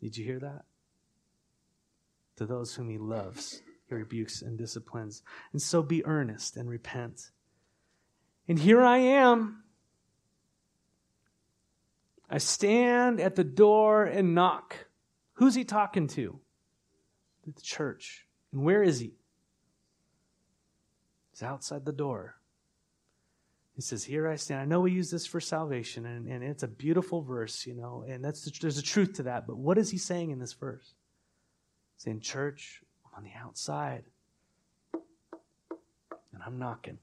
Did 0.06 0.18
you 0.18 0.24
hear 0.24 0.40
that? 0.42 0.66
To 2.36 2.46
those 2.46 2.76
whom 2.76 2.92
he 2.92 3.00
loves, 3.00 3.64
he 3.90 3.96
rebukes 3.96 4.44
and 4.44 4.56
disciplines. 4.56 5.24
And 5.52 5.60
so 5.60 5.82
be 5.82 6.06
earnest 6.06 6.58
and 6.58 6.70
repent. 6.70 7.32
And 8.48 8.60
here 8.60 8.84
I 8.84 9.00
am. 9.00 9.64
I 12.30 12.38
stand 12.38 13.20
at 13.20 13.34
the 13.36 13.44
door 13.44 14.04
and 14.04 14.36
knock. 14.36 14.76
Who's 15.34 15.56
he 15.56 15.64
talking 15.64 16.06
to? 16.10 16.40
The 17.44 17.62
church. 17.64 18.28
And 18.54 18.64
where 18.64 18.84
is 18.84 19.00
he? 19.00 19.16
He's 21.32 21.42
outside 21.42 21.84
the 21.84 21.92
door. 21.92 22.36
He 23.76 23.82
says, 23.82 24.06
Here 24.06 24.28
I 24.28 24.38
stand. 24.38 24.62
I 24.62 24.66
know 24.66 24.80
we 24.80 24.92
use 24.92 25.12
this 25.12 25.28
for 25.28 25.42
salvation, 25.42 26.06
and, 26.06 26.28
and 26.28 26.44
it's 26.44 26.64
a 26.64 26.68
beautiful 26.68 27.22
verse, 27.22 27.68
you 27.68 27.76
know, 27.76 28.06
and 28.08 28.24
that's 28.24 28.46
the, 28.46 28.52
there's 28.62 28.78
a 28.78 28.84
truth 28.84 29.14
to 29.16 29.24
that. 29.24 29.46
But 29.46 29.58
what 29.58 29.78
is 29.78 29.90
he 29.90 29.98
saying 29.98 30.32
in 30.32 30.40
this 30.40 30.54
verse? 30.54 30.94
He's 31.96 32.04
saying, 32.04 32.22
Church, 32.22 32.82
I'm 33.06 33.18
on 33.18 33.24
the 33.24 33.38
outside, 33.38 34.04
and 34.94 36.42
I'm 36.46 36.58
knocking. 36.58 37.00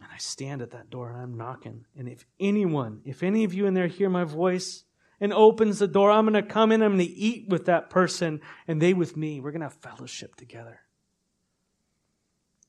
And 0.00 0.10
I 0.12 0.18
stand 0.18 0.62
at 0.62 0.72
that 0.72 0.90
door 0.90 1.10
and 1.10 1.20
I'm 1.20 1.36
knocking. 1.36 1.84
And 1.96 2.08
if 2.08 2.26
anyone, 2.40 3.02
if 3.04 3.22
any 3.22 3.44
of 3.44 3.54
you 3.54 3.66
in 3.66 3.74
there 3.74 3.86
hear 3.86 4.10
my 4.10 4.24
voice 4.24 4.82
and 5.20 5.32
opens 5.32 5.78
the 5.78 5.86
door, 5.86 6.10
I'm 6.10 6.26
going 6.26 6.34
to 6.34 6.42
come 6.42 6.72
in, 6.72 6.82
I'm 6.82 6.96
going 6.96 7.06
to 7.06 7.14
eat 7.14 7.48
with 7.48 7.66
that 7.66 7.88
person, 7.88 8.40
and 8.66 8.82
they 8.82 8.94
with 8.94 9.16
me. 9.16 9.38
We're 9.38 9.52
going 9.52 9.60
to 9.60 9.66
have 9.66 9.74
fellowship 9.74 10.34
together 10.34 10.80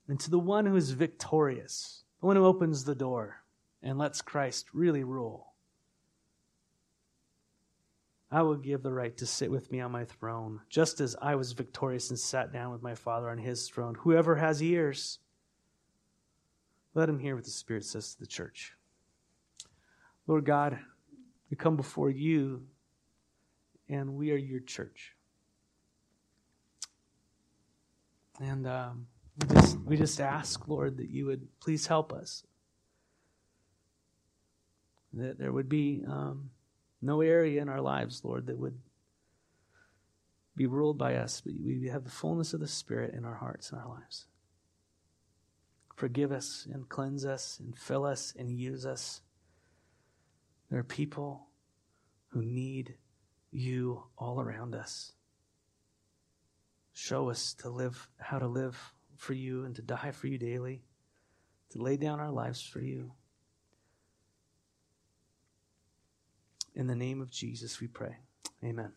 and 0.07 0.19
to 0.19 0.29
the 0.29 0.39
one 0.39 0.65
who 0.65 0.75
is 0.75 0.91
victorious, 0.91 2.03
the 2.19 2.27
one 2.27 2.35
who 2.35 2.45
opens 2.45 2.83
the 2.83 2.95
door 2.95 3.43
and 3.81 3.97
lets 3.97 4.21
Christ 4.21 4.67
really 4.73 5.03
rule. 5.03 5.53
I 8.31 8.41
will 8.41 8.55
give 8.55 8.81
the 8.81 8.91
right 8.91 9.15
to 9.17 9.27
sit 9.27 9.51
with 9.51 9.71
me 9.71 9.79
on 9.79 9.91
my 9.91 10.05
throne, 10.05 10.61
just 10.67 10.99
as 10.99 11.15
I 11.21 11.35
was 11.35 11.51
victorious 11.51 12.09
and 12.09 12.17
sat 12.17 12.51
down 12.51 12.71
with 12.71 12.81
my 12.81 12.95
Father 12.95 13.29
on 13.29 13.37
his 13.37 13.69
throne. 13.69 13.95
Whoever 13.99 14.35
has 14.35 14.63
ears, 14.63 15.19
let 16.95 17.09
him 17.09 17.19
hear 17.19 17.35
what 17.35 17.43
the 17.43 17.51
Spirit 17.51 17.85
says 17.85 18.13
to 18.13 18.19
the 18.19 18.25
church. 18.25 18.73
Lord 20.25 20.45
God, 20.45 20.79
we 21.51 21.57
come 21.57 21.75
before 21.75 22.09
you, 22.09 22.63
and 23.87 24.15
we 24.15 24.31
are 24.31 24.37
your 24.37 24.61
church. 24.61 25.13
And 28.39 28.65
um, 28.65 29.05
we 29.39 29.55
just, 29.55 29.79
we 29.79 29.97
just 29.97 30.21
ask, 30.21 30.67
Lord, 30.67 30.97
that 30.97 31.09
you 31.09 31.25
would 31.25 31.47
please 31.59 31.87
help 31.87 32.13
us. 32.13 32.43
That 35.13 35.37
there 35.37 35.51
would 35.51 35.69
be 35.69 36.03
um, 36.07 36.51
no 37.01 37.21
area 37.21 37.61
in 37.61 37.69
our 37.69 37.81
lives, 37.81 38.21
Lord, 38.23 38.47
that 38.47 38.57
would 38.57 38.77
be 40.55 40.65
ruled 40.67 40.97
by 40.97 41.15
us, 41.15 41.41
but 41.41 41.53
we 41.63 41.87
have 41.87 42.03
the 42.03 42.11
fullness 42.11 42.53
of 42.53 42.59
the 42.59 42.67
Spirit 42.67 43.13
in 43.13 43.25
our 43.25 43.35
hearts 43.35 43.71
and 43.71 43.81
our 43.81 43.87
lives. 43.87 44.25
Forgive 45.95 46.31
us 46.31 46.67
and 46.71 46.89
cleanse 46.89 47.25
us 47.25 47.59
and 47.59 47.77
fill 47.77 48.05
us 48.05 48.33
and 48.37 48.51
use 48.51 48.85
us. 48.85 49.21
There 50.69 50.79
are 50.79 50.83
people 50.83 51.47
who 52.29 52.43
need 52.43 52.95
you 53.51 54.03
all 54.17 54.41
around 54.41 54.75
us. 54.75 55.13
Show 56.93 57.29
us 57.29 57.53
to 57.55 57.69
live 57.69 58.07
how 58.17 58.39
to 58.39 58.47
live 58.47 58.93
for 59.17 59.33
you 59.33 59.65
and 59.65 59.75
to 59.75 59.81
die 59.81 60.11
for 60.11 60.27
you 60.27 60.37
daily, 60.37 60.83
to 61.71 61.81
lay 61.81 61.97
down 61.97 62.19
our 62.19 62.31
lives 62.31 62.61
for 62.61 62.79
you. 62.79 63.11
In 66.75 66.87
the 66.87 66.95
name 66.95 67.21
of 67.21 67.29
Jesus, 67.29 67.79
we 67.79 67.87
pray. 67.87 68.17
Amen. 68.63 68.93